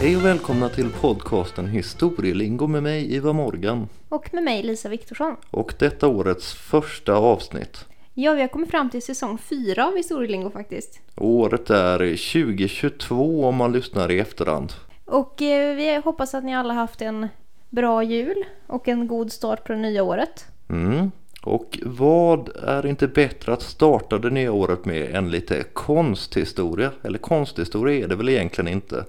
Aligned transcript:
Hej 0.00 0.16
och 0.16 0.24
välkomna 0.24 0.68
till 0.68 0.90
podcasten 1.00 1.66
Historielingo 1.66 2.66
med 2.66 2.82
mig 2.82 3.14
Iva 3.14 3.32
Morgan 3.32 3.88
Och 4.08 4.34
med 4.34 4.42
mig 4.42 4.62
Lisa 4.62 4.88
Viktorsson. 4.88 5.36
och 5.50 5.74
detta 5.78 6.08
årets 6.08 6.54
första 6.54 7.14
avsnitt. 7.14 7.84
Ja, 8.14 8.32
vi 8.32 8.40
har 8.40 8.48
kommit 8.48 8.70
fram 8.70 8.90
till 8.90 9.02
säsong 9.02 9.38
fyra 9.38 9.86
av 9.86 9.96
Historielingo 9.96 10.50
faktiskt. 10.50 11.00
Året 11.16 11.70
är 11.70 11.98
2022 11.98 13.44
om 13.44 13.54
man 13.56 13.72
lyssnar 13.72 14.10
i 14.10 14.18
efterhand. 14.18 14.72
Och 15.04 15.42
eh, 15.42 15.76
vi 15.76 15.96
hoppas 16.04 16.34
att 16.34 16.44
ni 16.44 16.54
alla 16.54 16.74
haft 16.74 17.02
en 17.02 17.28
bra 17.70 18.02
jul 18.02 18.44
och 18.66 18.88
en 18.88 19.06
god 19.06 19.32
start 19.32 19.64
på 19.64 19.72
det 19.72 19.78
nya 19.78 20.02
året. 20.02 20.46
Mm. 20.70 21.10
Och 21.42 21.78
vad 21.82 22.48
är 22.56 22.86
inte 22.86 23.08
bättre 23.08 23.52
att 23.52 23.62
starta 23.62 24.18
det 24.18 24.30
nya 24.30 24.52
året 24.52 24.84
med 24.84 25.14
än 25.14 25.30
lite 25.30 25.64
konsthistoria? 25.72 26.90
Eller 27.02 27.18
konsthistoria 27.18 28.04
är 28.04 28.08
det 28.08 28.16
väl 28.16 28.28
egentligen 28.28 28.68
inte? 28.68 29.04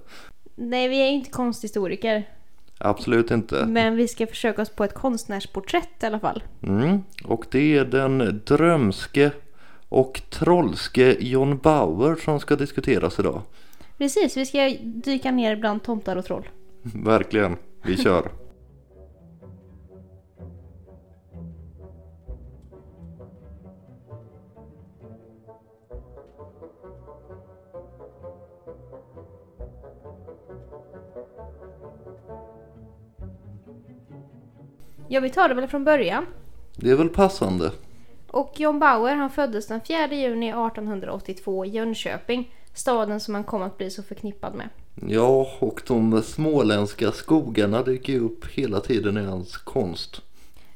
Nej, 0.59 0.87
vi 0.87 1.01
är 1.01 1.07
inte 1.07 1.29
konsthistoriker, 1.29 2.23
Absolut 2.77 3.31
inte. 3.31 3.65
men 3.65 3.95
vi 3.95 4.07
ska 4.07 4.27
försöka 4.27 4.61
oss 4.61 4.69
på 4.69 4.83
ett 4.83 4.93
konstnärsporträtt 4.93 6.03
i 6.03 6.05
alla 6.05 6.19
fall. 6.19 6.43
Mm. 6.63 7.03
Och 7.23 7.45
det 7.51 7.77
är 7.77 7.85
den 7.85 8.41
drömske 8.45 9.31
och 9.89 10.21
trollske 10.29 11.15
John 11.19 11.57
Bauer 11.57 12.15
som 12.15 12.39
ska 12.39 12.55
diskuteras 12.55 13.19
idag. 13.19 13.41
Precis, 13.97 14.37
vi 14.37 14.45
ska 14.45 14.75
dyka 14.81 15.31
ner 15.31 15.55
bland 15.55 15.83
tomtar 15.83 16.15
och 16.15 16.25
troll. 16.25 16.49
Verkligen, 16.81 17.57
vi 17.83 17.97
kör. 17.97 18.31
Ja, 35.11 35.19
vi 35.19 35.29
tar 35.29 35.49
det 35.49 35.55
väl 35.55 35.67
från 35.67 35.83
början. 35.83 36.25
Det 36.75 36.91
är 36.91 36.95
väl 36.95 37.09
passande. 37.09 37.71
Och 38.27 38.53
John 38.57 38.79
Bauer 38.79 39.15
han 39.15 39.29
föddes 39.29 39.67
den 39.67 39.81
4 39.81 40.13
juni 40.13 40.49
1882 40.49 41.65
i 41.65 41.69
Jönköping, 41.69 42.55
staden 42.73 43.19
som 43.19 43.33
han 43.33 43.43
kom 43.43 43.61
att 43.61 43.77
bli 43.77 43.89
så 43.89 44.03
förknippad 44.03 44.55
med. 44.55 44.69
Ja, 45.07 45.47
och 45.59 45.81
de 45.87 46.21
småländska 46.21 47.11
skogarna 47.11 47.81
dyker 47.81 48.13
ju 48.13 48.19
upp 48.19 48.45
hela 48.45 48.79
tiden 48.79 49.17
i 49.17 49.25
hans 49.25 49.57
konst. 49.57 50.21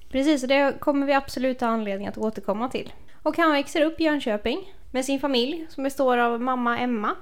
Precis, 0.10 0.44
och 0.44 0.50
det 0.50 0.80
kommer 0.80 1.08
vi 1.08 1.14
absolut 1.14 1.62
ha 1.62 1.68
anledning 1.68 2.08
att 2.08 2.18
återkomma 2.18 2.70
till. 2.70 2.94
Och 3.24 3.38
han 3.38 3.52
växer 3.52 3.82
upp 3.82 4.00
i 4.00 4.04
Jönköping 4.04 4.74
med 4.92 5.06
sin 5.06 5.20
familj 5.20 5.66
som 5.70 5.84
består 5.84 6.18
av 6.18 6.42
mamma 6.42 6.80
Emma. 6.80 7.16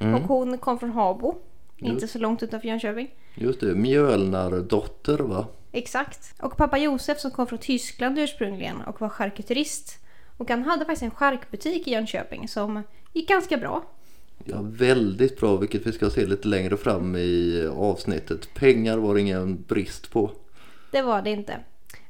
Och 0.00 0.28
hon 0.28 0.58
kom 0.58 0.78
från 0.78 0.90
Habo, 0.90 1.34
inte 1.76 2.08
så 2.08 2.18
långt 2.18 2.42
utanför 2.42 2.68
Jönköping. 2.68 3.10
Just 3.34 3.60
det, 3.60 3.74
Mjölnardotter 3.74 5.18
va? 5.18 5.46
Exakt. 5.74 6.34
Och 6.40 6.56
pappa 6.56 6.78
Josef 6.78 7.20
som 7.20 7.30
kom 7.30 7.46
från 7.46 7.58
Tyskland 7.58 8.18
ursprungligen 8.18 8.80
och 8.80 9.00
var 9.00 9.08
charkuterist. 9.08 9.98
Och 10.36 10.50
han 10.50 10.62
hade 10.62 10.84
faktiskt 10.84 11.02
en 11.02 11.10
charkbutik 11.10 11.88
i 11.88 11.90
Jönköping 11.90 12.48
som 12.48 12.82
gick 13.12 13.28
ganska 13.28 13.56
bra. 13.56 13.84
Ja, 14.44 14.58
väldigt 14.62 15.40
bra, 15.40 15.56
vilket 15.56 15.86
vi 15.86 15.92
ska 15.92 16.10
se 16.10 16.26
lite 16.26 16.48
längre 16.48 16.76
fram 16.76 17.16
i 17.16 17.66
avsnittet. 17.76 18.54
Pengar 18.54 18.98
var 18.98 19.14
det 19.14 19.20
ingen 19.20 19.62
brist 19.62 20.10
på. 20.10 20.30
Det 20.90 21.02
var 21.02 21.22
det 21.22 21.30
inte. 21.30 21.60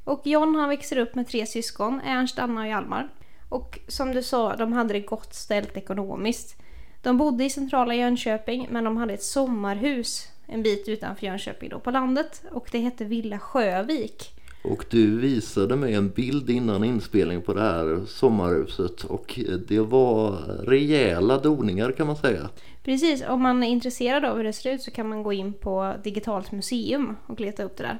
Och 0.03 0.21
John 0.27 0.55
han 0.55 0.69
växer 0.69 0.97
upp 0.97 1.15
med 1.15 1.27
tre 1.27 1.45
syskon, 1.45 2.01
Ernst, 2.05 2.39
Anna 2.39 2.61
och 2.61 2.67
Hjalmar. 2.67 3.09
Och 3.49 3.79
som 3.87 4.11
du 4.11 4.23
sa, 4.23 4.55
de 4.55 4.73
hade 4.73 4.93
det 4.93 4.99
gott 4.99 5.33
ställt 5.33 5.77
ekonomiskt. 5.77 6.61
De 7.01 7.17
bodde 7.17 7.43
i 7.43 7.49
centrala 7.49 7.95
Jönköping 7.95 8.67
men 8.71 8.83
de 8.83 8.97
hade 8.97 9.13
ett 9.13 9.23
sommarhus 9.23 10.27
en 10.45 10.63
bit 10.63 10.87
utanför 10.87 11.25
Jönköping 11.25 11.69
då 11.69 11.79
på 11.79 11.91
landet 11.91 12.43
och 12.51 12.67
det 12.71 12.79
hette 12.79 13.05
Villa 13.05 13.39
Sjövik. 13.39 14.31
Och 14.63 14.85
du 14.89 15.19
visade 15.19 15.75
mig 15.75 15.93
en 15.93 16.09
bild 16.09 16.49
innan 16.49 16.83
inspelning 16.83 17.41
på 17.41 17.53
det 17.53 17.61
här 17.61 18.05
sommarhuset 18.07 19.03
och 19.03 19.39
det 19.67 19.79
var 19.79 20.31
rejäla 20.65 21.37
doningar 21.37 21.91
kan 21.91 22.07
man 22.07 22.15
säga. 22.15 22.49
Precis, 22.83 23.23
om 23.27 23.41
man 23.41 23.63
är 23.63 23.67
intresserad 23.67 24.25
av 24.25 24.37
hur 24.37 24.43
det 24.43 24.53
ser 24.53 24.73
ut 24.73 24.81
så 24.81 24.91
kan 24.91 25.09
man 25.09 25.23
gå 25.23 25.33
in 25.33 25.53
på 25.53 25.93
Digitalt 26.03 26.51
museum 26.51 27.15
och 27.27 27.39
leta 27.39 27.63
upp 27.63 27.77
det 27.77 27.83
där. 27.83 27.99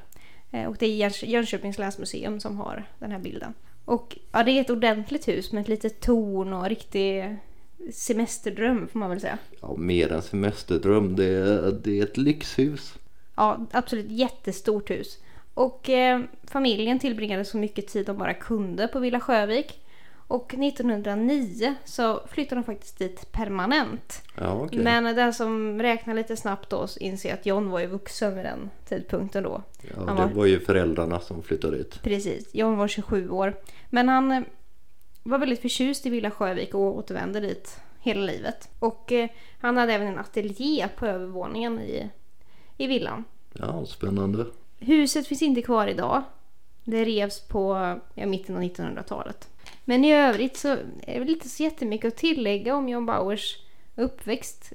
Eh, 0.51 0.69
Och 0.69 0.75
det 0.79 0.85
är 0.85 1.25
Jönköpings 1.25 1.77
länsmuseum 1.77 2.39
som 2.39 2.57
har 2.57 2.83
den 2.99 3.11
här 3.11 3.19
bilden. 3.19 3.53
Och 3.85 4.17
ja, 4.31 4.43
det 4.43 4.51
är 4.51 4.61
ett 4.61 4.69
ordentligt 4.69 5.27
hus 5.27 5.51
med 5.51 5.61
ett 5.61 5.67
litet 5.67 5.99
torn 5.99 6.53
och 6.53 6.69
riktig 6.69 7.37
semesterdröm 7.93 8.87
får 8.87 8.99
man 8.99 9.09
väl 9.09 9.19
säga. 9.21 9.37
Ja, 9.61 9.75
mer 9.77 10.11
än 10.11 10.21
semesterdröm, 10.21 11.15
det 11.15 11.25
är, 11.25 11.71
det 11.83 11.99
är 11.99 12.03
ett 12.03 12.17
lyxhus. 12.17 12.93
Ja, 13.35 13.65
absolut 13.71 14.09
jättestort 14.09 14.89
hus. 14.89 15.17
Och 15.53 15.89
eh, 15.89 16.21
familjen 16.43 16.99
tillbringade 16.99 17.45
så 17.45 17.57
mycket 17.57 17.87
tid 17.87 18.05
de 18.05 18.17
bara 18.17 18.33
kunde 18.33 18.87
på 18.87 18.99
Villa 18.99 19.19
Sjövik. 19.19 19.81
Och 20.27 20.53
1909 20.53 21.75
så 21.85 22.21
flyttade 22.27 22.61
de 22.61 22.65
faktiskt 22.65 22.99
dit 22.99 23.31
permanent. 23.31 24.21
Ja, 24.37 24.53
okej. 24.61 24.79
Men 24.79 25.03
den 25.15 25.33
som 25.33 25.81
räknar 25.81 26.13
lite 26.13 26.35
snabbt 26.37 26.69
då 26.69 26.87
inser 26.99 27.33
att 27.33 27.45
John 27.45 27.69
var 27.69 27.79
ju 27.79 27.87
vuxen 27.87 28.35
vid 28.35 28.45
den 28.45 28.69
tidpunkten 28.89 29.43
då. 29.43 29.61
Ja, 29.81 30.03
han 30.07 30.15
det 30.15 30.21
var- 30.21 30.29
var 30.29 30.45
ju 30.45 30.59
föräldrarna 30.59 31.19
som 31.19 31.43
flyttade 31.43 31.77
dit. 31.77 32.01
Precis, 32.03 32.55
John 32.55 32.77
var 32.77 32.87
27 32.87 33.29
år. 33.29 33.53
Men 33.89 34.09
han 34.09 34.45
var 35.29 35.37
väldigt 35.37 35.61
förtjust 35.61 36.05
i 36.05 36.09
Villa 36.09 36.31
Sjövik 36.31 36.73
och 36.73 36.97
återvände 36.97 37.39
dit 37.39 37.79
hela 37.99 38.21
livet. 38.21 38.69
Och 38.79 39.11
eh, 39.11 39.29
han 39.59 39.77
hade 39.77 39.93
även 39.93 40.07
en 40.07 40.19
ateljé 40.19 40.87
på 40.97 41.05
övervåningen 41.05 41.79
i, 41.79 42.09
i 42.77 42.87
villan. 42.87 43.23
Ja, 43.53 43.85
spännande. 43.85 44.45
Huset 44.79 45.27
finns 45.27 45.41
inte 45.41 45.61
kvar 45.61 45.87
idag. 45.87 46.23
Det 46.83 47.05
revs 47.05 47.39
på 47.39 47.73
ja, 48.13 48.25
mitten 48.25 48.55
av 48.55 48.61
1900-talet. 48.61 49.49
Men 49.85 50.05
i 50.05 50.13
övrigt 50.13 50.57
så 50.57 50.77
är 51.01 51.25
det 51.25 51.31
inte 51.31 51.49
så 51.49 51.63
jättemycket 51.63 52.07
att 52.07 52.17
tillägga 52.17 52.75
om 52.75 52.89
John 52.89 53.05
Bauers 53.05 53.57
uppväxt. 53.95 54.73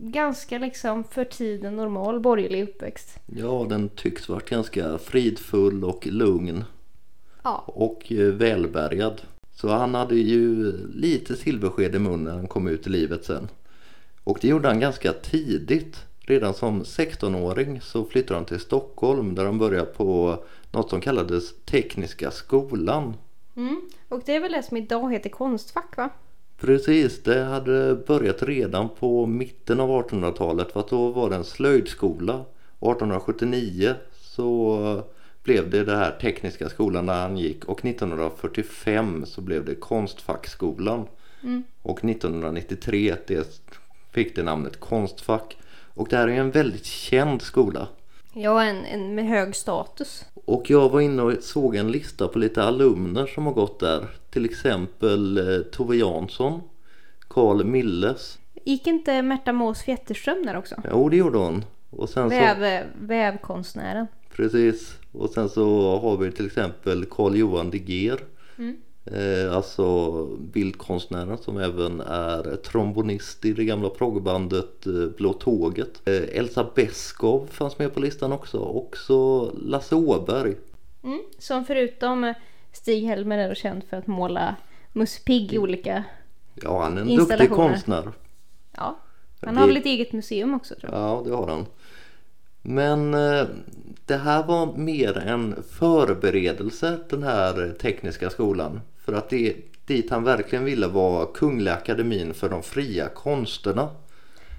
Ganska 0.00 0.58
liksom 0.58 1.04
för 1.04 1.24
tiden 1.24 1.76
normal 1.76 2.20
borgerlig 2.20 2.62
uppväxt. 2.62 3.18
Ja, 3.26 3.66
den 3.68 3.88
tycks 3.88 4.28
varit 4.28 4.50
ganska 4.50 4.98
fridfull 4.98 5.84
och 5.84 6.06
lugn 6.06 6.64
Ja, 7.42 7.64
och 7.66 8.12
eh, 8.12 8.32
välbärgad. 8.32 9.22
Så 9.62 9.68
han 9.68 9.94
hade 9.94 10.14
ju 10.14 10.72
lite 10.94 11.36
silversked 11.36 11.94
i 11.94 11.98
munnen 11.98 12.24
när 12.24 12.32
han 12.32 12.46
kom 12.46 12.68
ut 12.68 12.86
i 12.86 12.90
livet 12.90 13.24
sen. 13.24 13.48
Och 14.24 14.38
det 14.40 14.48
gjorde 14.48 14.68
han 14.68 14.80
ganska 14.80 15.12
tidigt. 15.12 15.96
Redan 16.20 16.54
som 16.54 16.82
16-åring 16.82 17.80
så 17.80 18.04
flyttade 18.04 18.38
han 18.38 18.44
till 18.44 18.60
Stockholm 18.60 19.34
där 19.34 19.44
han 19.44 19.58
började 19.58 19.86
på 19.86 20.38
något 20.72 20.90
som 20.90 21.00
kallades 21.00 21.64
Tekniska 21.64 22.30
skolan. 22.30 23.16
mm. 23.56 23.80
och 24.08 24.22
det 24.26 24.36
är 24.36 24.40
väl 24.40 24.52
det 24.52 24.62
som 24.62 24.76
idag 24.76 25.12
heter 25.12 25.30
Konstfack 25.30 25.96
va? 25.96 26.10
Precis, 26.60 27.22
det 27.22 27.42
hade 27.42 27.94
börjat 27.94 28.42
redan 28.42 28.88
på 28.88 29.26
mitten 29.26 29.80
av 29.80 29.90
1800-talet 29.90 30.72
för 30.72 30.80
att 30.80 30.88
då 30.88 31.08
var 31.08 31.30
det 31.30 31.36
en 31.36 31.44
slöjdskola. 31.44 32.34
1879 32.34 33.94
så 34.20 35.02
blev 35.42 35.70
det 35.70 35.84
det 35.84 35.96
här 35.96 36.10
tekniska 36.10 36.68
skolan 36.68 37.06
där 37.06 37.14
han 37.14 37.36
gick 37.36 37.64
och 37.64 37.84
1945 37.84 39.26
så 39.26 39.40
blev 39.40 39.64
det 39.64 39.74
konstfackskolan. 39.74 41.06
Mm. 41.42 41.62
Och 41.82 42.04
1993 42.04 43.16
det 43.26 43.60
fick 44.12 44.36
det 44.36 44.42
namnet 44.42 44.80
Konstfack. 44.80 45.56
Och 45.94 46.08
det 46.08 46.16
här 46.16 46.28
är 46.28 46.40
en 46.40 46.50
väldigt 46.50 46.84
känd 46.84 47.42
skola. 47.42 47.88
Ja, 48.32 48.62
en, 48.62 48.84
en 48.84 49.14
med 49.14 49.26
hög 49.26 49.56
status. 49.56 50.24
Och 50.44 50.70
jag 50.70 50.88
var 50.88 51.00
inne 51.00 51.22
och 51.22 51.42
såg 51.42 51.76
en 51.76 51.90
lista 51.90 52.28
på 52.28 52.38
lite 52.38 52.62
alumner 52.62 53.26
som 53.26 53.46
har 53.46 53.52
gått 53.52 53.80
där. 53.80 54.06
Till 54.30 54.44
exempel 54.44 55.38
eh, 55.38 55.62
Tove 55.62 55.96
Jansson, 55.96 56.60
Carl 57.28 57.64
Milles. 57.64 58.38
Gick 58.64 58.86
inte 58.86 59.22
Märta 59.22 59.52
Mås 59.52 59.82
Fjätterström 59.82 60.46
där 60.46 60.56
också? 60.56 60.74
Jo, 60.90 61.08
det 61.08 61.16
gjorde 61.16 61.38
hon. 61.38 61.64
Och 61.90 62.08
sen 62.08 62.30
så, 62.30 62.36
Väv, 62.36 62.86
vävkonstnären. 63.00 64.06
Precis. 64.36 64.98
Och 65.12 65.30
sen 65.30 65.48
så 65.48 65.98
har 65.98 66.16
vi 66.16 66.32
till 66.32 66.46
exempel 66.46 67.04
Carl 67.04 67.36
Johan 67.36 67.70
De 67.70 67.78
Geer. 67.78 68.20
Mm. 68.58 68.76
Eh, 69.04 69.56
alltså 69.56 70.26
bildkonstnären 70.36 71.38
som 71.38 71.58
även 71.58 72.00
är 72.00 72.56
trombonist 72.56 73.44
i 73.44 73.52
det 73.52 73.64
gamla 73.64 73.88
proggbandet 73.90 74.86
eh, 74.86 74.92
Blå 75.16 75.32
Tåget. 75.32 76.08
Eh, 76.08 76.38
Elsa 76.38 76.66
Beskow 76.74 77.46
fanns 77.50 77.78
med 77.78 77.94
på 77.94 78.00
listan 78.00 78.32
också. 78.32 78.58
Och 78.58 78.96
så 78.96 79.50
Lasse 79.62 79.94
Åberg. 79.94 80.56
Mm. 81.04 81.20
Som 81.38 81.64
förutom 81.64 82.34
Stig-Helmer 82.72 83.38
är 83.38 83.54
känd 83.54 83.84
för 83.90 83.96
att 83.96 84.06
måla 84.06 84.56
Musse 84.92 85.20
Pigg 85.22 85.52
i 85.52 85.58
olika... 85.58 86.04
Ja, 86.54 86.82
han 86.82 86.96
är 86.98 87.02
en 87.02 87.16
duktig 87.16 87.50
konstnär. 87.50 88.12
Ja. 88.76 88.98
Han 89.40 89.54
Det- 89.54 89.60
har 89.60 89.66
väl 89.66 89.76
ett 89.76 89.86
eget 89.86 90.12
museum 90.12 90.54
också 90.54 90.74
tror 90.74 90.92
jag. 90.92 91.00
Ja, 91.02 91.22
det 91.26 91.30
har 91.34 91.48
han. 91.48 91.66
Men 92.62 93.14
eh, 93.14 93.46
det 94.06 94.16
här 94.16 94.46
var 94.46 94.76
mer 94.76 95.18
en 95.18 95.62
förberedelse, 95.70 96.98
den 97.10 97.22
här 97.22 97.74
tekniska 97.80 98.30
skolan. 98.30 98.80
För 99.04 99.12
att 99.12 99.30
det 99.30 99.56
dit 99.86 100.10
han 100.10 100.24
verkligen 100.24 100.64
ville 100.64 100.86
var 100.86 101.26
Kungliga 101.34 101.74
Akademin 101.74 102.34
för 102.34 102.48
de 102.48 102.62
fria 102.62 103.08
konsterna. 103.08 103.88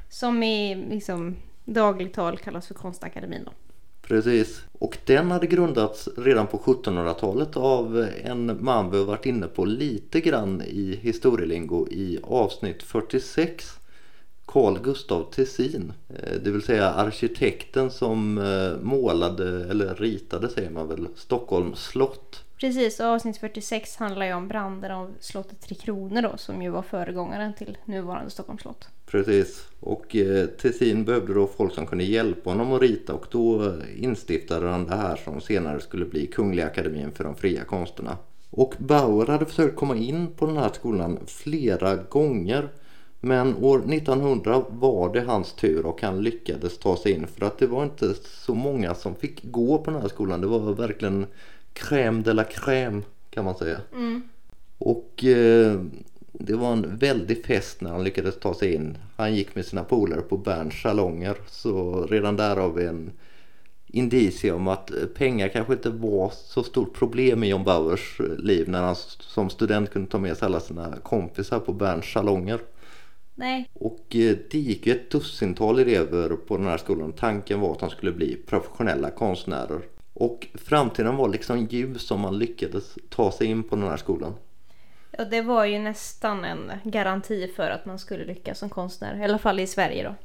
Som 0.10 0.44
i 0.44 0.76
liksom 0.90 1.36
dagligt 1.66 2.14
tal 2.14 2.38
kallas 2.38 2.68
för 2.68 2.74
Konstakademin. 2.74 3.44
Då. 3.46 3.52
Precis. 4.02 4.62
Och 4.80 4.98
den 5.06 5.32
hade 5.32 5.48
grundats 5.48 6.10
redan 6.18 6.48
på 6.48 6.58
1700-talet 6.58 7.58
av 7.58 8.08
en 8.24 8.64
man 8.64 8.92
vi 8.92 8.98
har 8.98 9.06
varit 9.06 9.26
inne 9.26 9.48
på 9.48 9.66
lite 9.66 10.22
grann 10.22 10.62
i 10.62 11.00
historielingo 11.02 11.88
i 11.92 12.20
avsnitt 12.24 12.84
46. 12.84 13.80
Carl 14.46 14.80
Gustav 14.80 15.32
Tessin, 15.32 15.94
eh, 16.10 16.34
det 16.44 16.52
vill 16.52 16.62
säga 16.62 16.90
arkitekten 16.90 17.92
som 17.92 18.38
eh, 18.38 18.84
målade, 18.86 19.70
eller 19.70 19.96
ritade 19.96 20.50
säger 20.50 20.70
man 20.70 20.88
väl, 20.88 21.08
Stockholms 21.16 21.80
slott. 21.80 22.44
Precis, 22.60 23.00
och 23.00 23.06
avsnitt 23.06 23.38
46 23.38 23.96
handlar 23.96 24.26
ju 24.26 24.34
om 24.34 24.48
branden 24.48 24.92
av 24.92 25.12
slottet 25.20 25.62
Tre 25.62 25.76
Kronor 25.76 26.22
då, 26.22 26.38
som 26.38 26.62
ju 26.62 26.70
var 26.70 26.82
föregångaren 26.82 27.54
till 27.54 27.78
nuvarande 27.86 28.32
Stockholms 28.32 28.62
slott. 28.62 28.88
Precis, 29.06 29.68
och 29.80 30.16
eh, 30.16 30.46
Tessin 30.46 31.06
behövde 31.06 31.34
då 31.34 31.48
folk 31.48 31.74
som 31.74 31.86
kunde 31.88 32.04
hjälpa 32.04 32.50
honom 32.50 32.74
att 32.74 32.82
rita 32.82 33.14
och 33.14 33.26
då 33.32 33.74
instiftade 33.98 34.70
han 34.70 34.86
det 34.86 34.96
här 34.96 35.16
som 35.16 35.42
senare 35.42 35.80
skulle 35.80 36.06
bli 36.06 36.28
Kungliga 36.28 36.66
Akademin 36.66 37.12
för 37.12 37.24
de 37.24 37.36
fria 37.36 37.64
konsterna. 37.64 38.18
Och 38.50 38.76
Bauer 38.78 39.26
hade 39.26 39.46
försökt 39.46 39.76
komma 39.76 39.96
in 39.96 40.28
på 40.28 40.46
den 40.46 40.58
här 40.58 40.70
skolan 40.74 41.20
flera 41.28 41.96
gånger 41.96 42.70
men 43.26 43.56
år 43.56 43.94
1900 43.94 44.64
var 44.70 45.14
det 45.14 45.22
hans 45.22 45.54
tur 45.54 45.86
och 45.86 46.02
han 46.02 46.22
lyckades 46.22 46.78
ta 46.78 46.98
sig 46.98 47.12
in 47.12 47.28
för 47.28 47.46
att 47.46 47.58
det 47.58 47.68
var 47.68 47.84
inte 47.84 48.14
så 48.24 48.54
många 48.54 48.96
som 48.96 49.16
fick 49.16 49.44
gå 49.44 49.78
på 49.78 49.92
den 49.92 50.02
här 50.02 50.08
skolan. 50.08 50.42
Det 50.42 50.48
var 50.48 50.60
verkligen 50.60 51.26
crème 51.74 52.24
de 52.24 52.34
la 52.34 52.44
crème 52.44 53.02
kan 53.30 53.46
man 53.46 53.56
säga. 53.56 53.78
Mm. 53.94 54.22
Och 54.78 55.24
eh, 55.24 55.80
det 56.32 56.54
var 56.54 56.72
en 56.72 56.98
väldig 56.98 57.46
fest 57.46 57.82
när 57.82 57.92
han 57.92 58.04
lyckades 58.04 58.40
ta 58.40 58.54
sig 58.54 58.74
in. 58.74 58.98
Han 59.16 59.36
gick 59.36 59.56
med 59.56 59.66
sina 59.66 59.84
polare 59.84 60.22
på 60.22 60.38
Berns 60.38 60.82
salonger 60.82 61.38
så 61.48 62.06
redan 62.06 62.36
där 62.36 62.56
har 62.56 62.70
vi 62.70 62.86
en 62.86 63.12
indicie 63.88 64.52
om 64.52 64.68
att 64.68 64.92
pengar 65.16 65.48
kanske 65.48 65.74
inte 65.74 65.90
var 65.90 66.32
så 66.36 66.64
stort 66.64 66.94
problem 66.94 67.44
i 67.44 67.50
John 67.50 67.64
Bauers 67.64 68.20
liv 68.38 68.70
när 68.70 68.82
han 68.82 68.96
som 69.20 69.50
student 69.50 69.92
kunde 69.92 70.12
ta 70.12 70.18
med 70.18 70.38
sig 70.38 70.46
alla 70.46 70.60
sina 70.60 70.96
kompisar 71.04 71.60
på 71.60 71.74
Berns 71.74 72.06
salonger. 72.06 72.60
Nej. 73.36 73.70
Och 73.74 74.16
eh, 74.16 74.38
det 74.52 74.60
gick 74.60 74.88
ju 74.88 74.94
ett 74.94 75.12
dussintal 75.12 75.80
elever 75.80 76.30
på 76.30 76.58
den 76.58 76.66
här 76.68 76.78
skolan. 76.78 77.12
Tanken 77.14 77.60
var 77.60 77.72
att 77.72 77.80
de 77.80 77.90
skulle 77.90 78.12
bli 78.12 78.36
professionella 78.36 79.12
konstnärer. 79.12 79.82
Och 80.14 80.48
framtiden 80.54 81.16
var 81.16 81.30
liksom 81.30 81.68
ljus 81.70 82.12
om 82.12 82.22
man 82.22 82.38
lyckades 82.38 82.98
ta 83.10 83.32
sig 83.32 83.48
in 83.48 83.64
på 83.64 83.76
den 83.76 83.88
här 83.88 83.98
skolan. 83.98 84.34
Ja, 85.18 85.26
det 85.26 85.42
var 85.42 85.66
ju 85.66 85.80
nästan 85.80 86.46
en 86.46 86.72
garanti 86.84 87.48
för 87.56 87.70
att 87.70 87.86
man 87.86 88.00
skulle 88.00 88.26
lyckas 88.26 88.60
som 88.60 88.70
konstnär. 88.70 89.22
I 89.22 89.24
alla 89.24 89.38
fall 89.38 89.60
i 89.60 89.68
Sverige 89.68 90.04
då. 90.04 90.16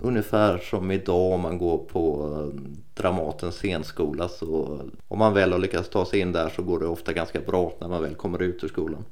Ungefär 0.00 0.58
som 0.58 0.90
idag 0.90 1.32
om 1.32 1.40
man 1.40 1.58
går 1.58 1.78
på 1.78 2.32
eh, 2.34 2.60
Dramatens 2.94 3.54
scenskola 3.54 4.28
så 4.28 4.80
om 5.08 5.18
man 5.18 5.34
väl 5.34 5.52
har 5.52 5.58
lyckats 5.58 5.88
ta 5.88 6.04
sig 6.06 6.20
in 6.20 6.32
där 6.32 6.48
så 6.48 6.62
går 6.62 6.80
det 6.80 6.86
ofta 6.86 7.12
ganska 7.12 7.40
bra 7.40 7.72
när 7.80 7.88
man 7.88 8.02
väl 8.02 8.14
kommer 8.14 8.42
ut 8.42 8.64
ur 8.64 8.68
skolan. 8.68 9.04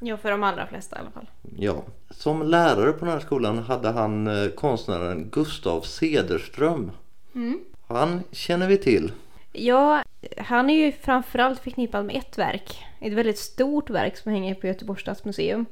Ja, 0.00 0.16
för 0.16 0.30
de 0.30 0.42
allra 0.42 0.66
flesta 0.66 0.96
i 0.96 0.98
alla 1.00 1.10
fall. 1.10 1.30
Ja. 1.56 1.82
Som 2.10 2.42
lärare 2.42 2.92
på 2.92 3.04
den 3.04 3.14
här 3.14 3.20
skolan 3.20 3.58
hade 3.58 3.88
han 3.88 4.26
eh, 4.26 4.50
konstnären 4.50 5.28
Gustav 5.32 5.80
Cederström. 5.80 6.90
Mm. 7.34 7.60
Han 7.86 8.22
känner 8.32 8.68
vi 8.68 8.76
till. 8.76 9.12
Ja, 9.52 10.02
han 10.38 10.70
är 10.70 10.74
ju 10.74 10.92
framförallt 10.92 11.60
förknippad 11.60 12.04
med 12.04 12.16
ett 12.16 12.38
verk. 12.38 12.84
Ett 13.00 13.12
väldigt 13.12 13.38
stort 13.38 13.90
verk 13.90 14.16
som 14.16 14.32
hänger 14.32 14.54
på 14.54 14.66
Göteborgs 14.66 15.00
stadsmuseum. 15.00 15.66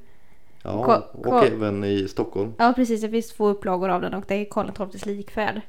Ja, 0.63 1.05
och 1.13 1.45
även 1.45 1.85
i 1.85 2.09
Stockholm. 2.09 2.55
Ja, 2.59 2.73
precis. 2.77 3.01
Det 3.01 3.09
finns 3.09 3.33
två 3.33 3.49
upplagor 3.49 3.89
av 3.89 4.01
den 4.01 4.15
och 4.15 4.25
det 4.29 4.35
är 4.35 4.45
Karl 4.45 4.89
XIIs 4.89 5.07
likfärd. 5.07 5.61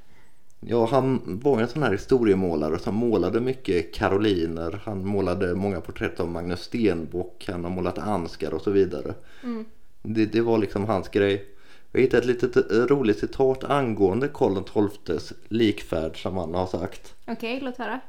Ja, 0.60 0.86
han 0.86 1.22
var 1.44 1.62
en 1.62 1.68
sån 1.68 1.84
här 1.84 1.92
historiemålare 1.92 2.80
som 2.80 2.96
målade 2.96 3.42
mycket 3.42 3.94
karoliner. 3.94 4.82
Han 4.84 5.08
målade 5.08 5.56
många 5.56 5.82
porträtt 5.82 6.20
av 6.20 6.30
Magnus 6.30 6.62
Stenbock. 6.62 7.46
Han 7.52 7.64
har 7.64 7.72
målat 7.72 7.98
Ansgar 7.98 8.54
och 8.54 8.62
så 8.62 8.72
vidare. 8.72 9.14
Mm. 9.44 9.66
Det, 10.02 10.26
det 10.26 10.42
var 10.42 10.58
liksom 10.58 10.86
hans 10.86 11.10
grej. 11.10 11.46
Jag 11.92 12.02
hittade 12.02 12.22
ett 12.22 12.28
litet 12.28 12.72
eh, 12.72 12.78
roligt 12.78 13.20
citat 13.20 13.64
angående 13.64 14.28
Karl 14.28 14.64
XIIs 15.04 15.34
likfärd 15.48 16.22
som 16.22 16.38
han 16.38 16.54
har 16.54 16.68
sagt. 16.68 17.16
Okej, 17.28 17.60
låt 17.62 17.78
höra. 17.78 18.00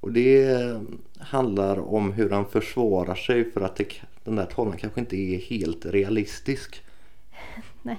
Och 0.00 0.12
det 0.12 0.44
eh, 0.44 0.80
handlar 1.18 1.94
om 1.94 2.12
hur 2.12 2.30
han 2.30 2.46
försvarar 2.46 3.14
sig 3.14 3.50
för 3.50 3.60
att 3.60 3.76
det, 3.76 3.86
den 4.24 4.36
där 4.36 4.46
tavlan 4.46 4.76
kanske 4.76 5.00
inte 5.00 5.16
är 5.16 5.38
helt 5.38 5.86
realistisk. 5.86 6.82
Nej, 7.82 7.98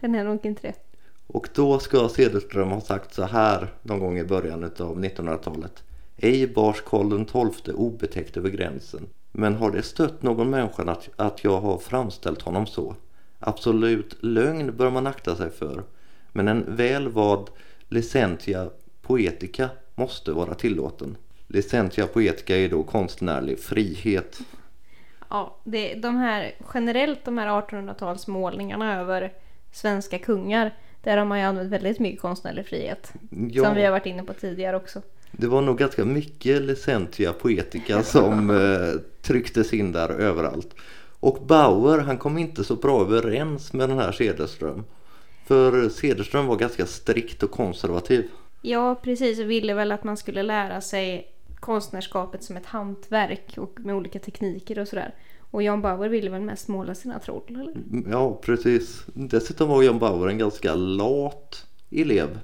den 0.00 0.14
är 0.14 0.24
nog 0.24 0.46
inte 0.46 0.62
det. 0.62 0.85
Och 1.26 1.48
då 1.54 1.78
ska 1.78 2.08
Cederström 2.08 2.70
ha 2.70 2.80
sagt 2.80 3.14
så 3.14 3.22
här 3.22 3.68
någon 3.82 4.00
gång 4.00 4.18
i 4.18 4.24
början 4.24 4.64
av 4.64 5.04
1900-talet. 5.04 5.84
Ej 6.16 6.46
bars 6.46 6.80
Karl 6.80 7.24
XII 7.24 7.74
obetäckt 7.74 8.36
över 8.36 8.50
gränsen. 8.50 9.06
Men 9.32 9.54
har 9.54 9.70
det 9.70 9.82
stött 9.82 10.22
någon 10.22 10.50
människa 10.50 10.82
att, 10.82 11.08
att 11.16 11.44
jag 11.44 11.60
har 11.60 11.78
framställt 11.78 12.42
honom 12.42 12.66
så? 12.66 12.94
Absolut 13.38 14.16
lögn 14.20 14.76
bör 14.76 14.90
man 14.90 15.06
akta 15.06 15.36
sig 15.36 15.50
för. 15.50 15.82
Men 16.32 16.48
en 16.48 16.76
väl 16.76 17.08
vad 17.08 17.50
licentia 17.88 18.70
poetica 19.02 19.68
måste 19.94 20.32
vara 20.32 20.54
tillåten. 20.54 21.16
Licentia 21.46 22.06
poetica 22.06 22.56
är 22.56 22.68
då 22.68 22.82
konstnärlig 22.82 23.60
frihet. 23.60 24.40
Ja, 25.30 25.56
det, 25.64 25.94
de 25.94 26.16
här, 26.16 26.54
generellt 26.74 27.24
de 27.24 27.38
här 27.38 27.48
1800-talsmålningarna 27.48 29.00
över 29.00 29.32
svenska 29.72 30.18
kungar. 30.18 30.74
Där 31.06 31.16
har 31.16 31.24
man 31.24 31.38
ju 31.38 31.44
använt 31.44 31.72
väldigt 31.72 31.98
mycket 31.98 32.20
konstnärlig 32.20 32.66
frihet. 32.66 33.12
Ja. 33.50 33.64
Som 33.64 33.74
vi 33.74 33.84
har 33.84 33.90
varit 33.90 34.06
inne 34.06 34.22
på 34.22 34.32
tidigare 34.32 34.76
också. 34.76 35.02
Det 35.32 35.46
var 35.46 35.62
nog 35.62 35.78
ganska 35.78 36.04
mycket 36.04 36.62
licentia 36.62 37.32
poetica 37.32 38.02
som 38.02 38.50
eh, 38.90 39.00
trycktes 39.22 39.72
in 39.72 39.92
där 39.92 40.08
överallt. 40.08 40.74
Och 41.20 41.38
Bauer 41.46 41.98
han 41.98 42.18
kom 42.18 42.38
inte 42.38 42.64
så 42.64 42.76
bra 42.76 43.00
överens 43.00 43.72
med 43.72 43.88
den 43.88 43.98
här 43.98 44.12
Cederström. 44.12 44.84
För 45.44 45.88
Cederström 45.88 46.46
var 46.46 46.56
ganska 46.56 46.86
strikt 46.86 47.42
och 47.42 47.50
konservativ. 47.50 48.28
Ja, 48.62 48.94
precis. 48.94 49.40
Och 49.40 49.50
ville 49.50 49.74
väl 49.74 49.92
att 49.92 50.04
man 50.04 50.16
skulle 50.16 50.42
lära 50.42 50.80
sig 50.80 51.32
konstnärskapet 51.60 52.44
som 52.44 52.56
ett 52.56 52.66
hantverk 52.66 53.54
och 53.56 53.80
med 53.80 53.94
olika 53.94 54.18
tekniker 54.18 54.78
och 54.78 54.88
sådär. 54.88 55.14
Och 55.56 55.62
Jan 55.62 55.82
Bauer 55.82 56.08
ville 56.08 56.30
väl 56.30 56.42
mest 56.42 56.68
måla 56.68 56.94
sina 56.94 57.18
troll, 57.18 57.42
eller? 57.48 57.74
Ja, 58.10 58.40
precis. 58.42 59.04
Dessutom 59.14 59.68
var 59.68 59.82
Jan 59.82 59.98
Bauer 59.98 60.28
en 60.28 60.38
ganska 60.38 60.74
lat 60.74 61.66
elev. 61.90 62.38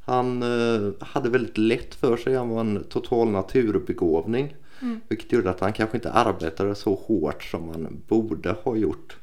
Han 0.00 0.42
eh, 0.42 0.92
hade 1.00 1.30
väldigt 1.30 1.58
lätt 1.58 1.94
för 1.94 2.16
sig. 2.16 2.36
Han 2.36 2.48
var 2.48 2.60
en 2.60 2.84
total 2.84 3.28
naturbegåvning. 3.28 4.56
Mm. 4.82 5.00
Vilket 5.08 5.32
gjorde 5.32 5.50
att 5.50 5.60
han 5.60 5.72
kanske 5.72 5.96
inte 5.96 6.12
arbetade 6.12 6.74
så 6.74 6.94
hårt 6.94 7.42
som 7.42 7.68
han 7.68 8.02
borde 8.08 8.50
ha 8.50 8.76
gjort. 8.76 9.16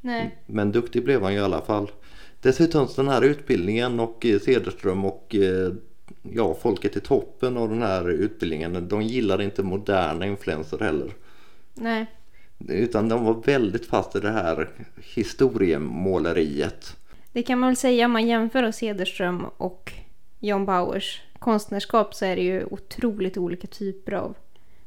Nej. 0.00 0.38
Men 0.46 0.72
duktig 0.72 1.04
blev 1.04 1.22
han 1.22 1.32
ju 1.32 1.38
i 1.38 1.42
alla 1.42 1.60
fall. 1.60 1.90
Dessutom 2.40 2.88
den 2.96 3.08
här 3.08 3.22
utbildningen 3.22 4.00
och 4.00 4.26
eh, 4.26 4.40
Cederström 4.40 5.04
och 5.04 5.34
eh, 5.34 5.72
ja, 6.22 6.54
folket 6.54 6.96
i 6.96 7.00
toppen 7.00 7.56
av 7.56 7.68
den 7.68 7.82
här 7.82 8.10
utbildningen 8.10 8.88
de 8.88 9.02
gillade 9.02 9.44
inte 9.44 9.62
moderna 9.62 10.26
influenser 10.26 10.78
heller. 10.78 11.10
Nej. 11.74 12.06
Utan 12.68 13.08
de 13.08 13.24
var 13.24 13.34
väldigt 13.34 13.86
fast 13.86 14.16
i 14.16 14.20
det 14.20 14.30
här 14.30 14.68
historiemåleriet. 15.14 16.96
Det 17.32 17.42
kan 17.42 17.58
man 17.58 17.68
väl 17.68 17.76
säga 17.76 18.04
om 18.04 18.12
man 18.12 18.26
jämför 18.26 18.62
då 18.62 18.72
Cederström 18.72 19.46
och 19.56 19.92
John 20.40 20.66
Bauers 20.66 21.22
konstnärskap 21.38 22.14
så 22.14 22.24
är 22.24 22.36
det 22.36 22.42
ju 22.42 22.64
otroligt 22.64 23.36
olika 23.36 23.66
typer 23.66 24.12
av 24.12 24.36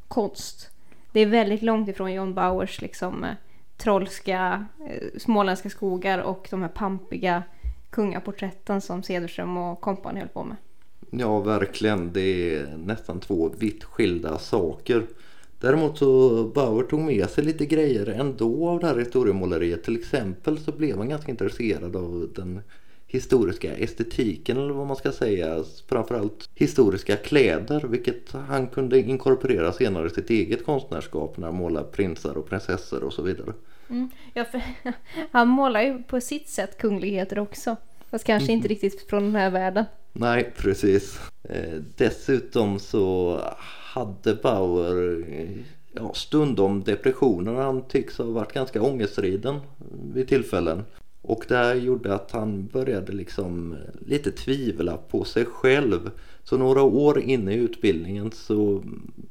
konst. 0.08 0.70
Det 1.12 1.20
är 1.20 1.25
väldigt 1.25 1.62
långt 1.62 1.89
ifrån 1.89 2.13
John 2.13 2.34
Bauers 2.34 2.82
liksom 2.82 3.24
eh, 3.24 3.29
trollska 3.77 4.65
eh, 4.89 5.20
småländska 5.20 5.70
skogar 5.70 6.20
och 6.20 6.48
de 6.51 6.62
här 6.62 6.70
pampiga 6.70 7.44
kungaporträtten 7.89 8.82
som 8.82 9.03
Cederström 9.03 9.58
och 9.58 9.82
kompani 9.82 10.20
höll 10.20 10.29
på 10.29 10.44
med. 10.44 10.58
Ja, 11.10 11.39
verkligen. 11.39 12.13
Det 12.13 12.55
är 12.55 12.77
nästan 12.77 13.20
två 13.20 13.50
vitt 13.58 13.84
skilda 13.84 14.38
saker. 14.38 15.05
Däremot 15.60 15.98
så 15.98 16.44
Bauer 16.44 16.84
tog 16.84 17.00
med 17.00 17.30
sig 17.30 17.44
lite 17.44 17.66
grejer 17.66 18.08
ändå 18.08 18.70
av 18.70 18.80
det 18.80 18.88
här 18.88 18.98
historiemåleriet. 18.98 19.84
Till 19.84 19.96
exempel 19.96 20.58
så 20.58 20.72
blev 20.72 20.98
han 20.98 21.10
ganska 21.10 21.32
intresserad 21.32 21.96
av 21.96 22.30
den 22.36 22.62
historiska 23.08 23.76
estetiken 23.76 24.58
eller 24.58 24.74
vad 24.74 24.88
man 24.88 24.96
ska 24.96 25.12
säga. 25.12 25.64
Framförallt 25.90 26.50
historiska 26.56 27.16
kläder 27.16 27.82
vilket 27.82 28.32
han 28.32 28.68
kunde 28.68 29.00
inkorporera 29.00 29.72
senare 29.74 30.08
i 30.08 30.10
sitt 30.10 30.30
eget 30.30 30.66
konstnärskap 30.66 31.38
när 31.38 31.48
han 31.48 31.56
målade 31.56 31.88
prinsar 31.88 32.38
och 32.38 32.50
prinsessor 32.50 33.04
och 33.04 33.14
så 33.14 33.22
vidare. 33.22 33.54
Mm. 33.90 34.10
Ja, 34.34 34.46
han 35.32 35.48
målar 35.48 35.82
ju 35.82 36.04
på 36.04 36.22
sitt 36.22 36.50
sätt 36.50 36.78
kungligheter 36.78 37.40
också. 37.40 37.76
Fast 38.12 38.26
kanske 38.26 38.52
inte 38.52 38.68
riktigt 38.68 39.10
från 39.10 39.24
den 39.24 39.36
här 39.36 39.50
världen. 39.50 39.86
Nej, 40.14 40.54
precis. 40.58 41.20
Eh, 41.50 41.74
dessutom 41.98 42.80
så 42.80 43.40
hade 43.96 44.36
Bauer 44.36 45.25
ja, 45.92 46.14
stundom 46.14 46.84
depressioner. 46.84 47.54
Han 47.54 47.88
tycks 47.88 48.18
ha 48.18 48.25
varit 48.25 48.54
ganska 48.54 48.82
ångestriden 48.82 49.60
vid 50.14 50.28
tillfällen. 50.28 50.84
Och 51.22 51.46
det 51.48 51.56
här 51.56 51.75
gjorde 51.75 52.16
att 52.16 52.32
han 52.32 52.68
började 52.68 53.12
liksom 53.12 53.78
lite 54.06 54.32
tvivla 54.32 54.98
på 54.98 55.24
sig 55.24 55.46
själv. 55.46 56.12
Så 56.44 56.58
några 56.58 56.82
år 56.84 57.20
inne 57.20 57.54
i 57.54 57.58
utbildningen 57.58 58.32
så 58.32 58.84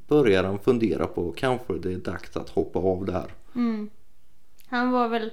började 0.07 0.47
han 0.47 0.59
fundera 0.59 1.07
på 1.07 1.31
kanske 1.31 1.73
det 1.73 1.93
är 1.93 1.97
dags 1.97 2.37
att 2.37 2.49
hoppa 2.49 2.79
av 2.79 3.05
det 3.05 3.11
här. 3.11 3.31
Mm. 3.55 3.89
Han 4.67 4.91
var 4.91 5.09
väl 5.09 5.31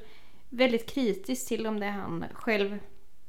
väldigt 0.49 0.87
kritisk 0.87 1.49
till 1.49 1.67
om 1.67 1.81
det 1.81 1.91
han 1.91 2.25
själv 2.33 2.79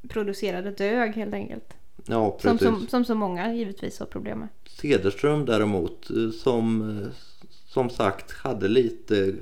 producerade 0.09 0.71
dög 0.71 1.11
helt 1.11 1.33
enkelt. 1.33 1.73
Ja, 2.05 2.37
Som, 2.41 2.57
precis. 2.57 2.67
som, 2.67 2.87
som 2.87 3.05
så 3.05 3.15
många 3.15 3.53
givetvis 3.53 3.99
har 3.99 4.05
problem 4.05 4.39
med. 4.39 4.47
Cederström 4.65 5.45
däremot 5.45 6.09
eh, 6.09 6.29
som 6.29 6.99
eh, 7.01 7.07
som 7.73 7.89
sagt 7.89 8.31
hade 8.31 8.67
lite, 8.67 9.33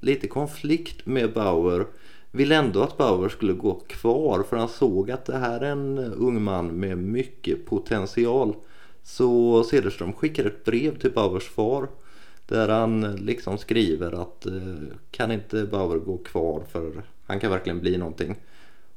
lite 0.00 0.26
konflikt 0.26 1.06
med 1.06 1.32
Bauer 1.32 1.86
vill 2.30 2.52
ändå 2.52 2.82
att 2.82 2.96
Bauer 2.96 3.28
skulle 3.28 3.52
gå 3.52 3.74
kvar 3.74 4.42
för 4.42 4.56
han 4.56 4.68
såg 4.68 5.10
att 5.10 5.24
det 5.24 5.36
här 5.36 5.60
är 5.60 5.70
en 5.70 5.98
ung 5.98 6.42
man 6.42 6.66
med 6.66 6.98
mycket 6.98 7.66
potential. 7.66 8.54
Så 9.02 9.62
Cederström 9.64 10.12
skickar 10.12 10.44
ett 10.44 10.64
brev 10.64 10.98
till 10.98 11.12
Bauers 11.12 11.48
far 11.48 11.88
där 12.46 12.68
han 12.68 13.16
liksom 13.16 13.58
skriver 13.58 14.22
att 14.22 14.46
eh, 14.46 14.52
kan 15.10 15.32
inte 15.32 15.64
Bauer 15.64 15.98
gå 15.98 16.18
kvar 16.18 16.62
för 16.72 17.02
han 17.26 17.40
kan 17.40 17.50
verkligen 17.50 17.80
bli 17.80 17.96
någonting. 17.96 18.36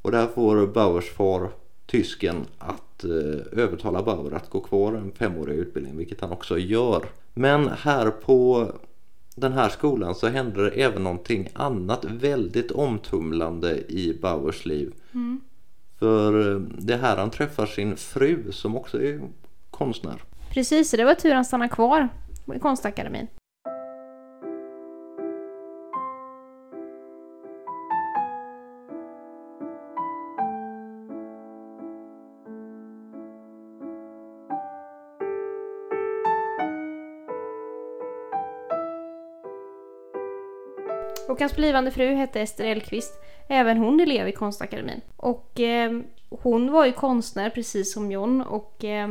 Och 0.02 0.12
där 0.12 0.28
får 0.28 0.68
Bauers 0.68 1.10
far 1.10 1.50
tysken 1.88 2.46
att 2.58 3.04
eh, 3.04 3.62
övertala 3.64 4.04
Bauer 4.04 4.34
att 4.34 4.50
gå 4.50 4.60
kvar 4.60 4.94
en 4.94 5.12
femårig 5.12 5.56
utbildning 5.56 5.98
vilket 5.98 6.22
han 6.22 6.32
också 6.32 6.58
gör. 6.58 7.06
Men 7.34 7.68
här 7.68 8.12
på 8.12 8.72
den 9.36 9.54
här 9.54 9.70
skolan 9.70 10.16
så 10.16 10.28
händer 10.28 10.64
det 10.64 10.70
även 10.70 11.04
någonting 11.04 11.50
annat 11.54 12.06
väldigt 12.06 12.72
omtumlande 12.72 13.92
i 13.92 14.20
Bauers 14.22 14.66
liv. 14.66 14.94
För 16.00 16.54
eh, 16.54 16.60
det 16.60 16.94
är 16.94 16.98
här 16.98 17.18
han 17.18 17.30
träffar 17.30 17.66
sin 17.66 17.98
fru 17.98 18.52
som 18.52 18.78
också 18.78 19.02
är 19.02 19.20
konstnär. 19.72 20.24
Precis, 20.50 20.90
så 20.90 20.98
det 20.98 21.06
var 21.06 21.14
tur 21.14 21.34
han 21.34 21.46
stannade 21.46 21.70
kvar 21.70 22.10
i 22.56 22.60
konstakademin. 22.60 23.28
Och 41.38 41.42
hans 41.42 41.56
blivande 41.56 41.92
fru 41.92 42.14
hette 42.14 42.42
Ester 42.42 42.66
Elkvist. 42.66 43.14
Även 43.48 43.78
hon 43.78 44.00
elev 44.00 44.28
i 44.28 44.32
konstakademin. 44.32 45.02
Och 45.18 45.60
eh, 45.60 46.00
hon 46.30 46.72
var 46.72 46.86
ju 46.86 46.92
konstnär 46.92 47.50
precis 47.50 47.94
som 47.94 48.12
John 48.12 48.42
och 48.42 48.84
eh, 48.84 49.08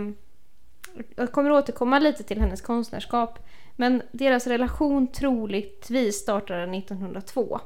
jag 1.16 1.32
kommer 1.32 1.50
återkomma 1.50 1.98
lite 1.98 2.22
till 2.22 2.40
hennes 2.40 2.60
konstnärskap. 2.60 3.38
Men 3.76 4.02
deras 4.12 4.46
relation 4.46 5.06
troligtvis 5.06 6.16
startade 6.16 6.76
1902. 6.76 7.60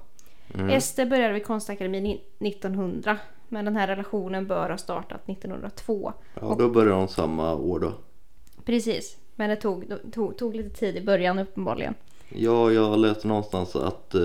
Ester 0.71 1.07
började 1.07 1.35
vid 1.35 1.47
konstakademin 1.47 2.07
i 2.07 2.21
1900. 2.39 3.19
Men 3.49 3.65
den 3.65 3.77
här 3.77 3.87
relationen 3.87 4.47
bör 4.47 4.71
ha 4.71 4.79
startat 4.79 5.29
1902. 5.29 6.13
Ja, 6.41 6.57
då 6.59 6.69
börjar 6.69 6.93
de 6.93 7.09
samma 7.09 7.55
år 7.55 7.81
då. 7.81 7.93
Precis. 8.65 9.17
Men 9.37 9.51
det 9.51 9.57
tog, 9.57 9.93
tog, 10.13 10.39
tog 10.39 10.57
lite 10.57 10.71
tid 10.71 10.97
i 10.97 11.01
början 11.01 11.39
uppenbarligen. 11.39 11.95
Ja, 12.35 12.73
jag 12.73 12.99
läste 12.99 13.29
någonstans 13.29 13.77
att 13.77 14.15
eh, 14.15 14.21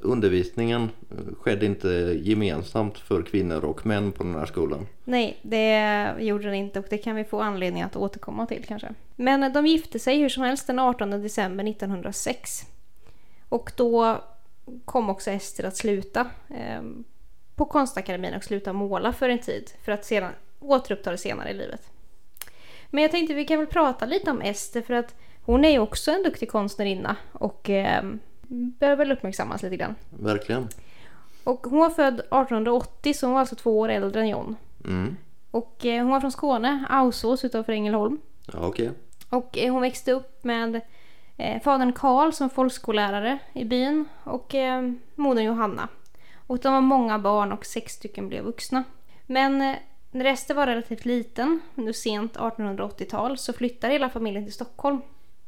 undervisningen 0.00 0.90
eh, 1.10 1.34
skedde 1.40 1.66
inte 1.66 1.88
gemensamt 2.22 2.98
för 2.98 3.22
kvinnor 3.22 3.64
och 3.64 3.86
män 3.86 4.12
på 4.12 4.24
den 4.24 4.34
här 4.34 4.46
skolan. 4.46 4.86
Nej, 5.04 5.38
det 5.42 6.14
gjorde 6.18 6.44
den 6.44 6.54
inte 6.54 6.78
och 6.78 6.86
det 6.90 6.98
kan 6.98 7.16
vi 7.16 7.24
få 7.24 7.40
anledning 7.40 7.82
att 7.82 7.96
återkomma 7.96 8.46
till 8.46 8.64
kanske. 8.68 8.94
Men 9.16 9.52
de 9.52 9.66
gifte 9.66 9.98
sig 9.98 10.18
hur 10.18 10.28
som 10.28 10.42
helst 10.42 10.66
den 10.66 10.78
18 10.78 11.10
december 11.10 11.68
1906. 11.68 12.62
Och 13.48 13.72
då 13.76 14.20
kom 14.84 15.10
också 15.10 15.30
Ester 15.30 15.64
att 15.64 15.76
sluta 15.76 16.20
eh, 16.48 16.82
på 17.54 17.64
konstakademin 17.64 18.34
och 18.34 18.44
sluta 18.44 18.72
måla 18.72 19.12
för 19.12 19.28
en 19.28 19.38
tid 19.38 19.70
för 19.84 19.92
att 19.92 20.04
sedan 20.04 20.32
återuppta 20.60 21.10
det 21.10 21.18
senare 21.18 21.50
i 21.50 21.54
livet. 21.54 21.90
Men 22.90 23.02
jag 23.02 23.10
tänkte 23.10 23.34
vi 23.34 23.44
kan 23.44 23.58
väl 23.58 23.66
prata 23.66 24.06
lite 24.06 24.30
om 24.30 24.42
Ester 24.42 24.82
för 24.82 24.94
att 24.94 25.14
hon 25.44 25.64
är 25.64 25.70
ju 25.70 25.78
också 25.78 26.10
en 26.10 26.22
duktig 26.22 26.50
konstnärinna 26.50 27.16
och 27.32 27.70
eh, 27.70 28.02
bör 28.48 28.96
väl 28.96 29.12
uppmärksammas 29.12 29.62
lite 29.62 29.76
grann. 29.76 29.94
Verkligen. 30.10 30.68
Och 31.44 31.66
hon 31.66 31.78
var 31.78 31.90
född 31.90 32.14
1880 32.14 33.14
så 33.14 33.26
hon 33.26 33.32
var 33.32 33.40
alltså 33.40 33.56
två 33.56 33.78
år 33.78 33.88
äldre 33.88 34.20
än 34.20 34.28
John. 34.28 34.56
Mm. 34.84 35.16
Och 35.50 35.86
eh, 35.86 36.02
hon 36.02 36.10
var 36.10 36.20
från 36.20 36.32
Skåne, 36.32 36.84
Ausås 36.90 37.44
utanför 37.44 37.72
Ängelholm. 37.72 38.18
Ja, 38.52 38.58
okej. 38.66 38.90
Och 39.28 39.58
eh, 39.58 39.72
hon 39.72 39.82
växte 39.82 40.12
upp 40.12 40.44
med 40.44 40.80
eh, 41.36 41.62
fadern 41.62 41.92
Karl 41.92 42.32
som 42.32 42.50
folkskollärare 42.50 43.38
i 43.52 43.64
byn 43.64 44.04
och 44.24 44.54
eh, 44.54 44.92
modern 45.14 45.44
Johanna. 45.44 45.88
Och 46.46 46.58
de 46.58 46.72
var 46.72 46.80
många 46.80 47.18
barn 47.18 47.52
och 47.52 47.66
sex 47.66 47.92
stycken 47.92 48.28
blev 48.28 48.44
vuxna. 48.44 48.84
Men 49.26 49.62
eh, 49.62 49.76
när 50.10 50.24
Ester 50.24 50.54
var 50.54 50.66
relativt 50.66 51.04
liten, 51.04 51.60
under 51.74 51.92
sent 51.92 52.36
1880-tal, 52.36 53.38
så 53.38 53.52
flyttade 53.52 53.92
hela 53.92 54.10
familjen 54.10 54.44
till 54.44 54.54
Stockholm. 54.54 55.00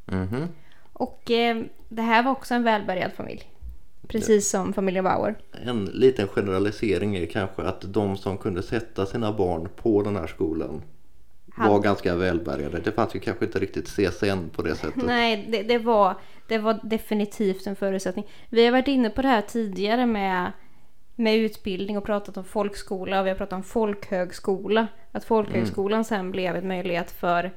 Mhm. 0.06 0.48
Och 0.92 1.30
eh, 1.30 1.62
det 1.88 2.02
här 2.02 2.22
var 2.22 2.30
också 2.32 2.54
en 2.54 2.62
välbärgad 2.62 3.12
familj. 3.12 3.50
Precis 4.08 4.50
som 4.50 4.72
familjen 4.72 5.04
Bauer. 5.04 5.34
En 5.64 5.84
liten 5.84 6.28
generalisering 6.28 7.16
är 7.16 7.26
kanske 7.26 7.62
att 7.62 7.92
de 7.92 8.16
som 8.16 8.38
kunde 8.38 8.62
sätta 8.62 9.06
sina 9.06 9.32
barn 9.32 9.68
på 9.76 10.02
den 10.02 10.16
här 10.16 10.26
skolan 10.26 10.82
var 11.56 11.64
Hade- 11.64 11.84
ganska 11.84 12.16
välbärgade. 12.16 12.80
Det 12.80 12.92
fanns 12.92 13.14
ju 13.16 13.20
kanske 13.20 13.44
inte 13.44 13.58
riktigt 13.58 13.88
CSN 13.88 14.48
på 14.52 14.62
det 14.62 14.74
sättet. 14.76 15.02
Nej, 15.06 15.46
det, 15.48 15.62
det, 15.62 15.78
var, 15.78 16.14
det 16.48 16.58
var 16.58 16.80
definitivt 16.82 17.66
en 17.66 17.76
förutsättning. 17.76 18.26
Vi 18.48 18.64
har 18.64 18.72
varit 18.72 18.88
inne 18.88 19.10
på 19.10 19.22
det 19.22 19.28
här 19.28 19.40
tidigare 19.40 20.06
med, 20.06 20.52
med 21.14 21.36
utbildning 21.36 21.98
och 21.98 22.04
pratat 22.04 22.36
om 22.36 22.44
folkskola 22.44 23.20
och 23.20 23.26
vi 23.26 23.30
har 23.30 23.36
pratat 23.36 23.56
om 23.56 23.62
folkhögskola. 23.62 24.86
Att 25.12 25.24
folkhögskolan 25.24 26.04
sen 26.04 26.30
blev 26.30 26.56
en 26.56 26.68
möjlighet 26.68 27.10
för 27.10 27.50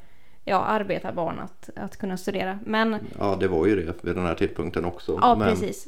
ja, 0.48 0.58
arbetarbarn 0.58 1.40
att, 1.40 1.70
att 1.76 1.98
kunna 1.98 2.18
studera. 2.18 2.60
Men 2.66 2.96
Ja, 3.20 3.38
det 3.40 3.48
var 3.48 3.66
ju 3.66 3.76
det 3.76 3.94
vid 4.04 4.16
den 4.16 4.26
här 4.26 4.36
tidpunkten 4.36 4.86
också. 4.86 5.20
ja, 5.22 5.36
Men 5.36 5.50
precis. 5.50 5.88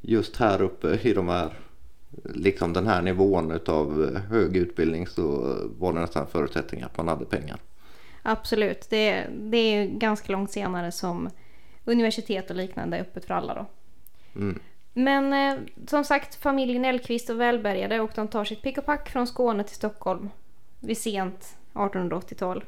just 0.00 0.36
här 0.36 0.62
uppe 0.62 0.98
i 1.02 1.12
de 1.14 1.28
här, 1.28 1.52
liksom 2.24 2.72
den 2.72 2.86
här 2.86 3.02
nivån 3.02 3.50
utav 3.50 4.16
hög 4.16 4.56
utbildning 4.56 5.06
så 5.06 5.56
var 5.78 5.92
det 5.92 6.00
nästan 6.00 6.26
förutsättning 6.26 6.82
att 6.82 6.96
man 6.96 7.08
hade 7.08 7.24
pengar. 7.24 7.58
Absolut. 8.22 8.86
Det, 8.90 9.26
det 9.30 9.56
är 9.58 9.86
ganska 9.86 10.32
långt 10.32 10.50
senare 10.50 10.92
som 10.92 11.30
universitet 11.84 12.50
och 12.50 12.56
liknande 12.56 12.96
är 12.96 13.00
öppet 13.00 13.24
för 13.24 13.34
alla 13.34 13.54
då. 13.54 13.66
Mm. 14.40 14.60
Men 14.92 15.32
eh, 15.32 15.58
som 15.86 16.04
sagt, 16.04 16.34
familjen 16.34 16.84
Elkvist 16.84 17.30
och 17.30 17.40
välbärgade 17.40 18.00
och 18.00 18.10
de 18.14 18.28
tar 18.28 18.44
sitt 18.44 18.62
pick 18.62 18.78
och 18.78 18.86
pack 18.86 19.08
från 19.08 19.26
Skåne 19.26 19.64
till 19.64 19.76
Stockholm 19.76 20.30
vid 20.80 20.98
sent 20.98 21.56
1880-tal. 21.72 22.64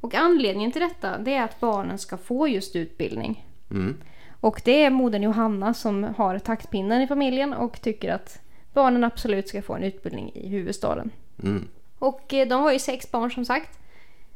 Och 0.00 0.14
anledningen 0.14 0.72
till 0.72 0.82
detta 0.82 1.18
det 1.18 1.34
är 1.34 1.44
att 1.44 1.60
barnen 1.60 1.98
ska 1.98 2.16
få 2.16 2.48
just 2.48 2.76
utbildning. 2.76 3.46
Mm. 3.70 3.96
Och 4.40 4.62
det 4.64 4.84
är 4.84 4.90
modern 4.90 5.22
Johanna 5.22 5.74
som 5.74 6.04
har 6.16 6.38
taktpinnen 6.38 7.02
i 7.02 7.06
familjen 7.06 7.52
och 7.52 7.80
tycker 7.80 8.12
att 8.12 8.40
barnen 8.72 9.04
absolut 9.04 9.48
ska 9.48 9.62
få 9.62 9.74
en 9.74 9.82
utbildning 9.82 10.32
i 10.34 10.48
huvudstaden. 10.48 11.10
Mm. 11.42 11.68
Och 11.98 12.34
eh, 12.34 12.48
de 12.48 12.62
var 12.62 12.72
ju 12.72 12.78
sex 12.78 13.10
barn 13.10 13.30
som 13.30 13.44
sagt. 13.44 13.78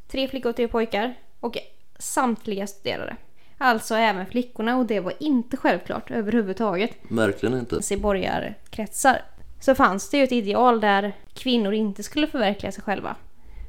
Tre 0.07 0.27
flickor 0.27 0.49
och 0.49 0.55
tre 0.55 0.67
pojkar. 0.67 1.13
Och 1.39 1.57
samtliga 1.99 2.67
studerade. 2.67 3.15
Alltså 3.57 3.95
även 3.95 4.25
flickorna 4.25 4.77
och 4.77 4.85
det 4.85 4.99
var 4.99 5.13
inte 5.19 5.57
självklart 5.57 6.11
överhuvudtaget. 6.11 6.91
Verkligen 7.09 7.59
inte. 7.59 7.93
I 7.93 7.97
borgarkretsar 7.97 9.21
så 9.59 9.75
fanns 9.75 10.09
det 10.09 10.17
ju 10.17 10.23
ett 10.23 10.31
ideal 10.31 10.79
där 10.79 11.13
kvinnor 11.33 11.73
inte 11.73 12.03
skulle 12.03 12.27
förverkliga 12.27 12.71
sig 12.71 12.83
själva. 12.83 13.15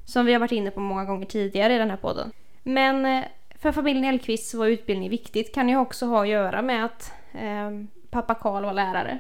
Som 0.07 0.27
vi 0.27 0.33
har 0.33 0.41
varit 0.41 0.53
inne 0.53 0.71
på 0.71 0.81
många 0.81 1.05
gånger 1.05 1.27
tidigare 1.27 1.75
i 1.75 1.79
den 1.79 1.91
här 1.91 1.97
podden. 1.97 2.33
Men 2.63 3.07
eh, 3.07 3.25
för 3.59 3.73
familjen 3.73 4.05
Elkvist 4.05 4.55
var 4.55 4.67
utbildning 4.67 5.11
viktigt. 5.11 5.55
Kan 5.55 5.69
ju 5.69 5.77
också 5.77 6.07
ha 6.07 6.23
att 6.23 6.29
göra 6.29 6.63
med 6.63 6.85
att 6.85 7.13
eh, 7.33 7.71
pappa 8.11 8.35
Karl 8.35 8.65
var 8.65 8.73
lärare. 8.73 9.19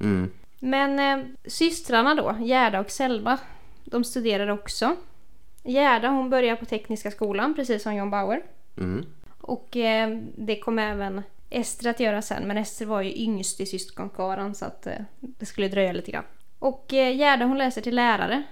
Mm. 0.00 0.30
Men 0.58 0.98
eh, 0.98 1.26
systrarna 1.44 2.14
då, 2.14 2.36
Gerda 2.40 2.80
och 2.80 2.90
Selma, 2.90 3.38
de 3.84 4.04
studerade 4.04 4.52
också. 4.52 4.96
Gerda 5.62 6.08
hon 6.08 6.30
började 6.30 6.56
på 6.56 6.66
Tekniska 6.66 7.10
skolan 7.10 7.54
precis 7.54 7.82
som 7.82 7.94
John 7.94 8.10
Bauer. 8.10 8.42
Mm. 8.76 9.06
Och 9.40 9.76
eh, 9.76 10.18
det 10.36 10.58
kom 10.58 10.78
även 10.78 11.22
Ester 11.50 11.90
att 11.90 12.00
göra 12.00 12.22
sen. 12.22 12.48
Men 12.48 12.56
Ester 12.56 12.86
var 12.86 13.02
ju 13.02 13.22
yngst 13.22 13.60
i 13.60 13.66
syskonskaran 13.66 14.54
så 14.54 14.64
att 14.64 14.86
eh, 14.86 14.98
det 15.20 15.46
skulle 15.46 15.68
dröja 15.68 15.92
lite 15.92 16.10
grann. 16.10 16.24
Och 16.58 16.94
eh, 16.94 17.16
Gerda 17.16 17.44
hon 17.44 17.58
läser 17.58 17.80
till 17.80 17.94
lärare 17.94 18.42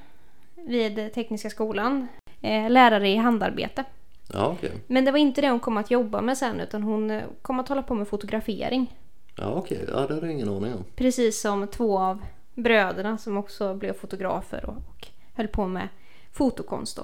vid 0.66 1.12
Tekniska 1.12 1.50
skolan. 1.50 2.09
Eh, 2.40 2.71
lärare 2.71 3.09
i 3.09 3.16
handarbete. 3.16 3.85
Ja, 4.33 4.47
okej. 4.47 4.73
Men 4.87 5.04
det 5.04 5.11
var 5.11 5.19
inte 5.19 5.40
det 5.40 5.50
hon 5.50 5.61
kom 5.61 5.76
att 5.76 5.90
jobba 5.90 6.21
med 6.21 6.38
sen 6.38 6.61
utan 6.61 6.83
hon 6.83 7.11
eh, 7.11 7.23
kom 7.42 7.61
att 7.61 7.69
hålla 7.69 7.83
på 7.83 7.95
med 7.95 8.09
fotografering. 8.09 8.99
Ja, 9.37 9.54
okej. 9.54 9.85
Ja, 9.88 10.07
det 10.07 10.14
hade 10.14 10.26
jag 10.26 10.33
ingen 10.33 10.49
aning 10.49 10.75
om. 10.75 10.85
Precis 10.97 11.40
som 11.40 11.66
två 11.66 11.99
av 11.99 12.23
bröderna 12.54 13.19
som 13.19 13.37
också 13.37 13.75
blev 13.75 13.92
fotografer 13.92 14.64
och, 14.64 14.76
och 14.76 15.09
höll 15.35 15.49
på 15.49 15.66
med 15.66 15.88
fotokonst 16.33 16.97
då. 16.97 17.02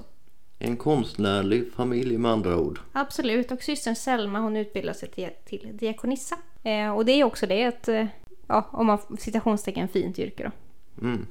En 0.58 0.76
konstnärlig 0.76 1.72
familj 1.72 2.18
med 2.18 2.30
andra 2.30 2.58
ord. 2.58 2.80
Absolut, 2.92 3.52
och 3.52 3.62
systern 3.62 3.94
Selma 3.94 4.38
hon 4.38 4.56
utbildade 4.56 4.98
sig 4.98 5.08
till, 5.08 5.30
till 5.44 5.70
diakonissa. 5.72 6.36
Eh, 6.62 6.90
och 6.90 7.04
det 7.04 7.12
är 7.12 7.24
också 7.24 7.46
det 7.46 7.62
ett, 7.62 7.88
eh, 7.88 8.06
ja, 8.46 8.68
om 8.72 8.86
man 8.86 8.98
citationstecken, 9.18 9.88
fint 9.88 10.18
yrke 10.18 10.42
då. 10.44 10.50
Mm. 11.06 11.26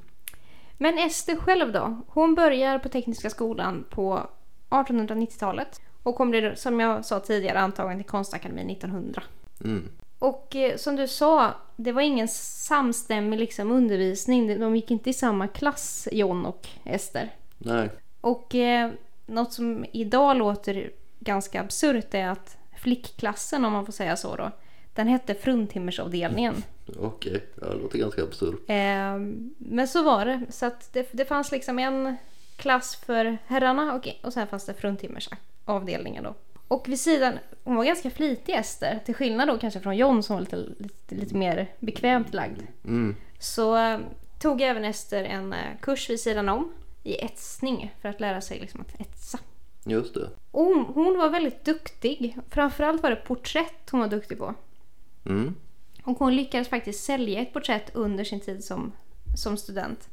Men 0.78 0.98
Ester 0.98 1.36
själv 1.36 1.72
då? 1.72 2.02
Hon 2.06 2.34
börjar 2.34 2.78
på 2.78 2.88
Tekniska 2.88 3.30
skolan 3.30 3.84
på 3.90 4.26
1890-talet. 4.70 5.80
Och 6.02 6.14
hon 6.14 6.30
blir, 6.30 6.54
som 6.54 6.80
jag 6.80 7.04
sa 7.04 7.20
tidigare, 7.20 7.58
antagen 7.58 7.96
till 7.98 8.06
Konstakademin 8.06 8.70
1900. 8.70 9.22
Mm. 9.64 9.88
Och 10.18 10.56
eh, 10.56 10.76
som 10.76 10.96
du 10.96 11.08
sa, 11.08 11.54
det 11.76 11.92
var 11.92 12.02
ingen 12.02 12.28
samstämmig 12.28 13.38
liksom, 13.38 13.72
undervisning. 13.72 14.60
De 14.60 14.76
gick 14.76 14.90
inte 14.90 15.10
i 15.10 15.12
samma 15.12 15.48
klass, 15.48 16.08
John 16.12 16.46
och 16.46 16.68
Ester. 16.84 17.34
Nej. 17.58 17.90
Och 18.20 18.54
eh, 18.54 18.90
något 19.26 19.52
som 19.52 19.86
idag 19.92 20.36
låter 20.36 20.90
ganska 21.18 21.60
absurt 21.60 22.14
är 22.14 22.28
att 22.28 22.56
flickklassen, 22.76 23.64
om 23.64 23.72
man 23.72 23.86
får 23.86 23.92
säga 23.92 24.16
så 24.16 24.36
då, 24.36 24.50
den 24.98 25.08
hette 25.08 25.34
fruntimmersavdelningen. 25.34 26.62
Okej, 26.98 27.44
ja, 27.60 27.66
det 27.66 27.74
låter 27.74 27.98
ganska 27.98 28.22
absurt. 28.22 28.70
Eh, 28.70 29.18
men 29.58 29.88
så 29.88 30.02
var 30.02 30.26
det. 30.26 30.40
Så 30.50 30.70
det, 30.92 31.08
det 31.12 31.24
fanns 31.24 31.52
liksom 31.52 31.78
en 31.78 32.16
klass 32.56 32.96
för 32.96 33.38
herrarna 33.46 33.94
och, 33.94 34.08
och 34.22 34.32
sen 34.32 34.46
fanns 34.46 34.66
det 34.66 34.74
fruntimmersavdelningen 34.74 36.24
då. 36.24 36.34
Och 36.68 36.88
vid 36.88 37.00
sidan, 37.00 37.38
hon 37.64 37.76
var 37.76 37.84
ganska 37.84 38.10
flitig 38.10 38.54
Ester, 38.54 39.00
till 39.04 39.14
skillnad 39.14 39.48
då 39.48 39.58
kanske 39.58 39.80
från 39.80 39.96
John 39.96 40.22
som 40.22 40.36
var 40.36 40.40
lite, 40.40 40.56
lite, 40.56 41.14
lite 41.14 41.34
mer 41.34 41.66
bekvämt 41.78 42.34
lagd. 42.34 42.62
Mm. 42.84 43.16
Så 43.38 43.76
eh, 43.76 43.98
tog 44.40 44.60
även 44.60 44.84
Ester 44.84 45.24
en 45.24 45.52
eh, 45.52 45.58
kurs 45.80 46.10
vid 46.10 46.20
sidan 46.20 46.48
om 46.48 46.72
i 47.02 47.24
etsning 47.24 47.94
för 48.00 48.08
att 48.08 48.20
lära 48.20 48.40
sig 48.40 48.60
liksom 48.60 48.80
att 48.80 49.00
etsa. 49.00 49.38
Just 49.84 50.14
det. 50.14 50.30
Och 50.50 50.64
hon, 50.64 50.84
hon 50.84 51.18
var 51.18 51.30
väldigt 51.30 51.64
duktig. 51.64 52.36
Framförallt 52.50 53.02
var 53.02 53.10
det 53.10 53.16
porträtt 53.16 53.90
hon 53.90 54.00
var 54.00 54.08
duktig 54.08 54.38
på. 54.38 54.54
Mm. 55.26 55.54
Och 56.04 56.18
hon 56.18 56.36
lyckades 56.36 56.68
faktiskt 56.68 57.04
sälja 57.04 57.40
ett 57.40 57.52
porträtt 57.52 57.90
under 57.94 58.24
sin 58.24 58.40
tid 58.40 58.64
som, 58.64 58.92
som 59.36 59.56
student. 59.56 60.08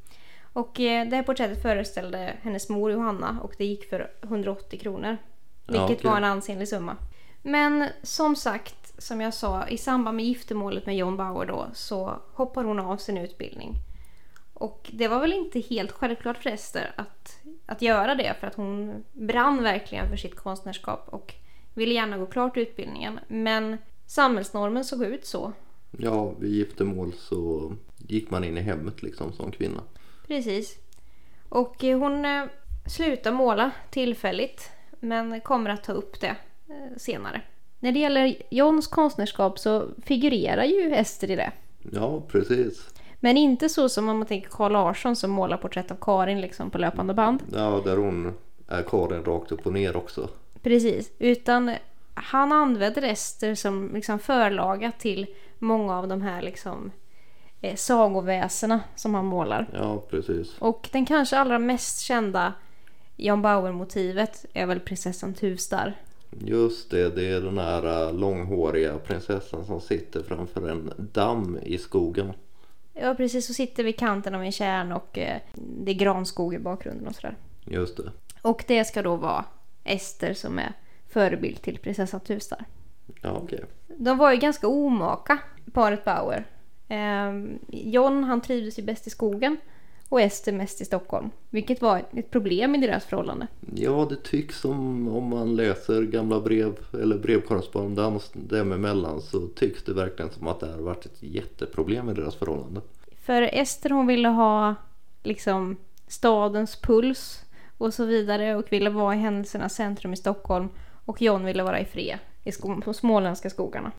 Och 0.54 0.80
eh, 0.80 1.08
det 1.08 1.16
här 1.16 1.24
porträttet 1.24 1.62
föreställde 1.62 2.38
hennes 2.42 2.70
mor 2.70 2.92
Johanna 2.92 3.40
och 3.44 3.56
det 3.58 3.66
gick 3.66 3.90
för 3.90 4.12
180 4.22 4.80
kronor. 4.80 5.18
Ja, 5.66 5.72
Vilket 5.72 6.00
okej. 6.00 6.12
var 6.12 6.18
en 6.18 6.24
ansenlig 6.24 6.68
summa. 6.68 6.98
Men 7.42 7.88
som 8.04 8.36
sagt, 8.36 9.04
som 9.04 9.22
jag 9.22 9.34
sa, 9.34 9.68
i 9.68 9.78
samband 9.78 10.16
med 10.18 10.26
giftermålet 10.26 10.86
med 10.86 10.98
John 10.98 11.18
Bauer 11.18 11.46
då 11.46 11.68
så 11.74 12.20
hoppar 12.34 12.64
hon 12.64 12.80
av 12.80 12.98
sin 12.98 13.18
utbildning. 13.18 13.74
Och 14.54 14.90
det 14.94 15.08
var 15.08 15.20
väl 15.20 15.34
inte 15.34 15.60
helt 15.60 15.92
självklart 15.92 16.38
för 16.38 16.50
Ester 16.50 16.94
att, 16.98 17.40
att 17.66 17.82
göra 17.82 18.16
det 18.16 18.36
för 18.40 18.48
att 18.48 18.56
hon 18.56 19.04
brann 19.14 19.64
verkligen 19.64 20.10
för 20.10 20.18
sitt 20.18 20.36
konstnärskap 20.36 21.10
och 21.10 21.34
ville 21.74 21.94
gärna 21.94 22.18
gå 22.18 22.26
klart 22.26 22.58
utbildningen. 22.58 23.20
Men 23.28 23.78
samhällsnormen 24.06 24.86
såg 24.86 25.04
ut 25.04 25.26
så. 25.26 25.54
Ja, 25.92 26.34
vid 26.40 26.52
giftermål 26.52 27.14
så 27.14 27.72
gick 27.98 28.30
man 28.30 28.44
in 28.44 28.58
i 28.58 28.62
hemmet 28.62 29.04
liksom 29.04 29.34
som 29.34 29.52
kvinna. 29.52 29.82
Precis. 30.28 30.78
Och 31.50 31.84
eh, 31.84 32.00
hon 32.00 32.26
eh, 32.26 32.44
slutar 32.88 33.32
måla 33.32 33.72
tillfälligt 33.90 34.70
men 35.00 35.42
kommer 35.42 35.70
att 35.70 35.84
ta 35.84 35.94
upp 35.94 36.20
det 36.22 36.36
eh, 36.70 36.98
senare. 36.98 37.42
När 37.80 37.92
det 37.92 38.00
gäller 38.00 38.36
Johns 38.50 38.88
konstnärskap 38.88 39.60
så 39.60 39.88
figurerar 40.04 40.64
ju 40.64 40.96
Ester 40.96 41.32
i 41.32 41.36
det. 41.36 41.52
Ja, 41.92 42.22
precis. 42.28 42.90
Men 43.20 43.38
inte 43.38 43.70
så 43.70 43.90
som 43.90 44.10
om 44.10 44.18
man 44.18 44.28
tänker 44.28 44.50
Carl 44.50 44.72
Larsson 44.72 45.16
som 45.16 45.32
målar 45.32 45.58
porträtt 45.58 45.92
av 45.92 45.96
Karin 46.02 46.42
liksom 46.42 46.70
på 46.70 46.78
löpande 46.78 47.14
band. 47.14 47.44
Ja, 47.54 47.82
där 47.86 47.98
hon 47.98 48.34
är 48.68 48.84
Karin 48.84 49.24
rakt 49.24 49.52
upp 49.52 49.66
och 49.66 49.74
ner 49.74 49.96
också. 49.96 50.30
Precis, 50.62 51.12
utan 51.20 51.72
han 52.16 52.52
använder 52.52 53.02
Ester 53.02 53.56
som 53.56 53.92
liksom 53.94 54.20
förlaga 54.20 54.92
till 54.92 55.28
många 55.60 55.98
av 55.98 56.08
de 56.08 56.22
här 56.22 56.42
liksom 56.42 56.92
eh, 57.62 57.76
sagoväsena 57.76 58.80
som 58.96 59.16
han 59.16 59.26
målar. 59.26 59.70
Ja, 59.74 60.04
precis. 60.10 60.58
Och 60.60 60.90
den 60.92 61.06
kanske 61.06 61.38
allra 61.38 61.60
mest 61.60 62.00
kända 62.00 62.54
John 63.16 63.42
Bauer-motivet 63.42 64.46
är 64.54 64.66
väl 64.66 64.80
prinsessan 64.80 65.34
Tuvstar. 65.34 65.96
Just 66.30 66.92
det, 66.92 67.16
det 67.16 67.30
är 67.30 67.42
den 67.42 67.58
här 67.58 68.08
äh, 68.08 68.14
långhåriga 68.14 68.98
prinsessan 68.98 69.66
som 69.66 69.82
sitter 69.82 70.24
framför 70.24 70.70
en 70.70 70.94
damm 70.98 71.60
i 71.64 71.78
skogen. 71.78 72.34
Ja 72.94 73.16
precis, 73.16 73.48
så 73.48 73.54
sitter 73.54 73.84
vid 73.84 74.00
kanten 74.00 74.36
av 74.36 74.44
en 74.44 74.52
kärn 74.52 74.92
och 74.92 75.18
eh, 75.18 75.38
det 75.54 75.92
är 75.92 75.96
granskog 75.96 76.54
i 76.54 76.60
bakgrunden 76.60 77.08
och 77.08 77.16
sådär. 77.16 77.38
Just 77.66 77.98
det. 77.98 78.12
Och 78.42 78.64
det 78.68 78.86
ska 78.86 79.02
då 79.02 79.16
vara 79.16 79.46
Ester 79.84 80.34
som 80.34 80.60
är 80.60 80.74
förebild 81.16 81.62
till 81.62 81.78
prinsessan 81.78 82.20
Tuvstar. 82.20 82.66
Ja, 83.22 83.40
okej. 83.44 83.64
De 83.88 84.18
var 84.18 84.32
ju 84.32 84.38
ganska 84.38 84.68
omaka, 84.68 85.38
paret 85.74 86.06
Bauer. 86.06 86.46
Ehm, 86.88 87.60
John 87.68 88.24
han 88.24 88.42
trivdes 88.42 88.80
ju 88.80 88.84
bäst 88.84 89.08
i 89.08 89.10
skogen 89.10 89.58
och 90.10 90.22
Ester 90.22 90.52
mest 90.52 90.82
i 90.82 90.86
Stockholm. 90.86 91.30
Vilket 91.50 91.82
var 91.82 92.02
ett 92.14 92.32
problem 92.32 92.76
i 92.76 92.78
deras 92.78 93.06
förhållande. 93.06 93.48
Ja, 93.76 94.08
det 94.10 94.24
tycks 94.24 94.60
som 94.60 95.08
om 95.08 95.24
man 95.24 95.56
läser 95.56 96.02
gamla 96.02 96.40
brev 96.40 96.74
eller 96.94 97.18
brevkorrespondens 97.18 98.32
dem 98.34 98.72
emellan 98.72 99.22
så 99.22 99.48
tycks 99.48 99.84
det 99.84 99.94
verkligen 99.94 100.32
som 100.32 100.48
att 100.48 100.60
det 100.60 100.72
har 100.72 100.82
varit 100.82 101.06
ett 101.06 101.24
jätteproblem 101.24 102.10
i 102.10 102.14
deras 102.14 102.36
förhållande. 102.36 102.82
För 103.26 103.42
Ester 103.42 103.90
hon 103.90 104.08
ville 104.08 104.28
ha 104.28 104.76
liksom 105.24 105.78
stadens 106.08 106.82
puls 106.82 107.42
och 107.78 107.94
så 107.94 108.06
vidare 108.06 108.56
och 108.56 108.72
ville 108.72 108.90
vara 108.90 109.16
i 109.16 109.18
händelsernas 109.18 109.74
centrum 109.74 110.14
i 110.14 110.18
Stockholm. 110.18 110.70
Och 111.06 111.22
John 111.22 111.46
ville 111.46 111.64
vara 111.64 111.80
i 111.80 111.86
fred 111.86 112.18
i 112.44 112.52
sko- 112.52 112.82
de 112.86 112.94
småländska 112.94 113.50
skogarna. 113.50 113.92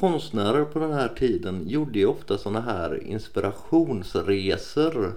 Konstnärer 0.00 0.64
på 0.64 0.78
den 0.78 0.92
här 0.92 1.08
tiden 1.08 1.68
gjorde 1.68 1.98
ju 1.98 2.06
ofta 2.06 2.38
sådana 2.38 2.60
här 2.60 3.06
inspirationsresor. 3.06 5.12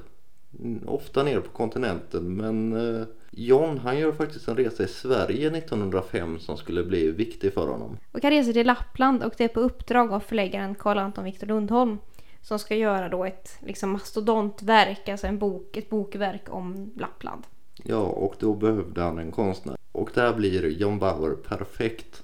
Ofta 0.85 1.23
ner 1.23 1.39
på 1.39 1.49
kontinenten 1.49 2.35
men 2.35 2.73
eh, 2.73 3.07
John 3.31 3.77
han 3.77 3.97
gör 3.97 4.11
faktiskt 4.11 4.47
en 4.47 4.57
resa 4.57 4.83
i 4.83 4.87
Sverige 4.87 5.57
1905 5.57 6.39
som 6.39 6.57
skulle 6.57 6.83
bli 6.83 7.11
viktig 7.11 7.53
för 7.53 7.67
honom. 7.67 7.97
Och 8.11 8.19
han 8.23 8.31
reser 8.31 8.53
till 8.53 8.67
Lappland 8.67 9.23
och 9.23 9.33
det 9.37 9.43
är 9.43 9.47
på 9.47 9.59
uppdrag 9.59 10.11
av 10.11 10.19
förläggaren 10.19 10.75
Carl 10.75 10.97
Anton 10.97 11.23
Viktor 11.23 11.47
Lundholm. 11.47 11.97
Som 12.41 12.59
ska 12.59 12.75
göra 12.75 13.09
då 13.09 13.25
ett 13.25 13.57
liksom 13.59 13.89
mastodontverk, 13.89 15.09
alltså 15.09 15.27
en 15.27 15.39
bok, 15.39 15.77
ett 15.77 15.89
bokverk 15.89 16.43
om 16.49 16.91
Lappland. 16.97 17.43
Ja 17.83 18.01
och 18.01 18.35
då 18.39 18.53
behövde 18.53 19.01
han 19.01 19.17
en 19.17 19.31
konstnär. 19.31 19.77
Och 19.91 20.09
där 20.13 20.33
blir 20.33 20.69
John 20.69 20.99
Bauer 20.99 21.35
perfekt. 21.35 22.23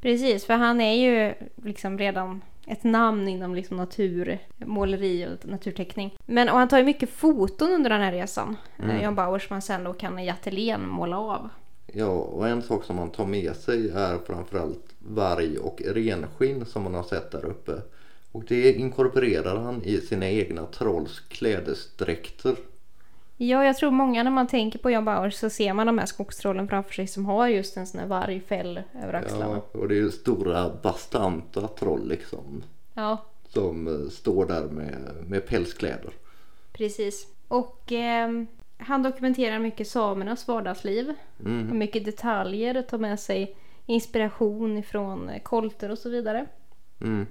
Precis, 0.00 0.44
för 0.44 0.54
han 0.54 0.80
är 0.80 0.94
ju 0.94 1.34
liksom 1.56 1.98
redan 1.98 2.42
ett 2.68 2.84
namn 2.84 3.28
inom 3.28 3.54
liksom 3.54 3.76
naturmåleri 3.76 5.26
och 5.26 5.48
naturteckning. 5.48 6.14
Men 6.26 6.48
och 6.48 6.58
han 6.58 6.68
tar 6.68 6.78
ju 6.78 6.84
mycket 6.84 7.10
foton 7.10 7.72
under 7.72 7.90
den 7.90 8.00
här 8.00 8.12
resan. 8.12 8.56
Mm. 8.82 9.04
John 9.04 9.14
Bauer 9.14 9.38
som 9.38 9.54
han 9.54 9.62
sen 9.62 9.84
då 9.84 9.92
kan 9.92 10.18
i 10.18 10.30
ateljén 10.30 10.88
måla 10.88 11.18
av. 11.18 11.48
Ja 11.92 12.08
och 12.08 12.48
en 12.48 12.62
sak 12.62 12.84
som 12.84 12.98
han 12.98 13.10
tar 13.10 13.26
med 13.26 13.56
sig 13.56 13.90
är 13.90 14.18
framförallt 14.26 14.94
varg 14.98 15.58
och 15.58 15.82
renskinn 15.86 16.66
som 16.66 16.82
man 16.82 16.94
har 16.94 17.02
sett 17.02 17.30
där 17.30 17.44
uppe. 17.44 17.72
Och 18.32 18.44
det 18.48 18.72
inkorporerar 18.72 19.56
han 19.56 19.82
i 19.84 20.00
sina 20.00 20.28
egna 20.28 20.66
trolls 20.66 21.20
klädesdräkter. 21.20 22.56
Ja, 23.40 23.64
jag 23.64 23.76
tror 23.76 23.90
många 23.90 24.22
när 24.22 24.30
man 24.30 24.46
tänker 24.46 24.78
på 24.78 24.90
John 24.90 25.04
Bauer 25.04 25.30
så 25.30 25.50
ser 25.50 25.72
man 25.72 25.86
de 25.86 25.98
här 25.98 26.06
skogstrollen 26.06 26.68
framför 26.68 26.94
sig 26.94 27.06
som 27.06 27.26
har 27.26 27.48
just 27.48 27.76
en 27.76 27.86
sån 27.86 28.00
här 28.00 28.06
vargfäll 28.06 28.82
över 29.02 29.12
axlarna. 29.12 29.60
Ja, 29.72 29.80
och 29.80 29.88
det 29.88 29.94
är 29.94 30.00
ju 30.00 30.10
stora 30.10 30.70
bastanta 30.82 31.68
troll 31.68 32.08
liksom. 32.08 32.62
Ja, 32.94 33.24
Som 33.48 33.86
eh, 33.88 34.10
står 34.10 34.46
där 34.46 34.64
med, 34.64 35.14
med 35.26 35.46
pälskläder. 35.46 36.12
precis. 36.72 37.26
Och 37.48 37.92
ehm, 37.92 38.46
han 38.78 39.02
dokumenterar 39.02 39.58
mycket 39.58 39.88
samernas 39.88 40.48
vardagsliv. 40.48 41.14
Mm. 41.44 41.70
Och 41.70 41.76
mycket 41.76 42.04
detaljer, 42.04 42.82
tar 42.82 42.98
med 42.98 43.20
sig 43.20 43.56
inspiration 43.86 44.78
ifrån 44.78 45.28
eh, 45.28 45.42
kolter 45.42 45.90
och 45.90 45.98
så 45.98 46.10
vidare. 46.10 46.46
Mm. 47.00 47.26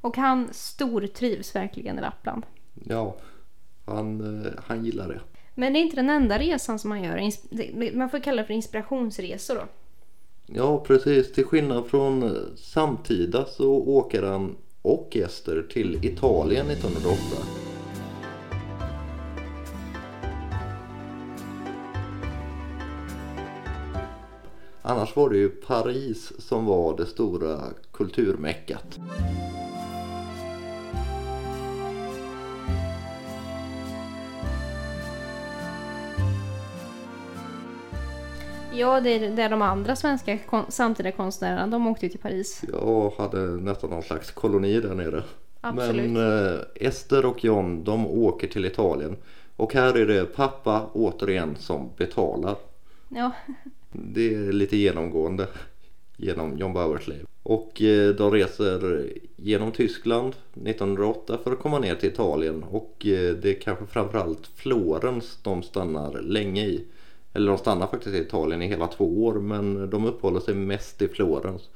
Och 0.00 0.16
han 0.16 0.48
stortrivs 0.52 1.54
verkligen 1.56 1.98
i 1.98 2.00
Lappland. 2.00 2.46
Ja, 2.84 3.16
han, 3.84 4.44
eh, 4.44 4.52
han 4.66 4.84
gillar 4.84 5.08
det. 5.08 5.20
Men 5.58 5.72
det 5.72 5.78
är 5.78 5.80
inte 5.80 5.96
den 5.96 6.10
enda 6.10 6.38
resan 6.38 6.78
som 6.78 6.88
man 6.88 7.02
gör. 7.02 7.96
Man 7.96 8.10
får 8.10 8.18
kalla 8.18 8.42
det 8.42 8.46
för 8.46 8.54
inspirationsresor 8.54 9.54
då. 9.54 9.62
Ja, 10.46 10.84
precis. 10.86 11.32
Till 11.32 11.44
skillnad 11.44 11.86
från 11.86 12.22
eh, 12.22 12.30
samtida 12.56 13.44
så 13.44 13.72
åker 13.72 14.22
han 14.22 14.56
och 14.82 15.16
Ester 15.16 15.66
till 15.72 16.04
Italien 16.04 16.70
1908. 16.70 17.18
Annars 24.82 25.16
var 25.16 25.30
det 25.30 25.36
ju 25.36 25.48
Paris 25.48 26.32
som 26.38 26.66
var 26.66 26.96
det 26.96 27.06
stora 27.06 27.60
kulturmeckat. 27.92 28.98
Ja, 38.76 39.00
det 39.00 39.10
är 39.10 39.30
där 39.30 39.48
de 39.48 39.62
andra 39.62 39.96
svenska 39.96 40.38
kon- 40.38 40.70
samtida 40.70 41.12
konstnärerna, 41.12 41.66
de 41.66 41.86
åkte 41.86 42.06
ju 42.06 42.10
till 42.10 42.20
Paris. 42.20 42.62
Jag 42.72 43.12
hade 43.18 43.40
nästan 43.40 43.90
någon 43.90 44.02
slags 44.02 44.30
koloni 44.30 44.80
där 44.80 44.94
nere. 44.94 45.22
Absolut. 45.60 46.10
Men 46.12 46.52
eh, 46.54 46.58
Ester 46.74 47.26
och 47.26 47.44
John 47.44 47.84
de 47.84 48.06
åker 48.06 48.48
till 48.48 48.64
Italien. 48.64 49.16
Och 49.56 49.74
här 49.74 49.94
är 49.96 50.06
det 50.06 50.24
pappa 50.24 50.86
återigen 50.92 51.56
som 51.58 51.90
betalar. 51.96 52.56
Ja, 53.08 53.30
Det 53.92 54.34
är 54.34 54.52
lite 54.52 54.76
genomgående 54.76 55.46
genom 56.16 56.58
John 56.58 56.72
Bauers 56.72 57.08
liv. 57.08 57.26
Och 57.42 57.82
eh, 57.82 58.14
de 58.14 58.30
reser 58.30 59.06
genom 59.36 59.72
Tyskland 59.72 60.34
1908 60.54 61.38
för 61.44 61.52
att 61.52 61.58
komma 61.58 61.78
ner 61.78 61.94
till 61.94 62.08
Italien. 62.08 62.62
Och 62.70 63.06
eh, 63.06 63.34
det 63.34 63.50
är 63.56 63.60
kanske 63.60 63.86
framförallt 63.86 64.46
Florens 64.56 65.38
de 65.42 65.62
stannar 65.62 66.12
länge 66.22 66.64
i. 66.66 66.84
Eller 67.36 67.48
de 67.48 67.58
stannar 67.58 67.86
faktiskt 67.86 68.16
i 68.16 68.18
Italien 68.18 68.62
i 68.62 68.66
hela 68.66 68.86
två 68.86 69.24
år 69.24 69.34
men 69.34 69.90
de 69.90 70.06
uppehåller 70.06 70.40
sig 70.40 70.54
mest 70.54 71.02
i 71.02 71.08
Florens. 71.08 71.68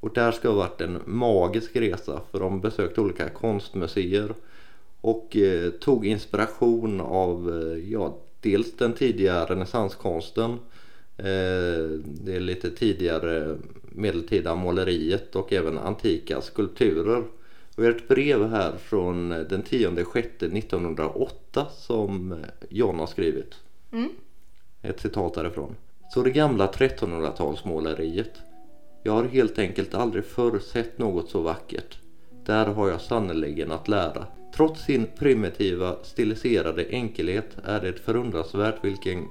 Och 0.00 0.12
där 0.14 0.32
ska 0.32 0.48
ha 0.48 0.56
varit 0.56 0.80
en 0.80 0.98
magisk 1.06 1.76
resa 1.76 2.20
för 2.30 2.40
de 2.40 2.60
besökte 2.60 3.00
olika 3.00 3.28
konstmuseer 3.28 4.34
och 5.00 5.36
eh, 5.36 5.70
tog 5.70 6.06
inspiration 6.06 7.00
av 7.00 7.62
eh, 7.62 7.92
ja, 7.92 8.16
dels 8.40 8.76
den 8.76 8.92
tidiga 8.92 9.44
renässanskonsten 9.44 10.50
eh, 11.16 11.98
det 12.04 12.40
lite 12.40 12.70
tidigare 12.70 13.56
medeltida 13.82 14.54
måleriet 14.54 15.36
och 15.36 15.52
även 15.52 15.78
antika 15.78 16.40
skulpturer. 16.40 17.24
Och 17.76 17.82
vi 17.82 17.86
har 17.86 17.92
ett 17.92 18.08
brev 18.08 18.48
här 18.48 18.72
från 18.76 19.28
den 19.28 19.62
10 19.62 20.04
6 20.12 20.28
1908 20.42 21.66
som 21.76 22.32
eh, 22.32 22.38
John 22.68 22.98
har 22.98 23.06
skrivit. 23.06 23.54
Mm. 23.92 24.10
Ett 24.88 25.00
citat 25.00 25.34
därifrån. 25.34 25.76
Så 26.10 26.22
det 26.22 26.30
gamla 26.30 26.66
1300-talsmåleriet. 26.66 28.30
Jag 29.02 29.12
har 29.12 29.24
helt 29.24 29.58
enkelt 29.58 29.94
aldrig 29.94 30.24
förr 30.24 30.58
sett 30.58 30.98
något 30.98 31.30
så 31.30 31.40
vackert. 31.40 31.98
Där 32.46 32.66
har 32.66 32.88
jag 32.88 33.00
sannerligen 33.00 33.72
att 33.72 33.88
lära. 33.88 34.26
Trots 34.56 34.84
sin 34.84 35.06
primitiva 35.18 35.96
stiliserade 36.02 36.86
enkelhet 36.90 37.56
är 37.64 37.80
det 37.80 37.92
förundransvärt 37.92 38.84
vilken 38.84 39.28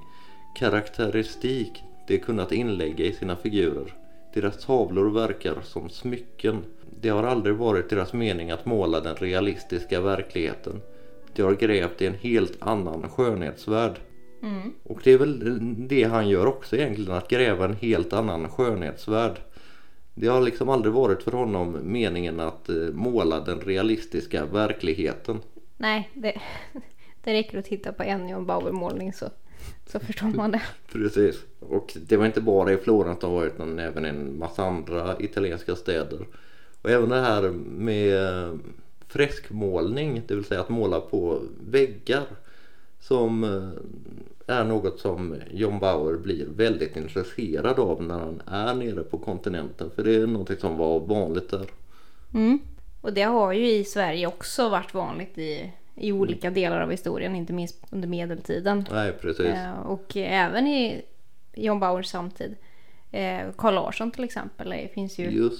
karaktäristik 0.58 1.82
de 2.06 2.18
kunnat 2.18 2.52
inlägga 2.52 3.04
i 3.04 3.12
sina 3.12 3.36
figurer. 3.36 3.94
Deras 4.34 4.64
tavlor 4.64 5.10
verkar 5.10 5.60
som 5.62 5.88
smycken. 5.88 6.64
Det 7.00 7.08
har 7.08 7.22
aldrig 7.22 7.54
varit 7.54 7.90
deras 7.90 8.12
mening 8.12 8.50
att 8.50 8.66
måla 8.66 9.00
den 9.00 9.16
realistiska 9.16 10.00
verkligheten. 10.00 10.80
De 11.34 11.42
har 11.42 11.54
grävt 11.54 12.02
i 12.02 12.06
en 12.06 12.14
helt 12.14 12.56
annan 12.62 13.08
skönhetsvärld. 13.08 14.00
Mm. 14.42 14.72
Och 14.82 15.00
det 15.04 15.12
är 15.12 15.18
väl 15.18 15.58
det 15.88 16.04
han 16.04 16.28
gör 16.28 16.46
också 16.46 16.76
egentligen, 16.76 17.12
att 17.12 17.28
gräva 17.28 17.64
en 17.64 17.74
helt 17.74 18.12
annan 18.12 18.48
skönhetsvärld. 18.48 19.40
Det 20.14 20.26
har 20.26 20.40
liksom 20.40 20.68
aldrig 20.68 20.94
varit 20.94 21.22
för 21.22 21.32
honom 21.32 21.78
meningen 21.82 22.40
att 22.40 22.68
eh, 22.68 22.76
måla 22.76 23.40
den 23.40 23.60
realistiska 23.60 24.44
verkligheten. 24.44 25.40
Nej, 25.76 26.10
det, 26.14 26.40
det 27.24 27.32
räcker 27.32 27.58
att 27.58 27.64
titta 27.64 27.92
på 27.92 28.02
en 28.02 28.28
John 28.28 28.46
Bauer-målning 28.46 29.12
så, 29.12 29.26
så 29.86 30.00
förstår 30.00 30.28
man 30.28 30.50
det. 30.50 30.62
Precis. 30.92 31.44
Och 31.60 31.96
det 32.08 32.16
var 32.16 32.26
inte 32.26 32.40
bara 32.40 32.72
i 32.72 32.76
Florens 32.76 33.18
de 33.18 33.32
var 33.32 33.44
utan 33.44 33.78
även 33.78 34.06
i 34.06 34.08
en 34.08 34.38
massa 34.38 34.64
andra 34.64 35.16
italienska 35.20 35.76
städer. 35.76 36.26
Och 36.82 36.90
även 36.90 37.08
det 37.08 37.20
här 37.20 37.50
med 37.66 38.24
eh, 38.24 38.54
freskmålning, 39.08 40.22
det 40.26 40.34
vill 40.34 40.44
säga 40.44 40.60
att 40.60 40.68
måla 40.68 41.00
på 41.00 41.42
väggar. 41.60 42.26
Som 43.08 43.44
eh, 43.44 44.56
är 44.56 44.64
något 44.64 45.00
som 45.00 45.36
John 45.50 45.78
Bauer 45.78 46.16
blir 46.16 46.46
väldigt 46.46 46.96
intresserad 46.96 47.78
av 47.78 48.02
när 48.02 48.18
han 48.18 48.42
är 48.46 48.74
nere 48.74 49.02
på 49.02 49.18
kontinenten. 49.18 49.90
För 49.90 50.04
det 50.04 50.14
är 50.14 50.26
någonting 50.26 50.56
som 50.56 50.76
var 50.76 51.00
vanligt 51.00 51.50
där. 51.50 51.66
Mm. 52.34 52.58
Och 53.00 53.12
det 53.12 53.22
har 53.22 53.52
ju 53.52 53.70
i 53.70 53.84
Sverige 53.84 54.26
också 54.26 54.68
varit 54.68 54.94
vanligt 54.94 55.38
i, 55.38 55.72
i 55.94 56.12
olika 56.12 56.50
delar 56.50 56.80
av 56.80 56.90
historien, 56.90 57.36
inte 57.36 57.52
minst 57.52 57.84
under 57.90 58.08
medeltiden. 58.08 58.84
Nej 58.90 59.12
precis. 59.12 59.46
Eh, 59.46 59.80
och 59.80 60.16
även 60.16 60.66
i 60.66 61.02
John 61.54 61.80
Bauers 61.80 62.06
samtid. 62.06 62.56
Eh, 63.10 63.46
Carl 63.56 63.74
Larsson 63.74 64.10
till 64.10 64.24
exempel, 64.24 64.70
det 64.70 64.88
finns 64.94 65.18
ju 65.18 65.50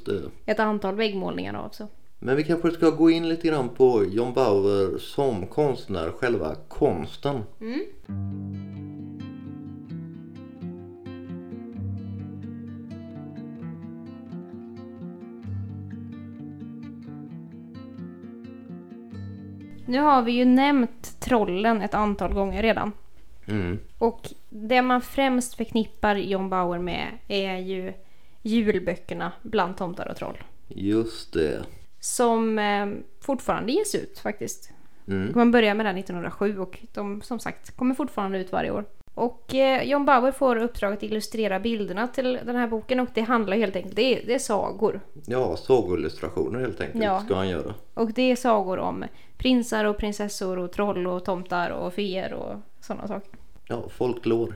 ett 0.47 0.61
antal 0.61 0.95
väggmålningar 0.95 1.55
av. 1.55 1.69
Så. 1.69 1.89
Men 2.21 2.37
vi 2.37 2.45
kanske 2.45 2.71
ska 2.71 2.91
gå 2.91 3.11
in 3.11 3.29
lite 3.29 3.49
grann 3.49 3.69
på 3.69 4.05
John 4.05 4.33
Bauer 4.35 4.99
som 4.99 5.47
konstnär, 5.47 6.11
själva 6.11 6.55
konsten. 6.69 7.43
Nu 19.87 19.99
har 19.99 20.23
vi 20.23 20.33
ju 20.33 20.45
nämnt 20.45 21.21
trollen 21.21 21.83
ett 21.83 21.95
antal 21.95 22.35
gånger 22.35 22.63
redan. 22.63 22.93
Mm. 23.47 23.79
Och 23.99 24.29
det 24.49 24.83
man 24.83 25.01
främst 25.01 25.55
förknippar 25.55 26.17
John 26.17 26.51
Bauer 26.51 26.79
med 26.79 27.07
är 27.29 27.57
ju 27.57 27.93
julböckerna 28.43 29.33
Bland 29.43 29.77
tomtar 29.77 30.09
och 30.09 30.17
troll. 30.17 30.39
Just 30.69 31.33
det. 31.33 31.63
Som 32.01 32.59
eh, 32.59 32.87
fortfarande 33.21 33.73
ges 33.73 33.95
ut 33.95 34.19
faktiskt. 34.19 34.71
Mm. 35.09 35.33
Man 35.35 35.51
börjar 35.51 35.75
med 35.75 35.87
den 35.87 35.97
1907 35.97 36.59
och 36.59 36.79
de 36.93 37.23
som 37.23 37.39
sagt 37.41 37.77
kommer 37.77 37.95
fortfarande 37.95 38.39
ut 38.39 38.53
varje 38.53 38.71
år. 38.71 38.85
Och 39.15 39.55
eh, 39.55 39.83
John 39.83 40.05
Bauer 40.05 40.33
får 40.33 40.57
uppdraget 40.57 40.99
att 40.99 41.03
illustrera 41.03 41.61
bilderna 41.61 42.09
till 42.09 42.39
den 42.45 42.57
här 42.57 42.69
boken 42.69 43.01
och 43.01 43.09
det 43.15 43.21
handlar 43.21 43.57
helt 43.57 43.77
enkelt, 43.77 43.97
det 43.97 44.03
är, 44.23 44.27
det 44.27 44.35
är 44.35 44.39
sagor. 44.39 45.01
Ja, 45.27 45.57
sagoillustrationer 45.57 46.61
helt 46.61 46.81
enkelt 46.81 47.05
Ja. 47.05 47.21
ska 47.21 47.35
han 47.35 47.49
göra. 47.49 47.75
Och 47.95 48.13
det 48.13 48.23
är 48.33 48.37
sagor 48.37 48.79
om 48.79 49.05
prinsar 49.37 49.85
och 49.85 49.99
prinsessor 49.99 50.59
och 50.59 50.73
troll 50.73 51.07
och 51.07 51.25
tomtar 51.25 51.71
och 51.71 51.95
feer 51.95 52.33
och 52.33 52.55
sådana 52.81 53.09
saker. 53.09 53.31
Ja, 53.69 53.89
folklor. 53.89 54.55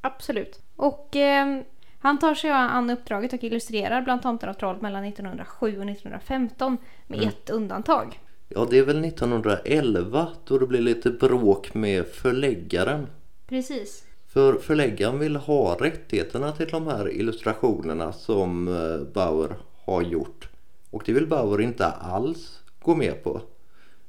Absolut. 0.00 0.60
Och 0.76 1.16
eh, 1.16 1.60
han 1.98 2.18
tar 2.18 2.34
sig 2.34 2.50
an 2.50 2.90
uppdraget 2.90 3.32
och 3.32 3.44
illustrerar 3.44 4.02
bland 4.02 4.22
tomtar 4.22 4.48
och 4.48 4.58
troll 4.58 4.76
mellan 4.80 5.04
1907 5.04 5.66
och 5.66 5.90
1915 5.90 6.76
med 7.06 7.22
ett 7.22 7.50
undantag. 7.50 8.20
Ja, 8.48 8.66
det 8.70 8.78
är 8.78 8.84
väl 8.84 9.04
1911 9.04 10.28
då 10.44 10.58
det 10.58 10.66
blir 10.66 10.80
lite 10.80 11.10
bråk 11.10 11.74
med 11.74 12.06
förläggaren. 12.06 13.06
Precis. 13.46 14.04
För 14.28 14.54
förläggaren 14.54 15.18
vill 15.18 15.36
ha 15.36 15.76
rättigheterna 15.80 16.52
till 16.52 16.68
de 16.68 16.86
här 16.86 17.10
illustrationerna 17.12 18.12
som 18.12 18.68
eh, 18.68 19.12
Bauer 19.14 19.56
har 19.84 20.02
gjort. 20.02 20.48
Och 20.90 21.02
det 21.06 21.12
vill 21.12 21.26
Bauer 21.26 21.60
inte 21.60 21.86
alls 21.86 22.62
gå 22.82 22.94
med 22.94 23.24
på. 23.24 23.40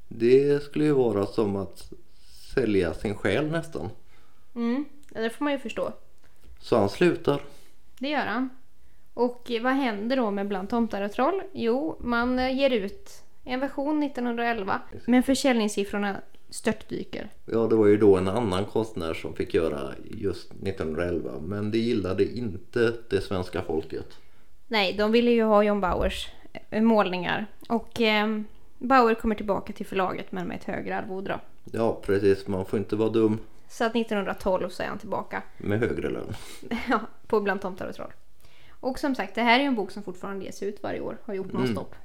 Det 0.07 0.63
skulle 0.63 0.85
ju 0.85 0.91
vara 0.91 1.25
som 1.25 1.55
att 1.55 1.91
sälja 2.53 2.93
sin 2.93 3.15
själ 3.15 3.51
nästan. 3.51 3.89
Mm, 4.55 4.85
det 5.09 5.29
får 5.29 5.43
man 5.43 5.53
ju 5.53 5.59
förstå. 5.59 5.93
Så 6.59 6.77
han 6.77 6.89
slutar. 6.89 7.41
Det 7.99 8.09
gör 8.09 8.25
han. 8.25 8.49
Och 9.13 9.51
vad 9.61 9.73
händer 9.73 10.17
då 10.17 10.31
med 10.31 10.47
Bland 10.47 10.69
tomtar 10.69 11.01
och 11.01 11.11
troll? 11.11 11.41
Jo, 11.53 11.97
man 11.99 12.39
eh, 12.39 12.57
ger 12.57 12.69
ut 12.69 13.23
en 13.43 13.59
version 13.59 14.03
1911 14.03 14.81
men 15.05 15.23
försäljningssiffrorna 15.23 16.21
störtdyker. 16.49 17.29
Ja, 17.45 17.67
det 17.67 17.75
var 17.75 17.87
ju 17.87 17.97
då 17.97 18.17
en 18.17 18.27
annan 18.27 18.65
konstnär 18.65 19.13
som 19.13 19.33
fick 19.33 19.53
göra 19.53 19.93
just 20.03 20.51
1911. 20.51 21.31
Men 21.41 21.71
det 21.71 21.77
gillade 21.77 22.37
inte 22.37 22.93
det 23.09 23.21
svenska 23.21 23.61
folket. 23.61 24.17
Nej, 24.67 24.93
de 24.93 25.11
ville 25.11 25.31
ju 25.31 25.43
ha 25.43 25.63
John 25.63 25.81
Bauers 25.81 26.29
eh, 26.69 26.81
målningar. 26.81 27.45
Och 27.69 28.01
eh, 28.01 28.39
Bauer 28.77 29.15
kommer 29.15 29.35
tillbaka 29.35 29.73
till 29.73 29.85
förlaget 29.85 30.31
men 30.31 30.47
med 30.47 30.57
ett 30.57 30.63
högre 30.63 30.97
arvode 30.97 31.29
då. 31.29 31.39
Ja, 31.77 32.01
precis. 32.05 32.47
Man 32.47 32.65
får 32.65 32.79
inte 32.79 32.95
vara 32.95 33.09
dum 33.09 33.39
Så 33.69 33.85
att 33.85 33.95
1912 33.95 34.69
så 34.69 34.83
är 34.83 34.87
han 34.87 34.97
tillbaka 34.99 35.43
med 35.57 35.79
högre 35.79 36.09
lön. 36.09 36.33
ja, 36.89 36.99
på 37.27 37.41
Bland 37.41 37.61
tomtar 37.61 37.87
och 37.87 37.95
troll. 37.95 38.13
Och 38.79 38.99
som 38.99 39.15
sagt, 39.15 39.35
det 39.35 39.41
här 39.41 39.59
är 39.59 39.63
en 39.63 39.75
bok 39.75 39.91
som 39.91 40.03
fortfarande 40.03 40.45
ges 40.45 40.63
ut 40.63 40.83
varje 40.83 40.99
år. 40.99 41.17
Har 41.25 41.33
gjort 41.33 41.53
nonstop. 41.53 41.95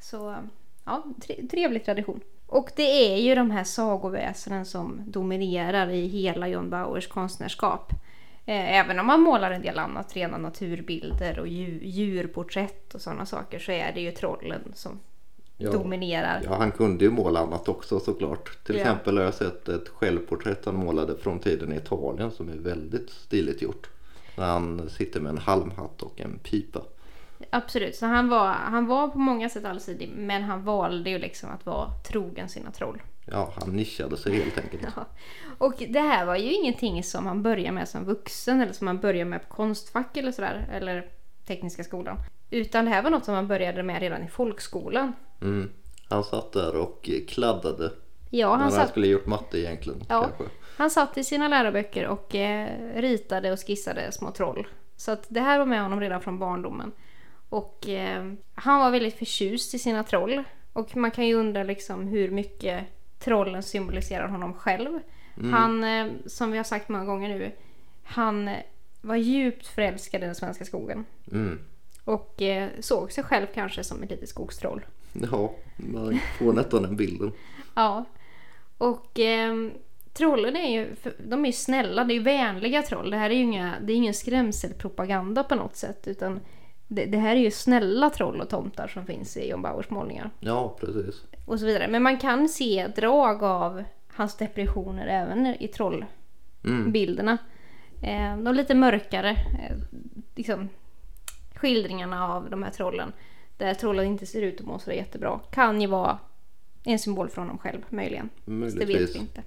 Så 0.00 0.36
ja, 0.84 1.04
tre, 1.22 1.46
trevlig 1.50 1.84
tradition. 1.84 2.20
Och 2.46 2.70
det 2.76 3.12
är 3.14 3.16
ju 3.16 3.34
de 3.34 3.50
här 3.50 3.64
sagoväsenen 3.64 4.64
som 4.66 5.00
dominerar 5.06 5.90
i 5.90 6.06
hela 6.08 6.48
John 6.48 6.70
Bauers 6.70 7.06
konstnärskap. 7.08 7.92
Eh, 8.46 8.78
Även 8.78 8.98
om 8.98 9.06
man 9.06 9.20
målar 9.20 9.50
en 9.50 9.62
del 9.62 9.78
annat, 9.78 10.16
rena 10.16 10.38
naturbilder 10.38 11.38
och 11.38 11.46
dju- 11.46 11.80
djurporträtt 11.84 12.94
och 12.94 13.00
sådana 13.00 13.26
saker 13.26 13.58
så 13.58 13.72
är 13.72 13.92
det 13.92 14.00
ju 14.00 14.10
trollen 14.12 14.72
som 14.74 15.00
Ja. 15.60 15.72
dominerar. 15.72 16.40
Ja, 16.44 16.54
han 16.56 16.72
kunde 16.72 17.04
ju 17.04 17.10
måla 17.10 17.40
annat 17.40 17.68
också 17.68 18.00
såklart. 18.00 18.64
Till 18.64 18.74
Ja. 18.74 18.80
exempel 18.80 19.16
har 19.16 19.24
jag 19.24 19.34
sett 19.34 19.68
ett 19.68 19.88
självporträtt 19.88 20.64
han 20.64 20.74
målade 20.74 21.16
från 21.18 21.38
tiden 21.38 21.72
i 21.72 21.76
Italien 21.76 22.30
som 22.30 22.48
är 22.48 22.56
väldigt 22.56 23.10
stiligt 23.10 23.62
gjort. 23.62 23.90
När 24.36 24.46
han 24.46 24.90
sitter 24.90 25.20
med 25.20 25.30
en 25.30 25.38
halmhatt 25.38 26.02
och 26.02 26.20
en 26.20 26.38
pipa. 26.38 26.80
Absolut, 27.50 27.96
så 27.96 28.06
han 28.06 28.28
var, 28.28 28.46
han 28.48 28.86
var 28.86 29.08
på 29.08 29.18
många 29.18 29.48
sätt 29.48 29.64
allsidig 29.64 30.10
men 30.16 30.42
han 30.42 30.64
valde 30.64 31.10
ju 31.10 31.18
liksom 31.18 31.50
att 31.50 31.66
vara 31.66 31.90
trogen 32.08 32.48
sina 32.48 32.70
troll. 32.70 33.02
Ja, 33.30 33.52
han 33.60 33.76
nischade 33.76 34.16
sig 34.16 34.32
helt 34.42 34.58
enkelt. 34.58 34.82
Ja. 34.96 35.04
Och 35.58 35.74
det 35.88 36.00
här 36.00 36.24
var 36.26 36.36
ju 36.36 36.52
ingenting 36.52 37.02
som 37.02 37.24
man 37.24 37.42
börjar 37.42 37.72
med 37.72 37.88
som 37.88 38.04
vuxen 38.04 38.60
eller 38.60 38.72
som 38.72 38.84
man 38.84 38.98
börjar 38.98 39.24
med 39.24 39.48
på 39.48 39.54
Konstfack 39.54 40.16
eller 40.16 40.32
sådär, 40.32 40.68
eller 40.72 41.08
Tekniska 41.48 41.84
skolan. 41.84 42.16
Utan 42.50 42.84
det 42.84 42.90
här 42.90 43.02
var 43.02 43.10
något 43.10 43.24
som 43.24 43.34
man 43.34 43.48
började 43.48 43.82
med 43.82 44.00
redan 44.00 44.24
i 44.24 44.28
folkskolan. 44.28 45.12
Mm. 45.42 45.70
Han 46.08 46.24
satt 46.24 46.52
där 46.52 46.76
och 46.76 47.10
kladdade. 47.28 47.92
Ja, 48.30 48.50
han, 48.50 48.60
han 48.60 48.72
satt, 48.72 48.90
skulle 48.90 49.06
gjort 49.06 49.26
matte 49.26 49.58
egentligen. 49.58 50.04
Ja. 50.08 50.22
Kanske. 50.22 50.54
han 50.76 50.90
satt 50.90 51.18
i 51.18 51.24
sina 51.24 51.48
läroböcker 51.48 52.06
och 52.06 52.34
eh, 52.34 52.68
ritade 52.96 53.52
och 53.52 53.58
skissade 53.66 54.12
små 54.12 54.30
troll. 54.30 54.66
Så 54.96 55.10
att 55.12 55.26
det 55.28 55.40
här 55.40 55.58
var 55.58 55.66
med 55.66 55.82
honom 55.82 56.00
redan 56.00 56.20
från 56.20 56.38
barndomen. 56.38 56.92
Och 57.48 57.88
eh, 57.88 58.32
han 58.54 58.80
var 58.80 58.90
väldigt 58.90 59.18
förtjust 59.18 59.74
i 59.74 59.78
sina 59.78 60.04
troll. 60.04 60.42
Och 60.72 60.96
man 60.96 61.10
kan 61.10 61.26
ju 61.26 61.34
undra 61.34 61.62
liksom 61.62 62.06
hur 62.08 62.30
mycket 62.30 62.84
trollen 63.18 63.62
symboliserar 63.62 64.28
honom 64.28 64.54
själv. 64.54 65.00
Han, 65.52 65.84
eh, 65.84 66.06
som 66.26 66.50
vi 66.50 66.56
har 66.56 66.64
sagt 66.64 66.88
många 66.88 67.04
gånger 67.04 67.28
nu, 67.28 67.52
han 68.02 68.50
var 69.00 69.16
djupt 69.16 69.66
förälskad 69.66 70.22
i 70.22 70.26
den 70.26 70.34
svenska 70.34 70.64
skogen. 70.64 71.04
Mm. 71.32 71.58
Och 72.04 72.42
eh, 72.42 72.68
såg 72.80 73.12
sig 73.12 73.24
själv 73.24 73.46
kanske 73.54 73.84
som 73.84 74.02
ett 74.02 74.10
litet 74.10 74.28
skogstroll. 74.28 74.86
Ja, 75.12 75.54
man 75.76 76.20
får 76.38 76.52
nästan 76.52 76.82
den 76.82 76.96
bilden. 76.96 77.32
Ja. 77.74 78.04
Och 78.78 79.18
eh, 79.18 79.54
trollen 80.12 80.56
är 80.56 80.70
ju, 80.70 80.94
de 81.18 81.44
är 81.44 81.48
ju 81.48 81.52
snälla, 81.52 82.04
det 82.04 82.12
är 82.12 82.14
ju 82.14 82.22
vänliga 82.22 82.82
troll. 82.82 83.10
Det 83.10 83.16
här 83.16 83.30
är 83.30 83.34
ju 83.34 83.42
inga, 83.42 83.74
det 83.82 83.92
är 83.92 83.96
ingen 83.96 84.14
skrämselpropaganda 84.14 85.44
på 85.44 85.54
något 85.54 85.76
sätt. 85.76 86.08
Utan 86.08 86.40
det, 86.88 87.04
det 87.04 87.18
här 87.18 87.36
är 87.36 87.40
ju 87.40 87.50
snälla 87.50 88.10
troll 88.10 88.40
och 88.40 88.48
tomtar 88.48 88.88
som 88.88 89.06
finns 89.06 89.36
i 89.36 89.50
John 89.50 89.62
Bauers 89.62 89.90
målningar. 89.90 90.30
Ja, 90.40 90.76
precis. 90.80 91.22
Och 91.46 91.60
så 91.60 91.66
vidare. 91.66 91.88
Men 91.88 92.02
man 92.02 92.18
kan 92.18 92.48
se 92.48 92.86
drag 92.96 93.42
av 93.42 93.84
hans 94.12 94.36
depressioner 94.36 95.06
även 95.06 95.46
i 95.46 95.68
trollbilderna. 95.68 97.32
Eh, 97.32 97.38
de 98.44 98.54
lite 98.54 98.74
mörkare 98.74 99.30
eh, 99.30 99.76
liksom, 100.34 100.68
skildringarna 101.54 102.28
av 102.28 102.50
de 102.50 102.62
här 102.62 102.70
trollen. 102.70 103.12
Där 103.56 103.74
trollen 103.74 104.06
inte 104.06 104.26
ser 104.26 104.42
ut 104.42 104.60
att 104.60 104.66
må 104.66 104.78
så 104.78 104.92
jättebra. 104.92 105.40
Kan 105.50 105.80
ju 105.80 105.86
vara 105.86 106.18
en 106.84 106.98
symbol 106.98 107.28
för 107.28 107.42
honom 107.42 107.58
själv 107.58 107.80
möjligen. 107.88 108.28
Fast 108.62 108.78
det 108.78 108.84
vet 108.84 109.14
vi 109.14 109.18
inte. 109.18 109.42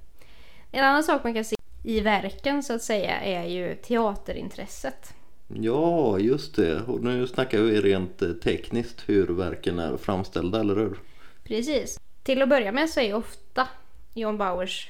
En 0.71 0.83
annan 0.83 1.03
sak 1.03 1.23
man 1.23 1.33
kan 1.33 1.45
se 1.45 1.55
i 1.83 1.99
verken 1.99 2.63
så 2.63 2.73
att 2.73 2.81
säga 2.81 3.21
är 3.21 3.45
ju 3.45 3.75
teaterintresset. 3.75 5.13
Ja, 5.47 6.19
just 6.19 6.55
det. 6.55 6.81
Och 6.81 7.03
nu 7.03 7.27
snackar 7.27 7.59
vi 7.59 7.81
rent 7.81 8.21
eh, 8.21 8.31
tekniskt 8.31 9.09
hur 9.09 9.27
verken 9.27 9.79
är 9.79 9.97
framställda, 9.97 10.59
eller 10.59 10.75
hur? 10.75 10.99
Precis. 11.43 11.99
Till 12.23 12.41
att 12.41 12.49
börja 12.49 12.71
med 12.71 12.89
så 12.89 12.99
är 12.99 13.13
ofta 13.13 13.67
John 14.13 14.37
Bauers 14.37 14.89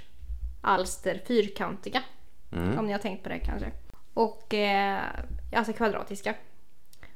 alster 0.61 1.21
fyrkantiga. 1.27 2.03
Mm. 2.51 2.79
Om 2.79 2.85
ni 2.85 2.91
har 2.91 2.99
tänkt 2.99 3.23
på 3.23 3.29
det 3.29 3.39
kanske. 3.39 3.71
Och 4.13 4.53
eh, 4.53 5.03
alltså 5.53 5.73
kvadratiska. 5.73 6.35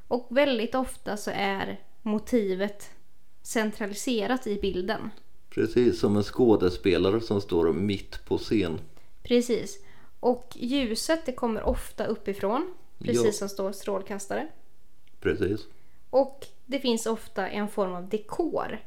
Och 0.08 0.26
väldigt 0.30 0.74
ofta 0.74 1.16
så 1.16 1.30
är 1.34 1.80
motivet 2.02 2.90
centraliserat 3.42 4.46
i 4.46 4.60
bilden. 4.60 5.10
Precis 5.50 6.00
som 6.00 6.16
en 6.16 6.22
skådespelare 6.22 7.20
som 7.20 7.40
står 7.40 7.72
mitt 7.72 8.24
på 8.24 8.38
scen. 8.38 8.80
Precis. 9.22 9.78
Och 10.20 10.52
ljuset 10.54 11.26
det 11.26 11.32
kommer 11.32 11.62
ofta 11.62 12.06
uppifrån. 12.06 12.74
Precis 12.98 13.24
Ja. 13.24 13.32
som 13.32 13.48
står 13.48 13.72
strålkastare. 13.72 14.48
Precis. 15.20 15.60
Och 16.10 16.46
det 16.66 16.78
finns 16.78 17.06
ofta 17.06 17.48
en 17.48 17.68
form 17.68 17.92
av 17.94 18.08
dekor. 18.08 18.78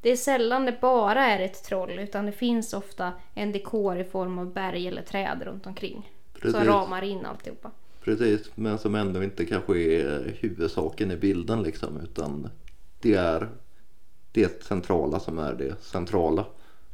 Det 0.00 0.10
är 0.10 0.16
sällan 0.16 0.64
det 0.64 0.80
bara 0.80 1.24
är 1.24 1.40
ett 1.40 1.64
troll 1.64 1.98
utan 1.98 2.26
det 2.26 2.32
finns 2.32 2.74
ofta 2.74 3.12
en 3.34 3.52
dekor 3.52 3.98
i 3.98 4.04
form 4.04 4.38
av 4.38 4.52
berg 4.52 4.88
eller 4.88 5.02
träd 5.02 5.42
runt 5.44 5.66
omkring. 5.66 6.12
Precis. 6.32 6.52
Som 6.52 6.64
ramar 6.64 7.02
in 7.02 7.26
alltihopa. 7.26 7.70
Precis, 8.04 8.50
men 8.54 8.78
som 8.78 8.94
ändå 8.94 9.22
inte 9.22 9.46
kanske 9.46 9.78
är 9.78 10.36
huvudsaken 10.40 11.10
i 11.10 11.16
bilden 11.16 11.62
liksom 11.62 12.00
utan 12.00 12.50
det 13.00 13.14
är 13.14 13.48
det 14.32 14.62
centrala 14.62 15.20
som 15.20 15.38
är 15.38 15.54
det 15.54 15.82
centrala. 15.82 16.44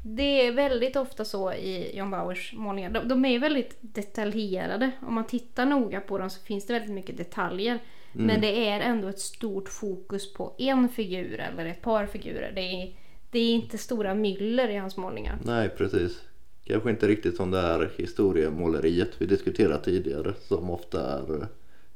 Det 0.03 0.47
är 0.47 0.53
väldigt 0.53 0.97
ofta 0.97 1.25
så 1.25 1.53
i 1.53 1.97
John 1.97 2.11
Bauers 2.11 2.53
målningar. 2.57 2.91
De, 2.91 3.09
de 3.09 3.25
är 3.25 3.39
väldigt 3.39 3.77
detaljerade. 3.81 4.91
Om 5.03 5.15
man 5.15 5.27
tittar 5.27 5.67
noga 5.67 6.01
på 6.01 6.19
dem 6.19 6.31
så 6.31 6.41
finns 6.41 6.67
det 6.67 6.73
väldigt 6.73 6.95
mycket 6.95 7.17
detaljer. 7.17 7.79
Men 8.23 8.41
det 8.41 8.69
är 8.69 8.81
ändå 8.81 9.09
ett 9.09 9.21
stort 9.21 9.69
fokus 9.69 10.33
på 10.33 10.55
en 10.59 10.89
figur 10.89 11.41
eller 11.41 11.67
ett 11.67 11.83
par 11.83 12.07
figurer. 12.07 12.53
Det 12.55 12.61
är, 12.61 12.97
det 13.31 13.39
är 13.39 13.53
inte 13.53 13.79
stora 13.79 14.15
myller 14.15 14.69
i 14.69 14.77
hans 14.77 14.97
målningar. 14.97 15.39
Nej, 15.45 15.69
precis. 15.69 16.23
Kanske 16.65 16.91
inte 16.91 17.09
riktigt 17.09 17.37
som 17.37 17.51
det 17.51 17.61
här 17.61 17.91
historiemåleriet 17.97 19.11
vi 19.19 19.27
diskuterade 19.27 19.85
tidigare 19.85 20.35
som 20.41 20.71
ofta 20.71 21.19
är 21.19 21.47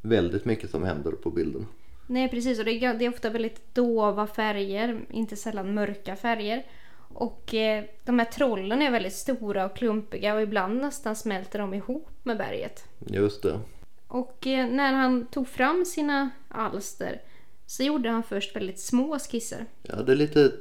väldigt 0.02 0.44
mycket 0.44 0.70
som 0.70 0.84
händer 0.84 1.10
på 1.10 1.30
bilden. 1.30 1.66
Nej 2.06 2.28
precis 2.28 2.58
och 2.58 2.64
det 2.64 2.72
är, 2.72 2.94
det 2.94 3.04
är 3.04 3.08
ofta 3.08 3.30
väldigt 3.30 3.74
dova 3.74 4.26
färger, 4.26 5.00
inte 5.10 5.36
sällan 5.36 5.74
mörka 5.74 6.16
färger. 6.16 6.66
Och 7.14 7.54
eh, 7.54 7.84
de 8.04 8.18
här 8.18 8.26
trollen 8.26 8.82
är 8.82 8.90
väldigt 8.90 9.12
stora 9.12 9.64
och 9.64 9.76
klumpiga 9.76 10.34
och 10.34 10.42
ibland 10.42 10.80
nästan 10.80 11.16
smälter 11.16 11.58
de 11.58 11.74
ihop 11.74 12.08
med 12.22 12.38
berget. 12.38 12.84
Just 12.98 13.42
det. 13.42 13.60
Och 14.08 14.46
eh, 14.46 14.68
när 14.68 14.92
han 14.92 15.26
tog 15.26 15.48
fram 15.48 15.84
sina 15.84 16.30
alster 16.48 17.20
så 17.66 17.82
gjorde 17.82 18.10
han 18.10 18.22
först 18.22 18.56
väldigt 18.56 18.80
små 18.80 19.18
skisser. 19.18 19.66
Ja, 19.82 19.96
det 19.96 20.12
är 20.12 20.16
lite 20.16 20.52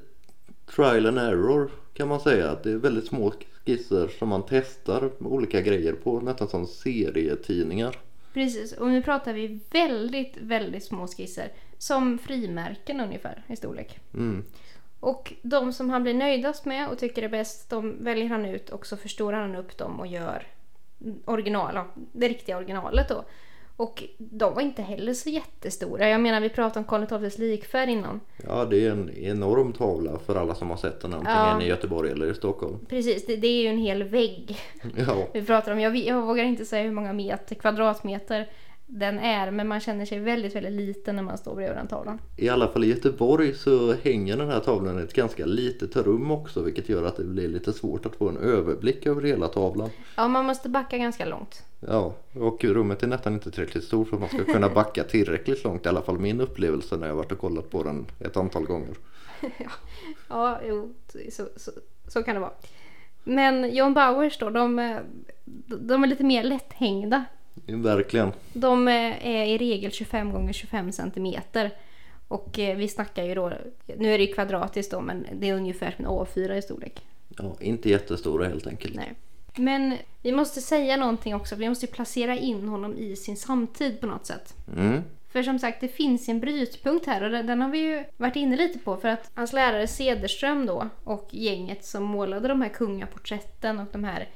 trial 0.75 1.05
and 1.05 1.19
error 1.19 1.71
kan 1.93 2.07
man 2.07 2.19
säga. 2.19 2.57
Det 2.63 2.71
är 2.71 2.75
väldigt 2.75 3.07
små 3.07 3.33
skisser 3.65 4.07
som 4.07 4.29
man 4.29 4.43
testar 4.49 5.11
olika 5.19 5.61
grejer 5.61 5.93
på, 5.93 6.19
nästan 6.19 6.47
som 6.47 6.67
serietidningar. 6.67 7.99
Precis, 8.33 8.73
och 8.73 8.87
nu 8.87 9.01
pratar 9.01 9.33
vi 9.33 9.59
väldigt, 9.71 10.37
väldigt 10.37 10.83
små 10.83 11.07
skisser. 11.07 11.51
Som 11.77 12.17
frimärken 12.17 12.99
ungefär 12.99 13.43
i 13.47 13.55
storlek. 13.55 13.99
Mm. 14.13 14.43
Och 14.99 15.33
de 15.41 15.73
som 15.73 15.89
han 15.89 16.03
blir 16.03 16.13
nöjdast 16.13 16.65
med 16.65 16.89
och 16.89 16.97
tycker 16.97 17.23
är 17.23 17.29
bäst, 17.29 17.69
de 17.69 18.03
väljer 18.03 18.27
han 18.27 18.45
ut 18.45 18.69
och 18.69 18.85
så 18.85 18.97
förstorar 18.97 19.41
han 19.41 19.55
upp 19.55 19.77
dem 19.77 19.99
och 19.99 20.07
gör 20.07 20.47
original, 21.25 21.79
det 22.11 22.27
riktiga 22.27 22.57
originalet 22.57 23.09
då. 23.09 23.23
Och 23.77 24.03
de 24.17 24.53
var 24.53 24.61
inte 24.61 24.81
heller 24.81 25.13
så 25.13 25.29
jättestora. 25.29 26.09
Jag 26.09 26.21
menar 26.21 26.41
vi 26.41 26.49
pratade 26.49 26.79
om 26.79 26.85
Karl 26.85 27.19
XIIs 27.19 27.37
likfärg 27.37 27.91
innan. 27.91 28.19
Ja, 28.47 28.65
det 28.65 28.85
är 28.87 28.91
en 28.91 29.09
enorm 29.17 29.73
tavla 29.73 30.19
för 30.19 30.35
alla 30.35 30.55
som 30.55 30.69
har 30.69 30.77
sett 30.77 31.01
den 31.01 31.13
antingen 31.13 31.37
Ja. 31.39 31.61
i 31.61 31.67
Göteborg 31.67 32.11
eller 32.11 32.31
i 32.31 32.35
Stockholm. 32.35 32.85
Precis, 32.89 33.25
det, 33.25 33.35
det 33.35 33.47
är 33.47 33.61
ju 33.61 33.67
en 33.67 33.77
hel 33.77 34.03
vägg. 34.03 34.59
Ja, 34.97 35.27
Vi 35.33 35.45
pratar 35.45 35.71
om, 35.71 35.79
jag, 35.79 35.97
jag 35.97 36.21
vågar 36.21 36.43
inte 36.43 36.65
säga 36.65 36.83
hur 36.83 36.91
många 36.91 37.13
meter, 37.13 37.55
kvadratmeter 37.55 38.49
den 38.89 39.19
är, 39.19 39.51
men 39.51 39.67
man 39.67 39.79
känner 39.79 40.05
sig 40.05 40.19
väldigt, 40.19 40.55
väldigt 40.55 40.73
liten 40.73 41.15
när 41.15 41.23
man 41.23 41.37
står 41.37 41.55
bredvid 41.55 41.77
den 41.77 41.87
tavlan. 41.87 42.19
i 42.37 42.49
alla 42.49 42.67
fall 42.67 42.83
i 42.83 42.87
Göteborg 42.87 43.53
så 43.53 43.93
hänger 43.93 44.37
den 44.37 44.49
här 44.49 44.59
tavlan 44.59 44.99
i 44.99 45.03
ett 45.03 45.13
ganska 45.13 45.45
litet 45.45 45.95
rum 45.95 46.31
också 46.31 46.61
vilket 46.61 46.89
gör 46.89 47.03
att 47.03 47.17
det 47.17 47.23
blir 47.23 47.47
lite 47.47 47.73
svårt 47.73 48.05
att 48.05 48.15
få 48.15 48.29
en 48.29 48.37
överblick 48.37 49.05
över 49.05 49.21
hela 49.21 49.47
tavlan. 49.47 49.89
Ja, 50.15 50.27
man 50.27 50.45
måste 50.45 50.69
backa 50.69 50.97
ganska 50.97 51.25
långt. 51.25 51.63
Ja, 51.79 52.13
och 52.33 52.63
rummet 52.63 53.03
är 53.03 53.07
nästan 53.07 53.33
inte 53.33 53.51
tillräckligt 53.51 53.83
stort 53.83 54.07
för 54.07 54.15
att 54.15 54.21
man 54.21 54.29
ska 54.29 54.53
kunna 54.53 54.69
backa 54.69 55.03
tillräckligt 55.03 55.63
långt. 55.63 55.85
I 55.85 55.89
alla 55.89 56.01
fall 56.01 56.19
min 56.19 56.41
upplevelse 56.41 56.97
när 56.97 57.07
jag 57.07 57.15
varit 57.15 57.31
och 57.31 57.39
kollat 57.39 57.69
på 57.69 57.83
den 57.83 58.05
ett 58.19 58.37
antal 58.37 58.65
gånger. 58.65 58.95
Ja, 60.29 60.59
jo, 60.67 60.93
så, 61.31 61.47
så, 61.55 61.71
så 62.07 62.23
kan 62.23 62.35
det 62.35 62.41
vara. 62.41 62.53
Men 63.23 63.75
John 63.75 63.93
Bauers 63.93 64.37
då, 64.37 64.49
de, 64.49 64.99
de 65.79 66.03
är 66.03 66.07
lite 66.07 66.23
mer 66.23 66.43
lätthängda. 66.43 67.25
Verkligen. 67.65 68.31
De 68.53 68.87
är 68.87 69.45
i 69.45 69.57
regel 69.57 69.91
25 69.91 70.31
gånger 70.31 70.53
25 70.53 70.91
centimeter. 70.91 71.71
Och 72.27 72.59
eh, 72.59 72.77
vi 72.77 72.87
snackar 72.87 73.23
ju 73.23 73.35
då, 73.35 73.51
nu 73.97 74.13
är 74.13 74.17
det 74.17 74.23
ju 74.23 74.33
kvadratiskt 74.33 74.91
då, 74.91 75.01
men 75.01 75.25
det 75.33 75.49
är 75.49 75.53
ungefär 75.53 75.91
som 75.91 76.05
en 76.05 76.11
A4 76.11 76.53
i 76.53 76.61
storlek. 76.61 77.01
Ja, 77.37 77.55
inte 77.59 77.89
jättestora 77.89 78.47
helt 78.47 78.67
enkelt. 78.67 78.95
Nej. 78.95 79.13
Men 79.55 79.97
vi 80.21 80.31
måste 80.31 80.61
säga 80.61 80.97
någonting 80.97 81.35
också, 81.35 81.55
vi 81.55 81.69
måste 81.69 81.85
ju 81.85 81.91
placera 81.91 82.37
in 82.37 82.67
honom 82.67 82.97
i 82.97 83.15
sin 83.15 83.37
samtid 83.37 84.01
på 84.01 84.07
något 84.07 84.25
sätt. 84.25 84.55
Mm. 84.77 85.01
För 85.29 85.43
som 85.43 85.59
sagt, 85.59 85.81
det 85.81 85.87
finns 85.87 86.29
en 86.29 86.39
brytpunkt 86.39 87.05
här 87.05 87.23
och 87.23 87.31
den 87.31 87.47
den 87.47 87.61
har 87.61 87.69
vi 87.69 87.79
ju 87.79 88.03
varit 88.17 88.35
inne 88.35 88.57
lite 88.57 88.79
på 88.79 88.97
för 88.97 89.07
att 89.07 89.31
hans 89.33 89.53
lärare 89.53 89.87
Cederström 89.87 90.65
då 90.65 90.89
och 91.03 91.27
gänget 91.31 91.85
som 91.85 92.03
målade 92.03 92.47
de 92.47 92.61
här 92.61 92.69
kungaporträtten 92.69 93.79
och 93.79 93.87
de 93.91 94.03
här 94.03 94.29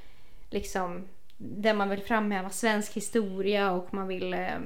liksom 0.49 1.03
där 1.41 1.73
man 1.73 1.89
vill 1.89 2.01
framhäva 2.01 2.49
svensk 2.49 2.93
historia 2.93 3.71
och 3.71 3.93
man 3.93 4.07
vill 4.07 4.33
eh, 4.33 4.59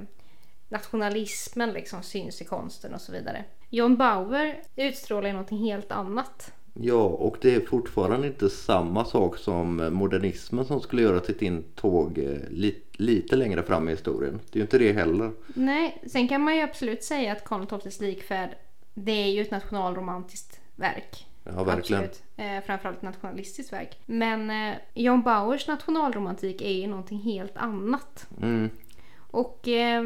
nationalismen 0.70 1.74
liksom 1.74 2.04
syns 2.04 2.42
i 2.42 2.46
konsten 2.46 2.94
och 2.94 3.02
så 3.02 3.12
vidare. 3.12 3.44
John 3.70 3.98
Bauer 3.98 4.62
utstrålar 4.76 5.28
ju 5.28 5.34
någonting 5.34 5.58
helt 5.58 5.92
annat. 5.92 6.52
Ja, 6.74 7.04
och 7.04 7.38
det 7.42 7.56
är 7.56 7.60
fortfarande 7.60 8.28
inte 8.28 8.50
samma 8.50 9.06
sak 9.06 9.38
som 9.38 9.90
modernismen 9.92 10.66
som 10.66 10.82
skulle 10.82 11.02
göra 11.02 11.22
sitt 11.22 11.42
intåg 11.42 12.18
eh, 12.18 12.50
li 12.50 12.82
lite 12.92 13.36
längre 13.36 13.64
fram 13.64 13.88
i 13.88 13.92
historien. 13.92 14.40
Det 14.52 14.58
är 14.58 14.60
ju 14.60 14.62
inte 14.62 14.78
det 14.78 14.94
heller. 14.94 15.32
Nej, 15.48 16.02
sen 16.08 16.28
kan 16.28 16.42
man 16.42 16.56
ju 16.56 16.62
absolut 16.62 17.04
säga 17.04 17.32
att 17.32 17.44
Karl 17.44 17.80
XIIs 17.80 18.02
likfärd 18.02 18.50
det 18.94 19.12
är 19.12 19.32
ju 19.32 19.42
ett 19.42 19.52
nationalromantiskt 19.52 20.60
verk. 20.76 21.26
Ja, 21.46 21.64
verkligen. 21.64 22.04
Absolut. 22.04 22.24
Eh, 22.38 22.64
framförallt 22.66 23.02
nationalistiskt 23.02 23.74
verk. 23.74 24.00
Men 24.06 24.50
eh, 24.50 24.78
John 24.94 25.22
Bauers 25.22 25.68
nationalromantik 25.68 26.62
är 26.62 26.74
ju 26.74 26.88
någonting 26.88 27.20
helt 27.20 27.58
annat. 27.58 28.28
Mm. 28.42 28.70
Och 29.18 29.68
eh, 29.68 30.04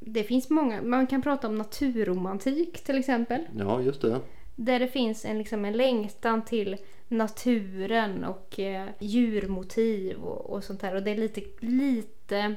det 0.00 0.24
finns 0.24 0.50
många, 0.50 0.82
man 0.82 1.06
kan 1.06 1.22
prata 1.22 1.48
om 1.48 1.54
naturromantik 1.54 2.84
till 2.84 2.98
exempel. 2.98 3.40
Ja, 3.58 3.80
just 3.80 4.02
det. 4.02 4.20
Där 4.56 4.78
det 4.78 4.88
finns 4.88 5.24
en, 5.24 5.38
liksom, 5.38 5.64
en 5.64 5.72
längtan 5.72 6.44
till 6.44 6.76
naturen 7.08 8.24
och 8.24 8.60
eh, 8.60 8.88
djurmotiv 8.98 10.16
och, 10.16 10.50
och 10.50 10.64
sånt 10.64 10.80
där. 10.80 10.94
Och 10.94 11.02
det 11.02 11.10
är 11.10 11.16
lite, 11.16 11.40
lite, 11.60 12.54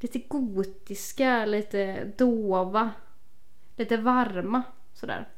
lite 0.00 0.18
gotiska, 0.18 1.46
lite 1.46 2.04
dova, 2.16 2.90
lite 3.76 3.96
varma 3.96 4.62
sådär. 4.94 5.28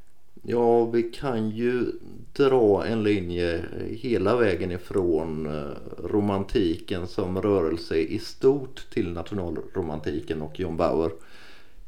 Ja, 0.45 0.85
vi 0.85 1.03
kan 1.03 1.51
ju 1.51 1.93
dra 2.33 2.87
en 2.87 3.03
linje 3.03 3.65
hela 3.91 4.37
vägen 4.37 4.71
ifrån 4.71 5.47
eh, 5.47 6.05
romantiken 6.05 7.07
som 7.07 7.43
rörelse 7.43 7.97
i 7.97 8.19
stort 8.19 8.91
till 8.91 9.13
nationalromantiken 9.13 10.43
och 10.43 10.61
John 10.61 10.77
Bauer. 10.77 11.11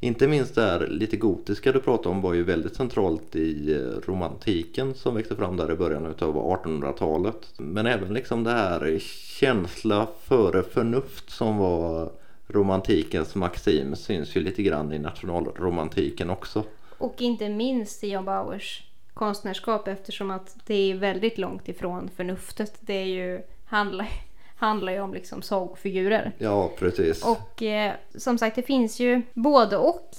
Inte 0.01 0.29
minst 0.29 0.55
det 0.55 0.63
här 0.63 0.87
lite 0.87 1.17
gotiska 1.17 1.73
du 1.73 1.81
pratade 1.81 2.09
om 2.09 2.21
var 2.21 2.35
ju 2.35 2.43
väldigt 2.43 2.77
centralt 2.77 3.37
i 3.37 3.73
eh, 3.73 4.11
romantiken 4.11 4.95
som 4.95 5.15
växte 5.15 5.37
fram 5.37 5.57
där 5.57 5.73
i 5.73 5.77
början 5.77 6.07
av 6.07 6.15
1800-talet. 6.15 7.55
Men 7.57 7.87
även 7.87 8.15
liksom 8.15 8.45
det 8.45 8.51
här 8.51 8.99
känsla 9.41 10.09
före 10.25 10.63
förnuft 10.63 11.31
som 11.31 11.59
var 11.59 12.11
romantikens 12.47 13.35
maxim 13.35 13.97
syns 13.97 14.37
ju 14.37 14.41
lite 14.41 14.63
grann 14.63 14.93
i 14.93 14.99
nationalromantiken 14.99 16.31
också. 16.31 16.65
Och 17.05 17.23
inte 17.23 17.49
minst 17.49 18.05
i 18.05 18.11
John 18.11 18.25
Bauers 18.25 18.83
konstnärskap 19.15 19.89
eftersom 19.89 20.31
att 20.31 20.57
det 20.67 20.91
är 20.91 20.95
väldigt 20.95 21.39
långt 21.39 21.69
ifrån 21.69 22.11
förnuftet. 22.17 22.75
Det 22.81 22.95
är 22.95 23.05
ju, 23.07 23.43
handlar, 23.65 24.09
handlar 24.57 24.93
ju 24.93 25.01
om 25.01 25.15
liksom 25.15 25.43
sagofigurer. 25.43 26.33
Ja, 26.39 26.71
precis. 26.79 27.25
Och 27.25 27.63
eh, 27.63 27.93
som 28.15 28.39
sagt, 28.39 28.57
det 28.57 28.63
finns 28.63 29.01
ju 29.01 29.23
både 29.35 29.77
och 29.77 30.11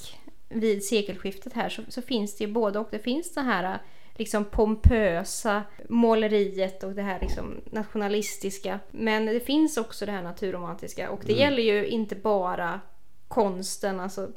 vid 0.50 0.84
sekelskiftet 0.84 1.54
här 1.54 1.70
så, 1.70 1.82
så 1.90 2.02
finns 2.02 2.38
det 2.38 2.44
ju 2.44 2.52
både 2.52 2.80
och. 2.80 2.88
Det 2.92 3.00
finns 3.00 3.34
det 3.34 3.42
här 3.42 3.80
liksom 4.16 4.46
pompösa 4.46 5.64
måleriet 5.90 6.84
och 6.84 6.92
det 6.92 7.02
här 7.02 7.20
liksom 7.22 7.62
nationalistiska. 7.72 8.80
Men 8.92 9.26
det 9.26 9.40
finns 9.40 9.78
också 9.78 10.06
det 10.06 10.12
här 10.12 10.24
naturromantiska 10.24 11.10
och 11.10 11.20
det 11.26 11.34
Mm. 11.34 11.42
gäller 11.44 11.64
ju 11.64 11.88
inte 11.88 12.16
bara 12.16 12.80
konsten, 13.28 14.00
alltså 14.00 14.28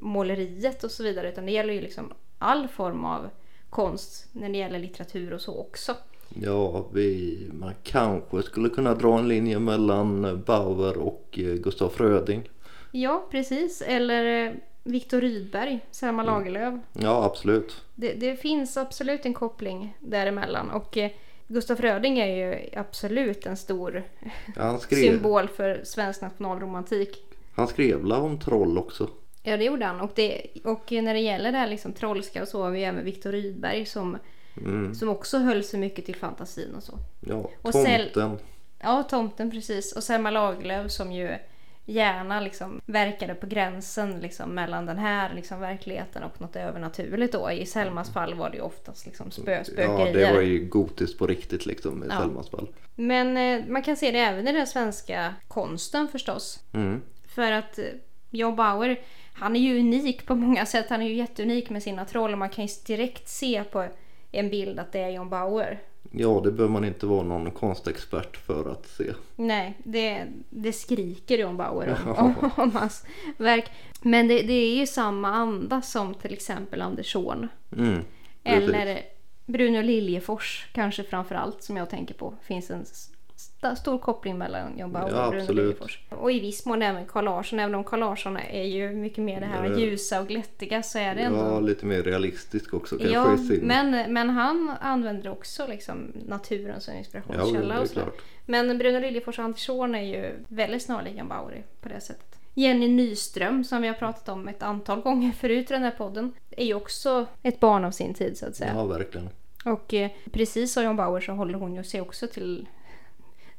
måleriet 0.00 0.84
och 0.84 0.90
så 0.90 1.02
vidare 1.02 1.28
utan 1.28 1.46
det 1.46 1.52
gäller 1.52 1.74
ju 1.74 1.80
liksom 1.80 2.12
all 2.38 2.68
form 2.68 3.04
av 3.04 3.30
konst 3.70 4.28
när 4.32 4.48
det 4.48 4.58
gäller 4.58 4.78
litteratur 4.78 5.32
och 5.32 5.40
så 5.40 5.60
också. 5.60 5.94
Ja, 6.28 6.86
vi, 6.92 7.38
man 7.52 7.74
kanske 7.82 8.42
skulle 8.42 8.68
kunna 8.68 8.94
dra 8.94 9.18
en 9.18 9.28
linje 9.28 9.58
mellan 9.58 10.42
Bauer 10.46 10.96
och 10.98 11.38
eh, 11.38 11.54
Gustaf 11.54 11.92
Fröding. 11.92 12.50
Ja, 12.90 13.26
precis. 13.30 13.82
Eller 13.82 14.46
eh, 14.46 14.52
Viktor 14.82 15.20
Rydberg, 15.20 15.80
Selma 15.90 16.22
Lagerlöf. 16.22 16.74
Ja, 16.92 17.24
absolut. 17.24 17.84
Det, 17.94 18.12
det 18.12 18.36
finns 18.36 18.76
absolut 18.76 19.26
en 19.26 19.34
koppling 19.34 19.96
däremellan 20.00 20.70
och 20.70 20.96
eh, 20.96 21.10
Gustaf 21.46 21.78
Fröding 21.78 22.18
är 22.18 22.26
ju 22.26 22.68
absolut 22.72 23.46
en 23.46 23.56
stor 23.56 24.04
skrev, 24.80 24.98
symbol 24.98 25.48
för 25.48 25.80
svensk 25.84 26.20
nationalromantik. 26.20 27.22
han 27.54 27.68
skrev 27.68 28.04
la 28.04 28.18
om 28.18 28.38
troll 28.38 28.78
också. 28.78 29.08
Ja, 29.48 29.56
det 29.56 29.64
gjorde 29.64 29.84
han. 29.84 30.00
Och, 30.00 30.12
det, 30.14 30.42
och 30.64 30.92
när 30.92 31.14
det 31.14 31.20
gäller 31.20 31.52
det 31.52 31.58
här 31.58 31.66
liksom 31.66 31.92
trollska 31.92 32.42
och 32.42 32.48
så 32.48 32.62
har 32.62 32.70
vi 32.70 32.84
även 32.84 33.04
Viktor 33.04 33.32
Rydberg 33.32 33.86
som, 33.86 34.18
Mm. 34.56 34.94
som 34.94 35.08
också 35.08 35.38
höll 35.38 35.64
sig 35.64 35.80
mycket 35.80 36.06
till 36.06 36.14
fantasin 36.16 36.74
och 36.74 36.82
så. 36.82 36.98
Ja, 37.20 37.50
Och 37.62 37.72
Sel- 37.74 38.10
tomten. 38.14 38.38
Ja, 38.78 39.02
tomten 39.02 39.50
precis. 39.50 39.92
Och 39.92 40.02
Selma 40.02 40.30
Lagerlöf 40.30 40.90
som 40.92 41.12
ju 41.12 41.30
gärna 41.84 42.40
liksom 42.40 42.80
verkade 42.86 43.34
på 43.34 43.46
gränsen 43.46 44.20
liksom 44.20 44.54
mellan 44.54 44.86
den 44.86 44.98
här 44.98 45.34
liksom 45.34 45.60
verkligheten 45.60 46.22
och 46.22 46.40
något 46.40 46.56
övernaturligt 46.56 47.32
då. 47.32 47.50
I 47.50 47.66
Selmas 47.66 48.12
fall 48.12 48.34
var 48.34 48.50
det 48.50 48.56
ju 48.56 48.62
oftast 48.62 49.06
liksom 49.06 49.30
spö, 49.30 49.52
Ja, 49.52 49.64
spökerier. 49.64 50.12
det 50.28 50.34
var 50.34 50.40
ju 50.42 50.64
gotiskt 50.64 51.18
på 51.18 51.26
riktigt 51.26 51.66
liksom 51.66 52.04
i 52.04 52.06
Ja. 52.10 52.20
Selmas 52.20 52.50
fall. 52.50 52.68
Men 52.94 53.36
eh, 53.36 53.66
man 53.68 53.82
kan 53.82 53.96
se 53.96 54.10
det 54.10 54.18
även 54.18 54.48
i 54.48 54.52
den 54.52 54.66
svenska 54.66 55.34
konsten 55.48 56.08
förstås. 56.08 56.60
Mm. 56.72 57.02
För 57.28 57.52
att 57.52 57.78
eh, 57.78 57.84
John 58.30 58.56
Bauer, 58.56 59.00
han 59.40 59.56
är 59.56 59.60
ju 59.60 59.78
unik 59.80 60.26
på 60.26 60.34
många 60.34 60.66
sätt. 60.66 60.86
Han 60.90 61.02
är 61.02 61.06
ju 61.06 61.14
jätteunik 61.14 61.70
med 61.70 61.82
sina 61.82 62.04
troll 62.04 62.36
man 62.36 62.50
kan 62.50 62.66
ju 62.66 62.72
direkt 62.86 63.28
se 63.28 63.64
på 63.64 63.86
en 64.32 64.50
bild 64.50 64.78
att 64.78 64.92
det 64.92 65.00
är 65.00 65.08
John 65.10 65.28
Bauer. 65.28 65.78
Ja, 66.10 66.40
det 66.44 66.52
behöver 66.52 66.72
man 66.72 66.84
inte 66.84 67.06
vara 67.06 67.22
någon 67.22 67.50
konstexpert 67.50 68.36
för 68.36 68.70
att 68.72 68.86
se. 68.86 69.04
Nej, 69.36 69.74
det, 69.84 70.26
det 70.50 70.72
skriker 70.72 71.38
John 71.38 71.56
Bauer 71.56 71.88
om, 71.88 71.96
Ja. 72.16 72.22
om, 72.22 72.50
om 72.56 72.72
hans 72.72 73.04
verk. 73.36 73.70
Men 74.02 74.28
det, 74.28 74.42
det 74.42 74.52
är 74.52 74.76
ju 74.76 74.86
samma 74.86 75.28
anda 75.28 75.82
som 75.82 76.14
till 76.14 76.32
exempel 76.32 76.82
Anders 76.82 77.12
Zorn. 77.12 77.48
Mm. 77.76 78.04
Eller 78.44 79.02
Bruno 79.46 79.82
Liljefors 79.82 80.66
kanske 80.72 81.02
framför 81.04 81.34
allt 81.34 81.62
som 81.62 81.76
jag 81.76 81.90
tänker 81.90 82.14
på. 82.14 82.34
finns 82.42 82.70
en 82.70 82.84
stor 83.76 83.98
koppling 83.98 84.38
mellan 84.38 84.78
John 84.78 84.92
Bauer 84.92 85.10
Ja, 85.10 85.26
och 85.28 85.34
absolut. 85.34 85.56
Liljefors. 85.56 86.00
Och 86.08 86.32
i 86.32 86.40
viss 86.40 86.66
mån 86.66 86.82
även 86.82 87.06
Carl 87.06 87.24
Larsson. 87.24 87.60
Även 87.60 87.74
om 87.74 87.84
Carl 87.84 88.00
Larsson 88.00 88.36
är 88.36 88.64
ju 88.64 88.90
mycket 88.90 89.24
mer 89.24 89.40
det 89.40 89.46
här 89.46 89.64
Ja. 89.64 89.78
ljusa 89.78 90.20
och 90.20 90.28
glättiga 90.28 90.82
så 90.82 90.98
är 90.98 91.14
det 91.14 91.20
ändå 91.20 91.38
Ja, 91.38 91.60
lite 91.60 91.86
mer 91.86 92.02
realistisk 92.02 92.74
också 92.74 92.96
kanske 92.98 93.14
Ja, 93.14 93.34
i 93.34 93.38
sin... 93.38 93.60
men, 93.66 94.12
men 94.12 94.30
han 94.30 94.72
använder 94.80 95.30
också 95.30 95.66
liksom 95.66 96.12
naturen 96.28 96.80
som 96.80 96.94
Ja, 96.94 96.98
inspirationskälla. 96.98 97.74
det 97.74 97.80
är 97.80 97.84
och 97.84 97.90
klart. 97.90 98.20
Men 98.46 98.78
Bruno 98.78 98.98
Liljefors 99.00 99.38
och 99.38 99.44
Anders 99.44 99.66
Zorn 99.66 99.94
är 99.94 100.02
ju 100.02 100.32
väldigt 100.48 100.82
snarlika 100.82 101.24
Bauer 101.24 101.64
på 101.80 101.88
det 101.88 102.00
sättet. 102.00 102.24
Jenny 102.54 102.88
Nyström 102.88 103.64
som 103.64 103.82
vi 103.82 103.88
har 103.88 103.94
pratat 103.94 104.28
om 104.28 104.48
ett 104.48 104.62
antal 104.62 105.00
gånger 105.00 105.32
förut 105.32 105.70
i 105.70 105.74
den 105.74 105.82
här 105.82 105.90
podden 105.90 106.32
är 106.50 106.64
ju 106.64 106.74
också 106.74 107.26
ett 107.42 107.60
barn 107.60 107.84
av 107.84 107.90
sin 107.90 108.14
tid 108.14 108.38
så 108.38 108.46
att 108.46 108.56
säga. 108.56 108.72
Ja, 108.74 108.84
verkligen. 108.84 109.28
Och 109.64 109.94
eh, 109.94 110.10
precis 110.32 110.72
som 110.72 110.84
John 110.84 110.96
Bauer 110.96 111.20
så 111.20 111.32
håller 111.32 111.54
hon 111.54 111.74
ju 111.74 111.84
sig 111.84 112.00
också 112.00 112.26
till, 112.26 112.68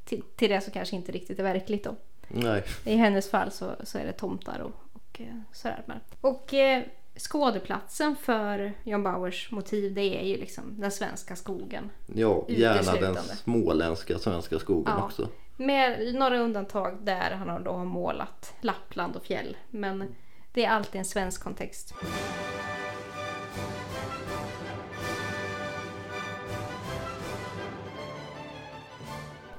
till, 0.09 0.23
till 0.35 0.49
det 0.49 0.61
som 0.61 0.73
kanske 0.73 0.95
inte 0.95 1.11
riktigt 1.11 1.39
är 1.39 1.43
verkligt 1.43 1.83
då. 1.83 1.95
Nej, 2.27 2.63
I 2.85 2.95
hennes 2.95 3.29
fall 3.31 3.51
så, 3.51 3.71
så 3.83 3.97
är 3.97 4.05
det 4.05 4.13
tomtar 4.13 4.59
och, 4.59 4.71
och 4.93 5.21
eh, 5.21 5.35
sådär. 5.51 5.83
Och 6.21 6.53
eh, 6.53 6.83
skådeplatsen 7.17 8.15
för 8.15 8.73
John 8.83 9.03
Bauers 9.03 9.51
motiv 9.51 9.93
det 9.93 10.21
är 10.21 10.27
ju 10.27 10.37
liksom 10.37 10.63
den 10.81 10.91
svenska 10.91 11.35
skogen. 11.35 11.89
ja, 12.15 12.45
gärna 12.49 12.93
den 12.93 13.15
småländska 13.15 14.19
svenska 14.19 14.59
skogen 14.59 14.93
Ja. 14.97 15.05
också. 15.05 15.27
Med 15.57 16.15
några 16.15 16.39
undantag 16.39 16.97
där 17.01 17.31
han 17.31 17.49
har 17.49 17.59
då 17.59 17.77
målat 17.77 18.53
Lappland 18.61 19.15
och 19.15 19.25
fjäll. 19.25 19.57
Men 19.69 20.15
det 20.53 20.65
är 20.65 20.69
alltid 20.69 20.99
en 20.99 21.05
svensk 21.05 21.43
kontext. 21.43 21.93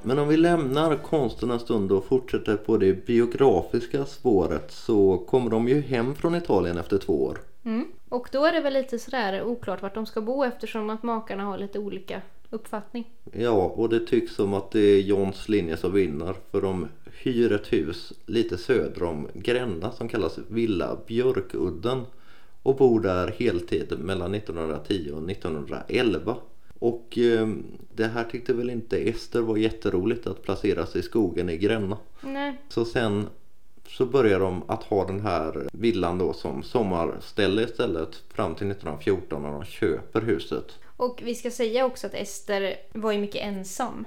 Men 0.02 0.18
om 0.18 0.28
vi 0.28 0.36
lämnar 0.36 0.96
konsten 0.96 1.50
en 1.50 1.60
stund 1.60 1.92
och 1.92 2.04
fortsätter 2.04 2.56
på 2.56 2.76
det 2.76 3.06
biografiska 3.06 4.04
spåret 4.04 4.70
så 4.70 5.18
kommer 5.18 5.50
de 5.50 5.68
ju 5.68 5.80
hem 5.80 6.14
från 6.14 6.34
Italien 6.34 6.78
efter 6.78 6.98
två 6.98 7.24
år. 7.24 7.38
Mm. 7.64 7.86
Och 8.08 8.28
då 8.32 8.44
är 8.44 8.52
det 8.52 8.60
väl 8.60 8.72
lite 8.72 8.98
sådär 8.98 9.42
oklart 9.42 9.82
vart 9.82 9.94
de 9.94 10.06
ska 10.06 10.20
bo 10.20 10.44
eftersom 10.44 10.90
att 10.90 11.02
makarna 11.02 11.44
har 11.44 11.58
lite 11.58 11.78
olika 11.78 12.22
uppfattning. 12.50 13.10
Ja, 13.32 13.72
och 13.76 13.88
det 13.88 14.00
tycks 14.00 14.34
som 14.34 14.54
att 14.54 14.70
det 14.70 14.80
är 14.80 15.00
Johns 15.00 15.48
linje 15.48 15.76
som 15.76 15.92
vinner 15.92 16.34
för 16.50 16.62
de 16.62 16.88
hyr 17.04 17.52
ett 17.52 17.72
hus 17.72 18.12
lite 18.26 18.58
söder 18.58 19.02
om 19.02 19.28
Gränna 19.34 19.92
som 19.92 20.08
kallas 20.08 20.38
Villa 20.48 20.96
Björkudden 21.06 22.02
och 22.62 22.76
bor 22.76 23.00
där 23.00 23.34
heltid 23.38 23.98
mellan 23.98 24.34
1910 24.34 25.10
och 25.12 25.30
1911. 25.30 26.36
Och 26.80 27.18
eh, 27.18 27.48
det 27.94 28.06
här 28.06 28.24
tyckte 28.24 28.52
väl 28.52 28.70
inte 28.70 28.98
Ester 29.08 29.40
var 29.40 29.56
jätteroligt 29.56 30.26
att 30.26 30.42
placera 30.42 30.86
sig 30.86 31.00
i 31.00 31.04
skogen 31.04 31.50
i 31.50 31.56
Gränna. 31.56 31.98
Nej, 32.20 32.56
Så 32.68 32.84
sen 32.84 33.26
så 33.88 34.06
börjar 34.06 34.40
de 34.40 34.62
att 34.66 34.82
ha 34.82 35.06
den 35.06 35.20
här 35.20 35.68
villan 35.72 36.18
då 36.18 36.32
som 36.32 36.62
sommarställe 36.62 37.62
istället 37.62 38.22
fram 38.34 38.54
till 38.54 38.70
1914 38.70 39.42
när 39.42 39.52
de 39.52 39.64
köper 39.64 40.20
huset. 40.20 40.78
och 40.96 41.20
vi 41.24 41.34
ska 41.34 41.50
säga 41.50 41.86
också 41.86 42.06
att 42.06 42.14
Ester 42.14 42.76
var 42.92 43.12
ju 43.12 43.18
mycket 43.18 43.42
ensam. 43.42 44.04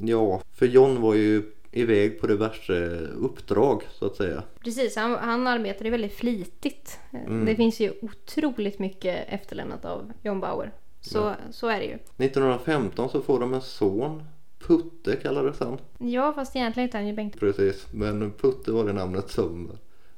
Ja, 0.00 0.40
för 0.52 0.66
John 0.66 1.00
var 1.00 1.14
ju 1.14 1.42
iväg 1.72 2.20
på 2.20 2.26
diverse 2.26 2.74
uppdrag 3.20 3.82
så 3.92 4.06
att 4.06 4.16
säga. 4.16 4.42
Precis, 4.64 4.96
han, 4.96 5.14
han 5.14 5.46
arbetade 5.46 5.90
väldigt 5.90 6.14
flitigt. 6.14 6.98
Mm. 7.12 7.44
Det 7.44 7.56
finns 7.56 7.80
ju 7.80 7.92
otroligt 8.02 8.78
mycket 8.78 9.24
efterlämnat 9.28 9.84
av 9.84 10.12
John 10.22 10.40
Bauer. 10.40 10.72
Så, 11.04 11.34
så 11.50 11.68
är 11.68 11.78
det 11.78 11.84
ju. 11.84 11.94
1915 11.94 13.08
så 13.08 13.20
får 13.20 13.40
de 13.40 13.54
en 13.54 13.60
son. 13.60 14.22
Putte 14.58 15.16
kallades 15.16 15.60
han. 15.60 15.78
Ja, 15.98 16.32
fast 16.32 16.56
egentligen 16.56 16.88
heter 16.88 16.98
han 16.98 17.08
ju 17.08 17.14
Bengt. 17.14 17.40
Precis, 17.40 17.86
men 17.90 18.32
Putte 18.32 18.72
var 18.72 18.84
det 18.84 18.92
namnet 18.92 19.30
som 19.30 19.70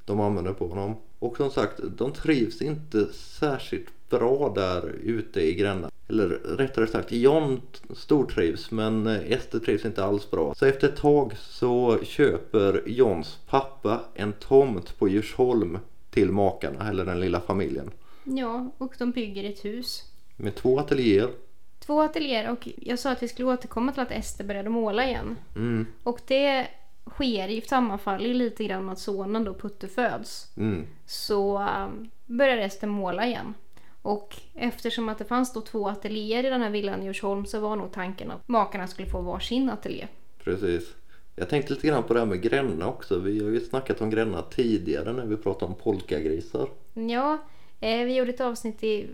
de 0.05 0.20
använde 0.20 0.55
på 0.55 0.68
honom. 0.68 0.95
Och 1.18 1.37
som 1.37 1.51
sagt, 1.51 1.80
de 1.97 2.12
trivs 2.12 2.62
inte 2.62 3.12
särskilt 3.12 4.09
bra 4.11 4.53
där 4.55 4.95
ute 5.03 5.41
i 5.41 5.55
Gränna. 5.55 5.91
Eller 6.09 6.28
rättare 6.28 6.87
sagt, 6.87 7.12
John 7.12 7.61
stortrivs 7.95 8.70
men 8.70 9.07
Ester 9.07 9.59
trivs 9.59 9.84
inte 9.84 10.05
alls 10.05 10.30
bra. 10.30 10.55
Så 10.55 10.66
efter 10.66 10.89
ett 10.89 10.97
tag 10.97 11.32
så 11.39 11.99
köper 12.03 12.82
Johns 12.87 13.39
pappa 13.49 14.01
en 14.14 14.32
tomt 14.32 14.99
på 14.99 15.09
Djursholm 15.09 15.78
till 16.11 16.32
makarna, 16.32 16.89
eller 16.89 17.05
den 17.05 17.20
lilla 17.20 17.41
familjen. 17.41 17.91
Ja, 18.24 18.70
och 18.78 18.95
de 18.99 19.11
bygger 19.11 19.51
ett 19.51 19.64
hus. 19.64 20.03
Med 20.37 20.55
två 20.55 20.78
ateljéer. 20.78 21.30
Två 21.78 22.01
ateljéer 22.03 22.51
och 22.51 22.68
jag 22.76 22.99
sa 22.99 23.11
att 23.11 23.22
vi 23.22 23.28
skulle 23.28 23.49
återkomma 23.49 23.93
till 23.93 24.03
att 24.03 24.11
Ester 24.11 24.45
började 24.45 24.70
måla 24.70 25.07
igen. 25.07 25.37
Mm, 25.57 25.87
Och 26.03 26.20
det 26.26 26.66
sker 27.11 27.49
ju, 27.49 27.61
sammanfaller 27.61 28.34
lite 28.34 28.64
grann 28.64 28.84
med 28.84 28.93
att 28.93 28.99
sonen 28.99 29.45
då 29.45 29.55
Putte 29.55 29.89
föds. 29.89 30.53
mm, 30.57 30.87
Så 31.07 31.59
um, 31.59 32.11
börjar 32.26 32.59
Ester 32.59 32.87
måla 32.87 33.26
igen. 33.26 33.55
Och 34.03 34.37
eftersom 34.55 35.09
att 35.09 35.18
det 35.18 35.24
fanns 35.24 35.53
då 35.53 35.61
två 35.61 35.89
ateljéer 35.89 36.45
i 36.47 36.49
den 36.51 36.62
här 36.62 36.70
villan 36.70 37.03
i 37.03 37.05
Djursholm 37.07 37.47
så 37.47 37.61
var 37.61 37.76
nog 37.76 37.93
tanken 37.93 38.30
att 38.30 38.49
makarna 38.49 38.87
skulle 38.87 39.09
få 39.09 39.20
varsin 39.20 39.70
ateljé. 39.70 40.07
precis. 40.45 40.95
Jag 41.39 41.49
tänkte 41.49 41.72
lite 41.74 41.87
grann 41.87 42.03
på 42.03 42.14
det 42.14 42.20
här 42.20 42.26
med 42.26 42.43
Gränna 42.43 42.89
också. 42.89 43.18
Vi 43.18 43.45
har 43.45 43.51
ju 43.51 43.61
snackat 43.61 44.01
om 44.01 44.11
Gränna 44.11 44.43
tidigare 44.43 45.12
när 45.12 45.26
vi 45.26 45.37
pratade 45.37 45.72
om 45.72 45.78
polkagrisar. 45.78 46.68
Ja, 46.95 47.39
eh, 47.80 48.05
vi 48.05 48.14
gjorde 48.16 48.30
ett 48.30 48.41
avsnitt 48.41 48.82
i, 48.84 49.09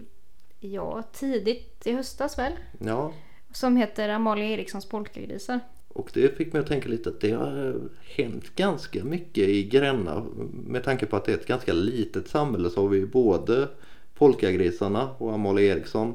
ja, 0.64 1.02
tidigt 1.12 1.86
i 1.86 1.92
höstas 1.92 2.38
väl? 2.38 2.52
Ja, 2.78 3.12
Som 3.52 3.76
heter 3.76 4.08
Amalia 4.08 4.44
Erikssons 4.44 4.88
polkagrisar. 4.88 5.60
Och 5.88 6.10
det 6.14 6.36
fick 6.36 6.52
mig 6.52 6.60
att 6.60 6.68
tänka 6.68 6.88
lite 6.88 7.08
att 7.08 7.20
det 7.20 7.30
har 7.30 7.80
hänt 8.16 8.56
ganska 8.56 9.04
mycket 9.04 9.48
i 9.48 9.64
Gränna. 9.64 10.24
Med 10.66 10.84
tanke 10.84 11.06
på 11.06 11.16
att 11.16 11.24
det 11.24 11.32
är 11.32 11.36
ett 11.36 11.46
ganska 11.46 11.72
litet 11.72 12.28
samhälle 12.28 12.70
så 12.70 12.80
har 12.80 12.88
vi 12.88 13.06
både 13.06 13.68
Polkagrisarna 14.14 15.10
och 15.18 15.32
Amalia 15.32 15.76
Eriksson. 15.76 16.14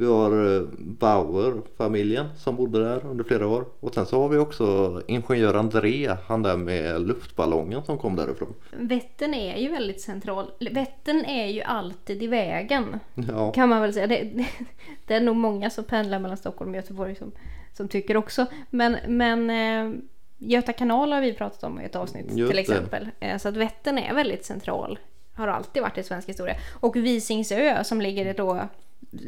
Vi 0.00 0.06
har 0.06 0.56
eh, 0.56 0.62
Bauer-familjen 0.78 2.26
som 2.38 2.56
bodde 2.56 2.84
där 2.84 3.06
under 3.06 3.24
flera 3.24 3.48
år. 3.48 3.64
Och 3.80 3.94
sen 3.94 4.06
så 4.06 4.22
har 4.22 4.28
vi 4.28 4.38
också 4.38 5.02
ingenjör 5.06 5.54
André, 5.54 6.16
han 6.26 6.42
där 6.42 6.56
med 6.56 7.00
luftballongen 7.00 7.84
som 7.84 7.98
kom 7.98 8.16
därifrån. 8.16 8.54
Vättern 8.70 9.34
är 9.34 9.56
ju 9.56 9.68
väldigt 9.68 10.00
central. 10.00 10.50
Vättern 10.70 11.24
är 11.24 11.46
ju 11.46 11.62
alltid 11.62 12.22
i 12.22 12.26
vägen. 12.26 13.00
Ja, 13.14 13.52
Kan 13.52 13.68
man 13.68 13.82
väl 13.82 13.94
säga. 13.94 14.06
Det, 14.06 14.22
det, 14.22 14.46
det 15.06 15.14
är 15.14 15.20
nog 15.20 15.36
många 15.36 15.70
som 15.70 15.84
pendlar 15.84 16.18
mellan 16.18 16.36
Stockholm 16.36 16.70
och 16.70 16.76
Göteborg 16.76 17.14
som, 17.14 17.32
som 17.72 17.88
tycker 17.88 18.16
också. 18.16 18.46
Men, 18.70 18.96
men 19.06 19.50
eh, 19.50 20.00
Göta 20.38 20.72
kanal 20.72 21.12
har 21.12 21.20
vi 21.20 21.32
pratat 21.32 21.62
om 21.62 21.80
i 21.80 21.84
ett 21.84 21.96
avsnitt 21.96 22.26
Just 22.26 22.50
till 22.50 22.56
det. 22.56 22.60
exempel. 22.62 23.08
Eh, 23.20 23.38
så 23.38 23.48
att 23.48 23.56
Vättern 23.56 23.98
är 23.98 24.14
väldigt 24.14 24.44
central. 24.44 24.98
Har 25.34 25.48
alltid 25.48 25.82
varit 25.82 25.98
i 25.98 26.02
svensk 26.02 26.28
historia. 26.28 26.56
Och 26.80 26.96
Visingsö 26.96 27.84
som 27.84 28.00
ligger 28.00 28.34
då 28.34 28.68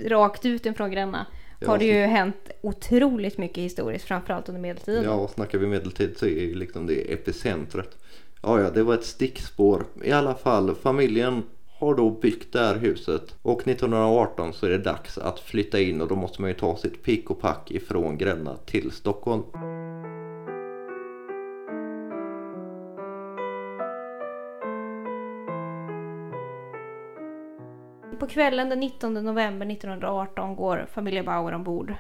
rakt 0.07 0.47
ut 0.47 0.67
ifrån 0.67 0.91
Gränna. 0.91 1.27
Ja, 1.59 1.69
har 1.69 1.79
det 1.79 1.85
ju 1.85 2.07
hänt 2.07 2.51
otroligt 2.61 3.39
mycket 3.39 3.59
historiskt. 3.59 4.05
Framförallt 4.05 4.49
under 4.49 4.61
medeltiden. 4.61 5.05
ja 5.05 5.29
snackar 5.29 5.59
vi 5.59 5.67
medeltid 5.67 6.19
så 6.19 6.27
är 6.27 6.41
ju 6.41 6.55
liksom 6.55 6.87
det 6.87 7.13
epicentret. 7.13 7.97
Ja, 8.43 8.61
ja, 8.61 8.71
det 8.71 8.83
var 8.83 8.95
ett 8.95 9.05
stickspår. 9.05 9.85
I 10.05 10.13
alla 10.13 10.35
fall, 10.35 10.75
familjen 10.75 11.43
har 11.79 11.95
då 11.95 12.11
byggt 12.11 12.53
det 12.53 12.59
här 12.59 12.77
huset 12.77 13.35
och 13.43 13.61
1918 13.61 14.53
så 14.53 14.67
är 14.67 14.71
det 14.71 14.79
dags 14.79 15.19
att 15.19 15.41
flytta 15.41 15.81
in 15.81 16.01
och 16.01 16.09
då 16.09 16.17
måste 16.17 16.41
man 16.41 16.51
ju 16.51 16.57
ta 16.57 16.77
sitt 16.77 17.03
pick 17.03 17.31
och 17.31 17.41
pack 17.41 17.71
ifrån 17.71 18.19
Gränna 18.19 18.57
till 18.57 18.91
Stockholm. 18.91 19.43
På 28.23 28.29
kvällen 28.29 28.69
den 28.69 28.81
19 28.81 29.15
november 29.15 29.67
1918 29.71 30.57
går 30.57 30.87
familjen 30.93 31.25
Bauer 31.25 31.53
ombord 31.55 31.95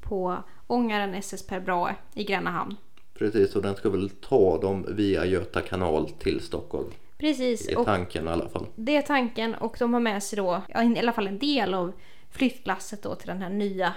på 0.00 0.36
ångaren 0.66 1.14
SS 1.14 1.46
Per 1.46 1.60
Brahe 1.60 1.94
i 2.14 2.24
Gränna 2.24 2.50
hamn. 2.50 2.76
Precis, 3.14 3.56
och 3.56 3.62
den 3.62 3.76
ska 3.76 3.90
väl 3.90 4.10
ta 4.10 4.60
dem 4.60 4.86
via 4.88 5.24
Göta 5.24 5.60
kanal 5.60 6.08
till 6.10 6.40
Stockholm. 6.40 6.90
Precis, 7.18 7.66
Det 7.66 7.72
är 7.72 7.84
tanken 7.84 8.26
i 8.26 8.30
alla 8.30 8.48
fall. 8.48 8.66
det 8.74 8.96
är 8.96 9.02
tanken 9.02 9.54
och 9.54 9.76
de 9.78 9.94
har 9.94 10.00
med 10.00 10.22
sig 10.22 10.36
då, 10.36 10.62
ja, 10.68 10.82
i 10.82 10.98
alla 10.98 11.12
fall 11.12 11.26
en 11.26 11.38
del 11.38 11.74
av 11.74 11.92
flyttlasset 12.30 13.02
då 13.02 13.14
till 13.14 13.28
den 13.28 13.42
här 13.42 13.50
nya, 13.50 13.94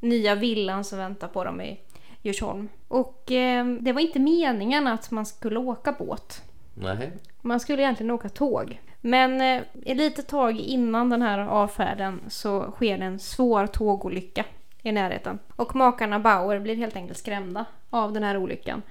nya 0.00 0.34
villan 0.34 0.84
som 0.84 0.98
väntar 0.98 1.28
på 1.28 1.44
dem 1.44 1.60
i 1.60 1.80
Djursholm. 2.22 2.68
Och 2.88 3.32
eh, 3.32 3.66
det 3.66 3.92
var 3.92 4.00
inte 4.00 4.18
meningen 4.18 4.86
att 4.86 5.10
man 5.10 5.26
skulle 5.26 5.58
åka 5.58 5.92
båt. 5.92 6.42
Nej, 6.74 7.12
Man 7.40 7.60
skulle 7.60 7.82
egentligen 7.82 8.10
åka 8.10 8.28
tåg. 8.28 8.80
Men 9.06 9.40
eh, 9.40 9.62
ett 9.84 9.96
litet 9.96 10.28
tag 10.28 10.58
innan 10.60 11.10
den 11.10 11.22
här 11.22 11.38
avfärden 11.38 12.20
så 12.28 12.70
sker 12.70 12.98
en 12.98 13.18
svår 13.18 13.66
tågolycka 13.66 14.44
i 14.82 14.92
närheten. 14.92 15.38
Och 15.56 15.76
makarna 15.76 16.18
Bauer 16.18 16.58
blir 16.60 16.76
helt 16.76 16.96
enkelt 16.96 17.18
skrämda 17.18 17.64
av 17.90 18.12
den 18.12 18.22
här 18.22 18.36
olyckan 18.36 18.82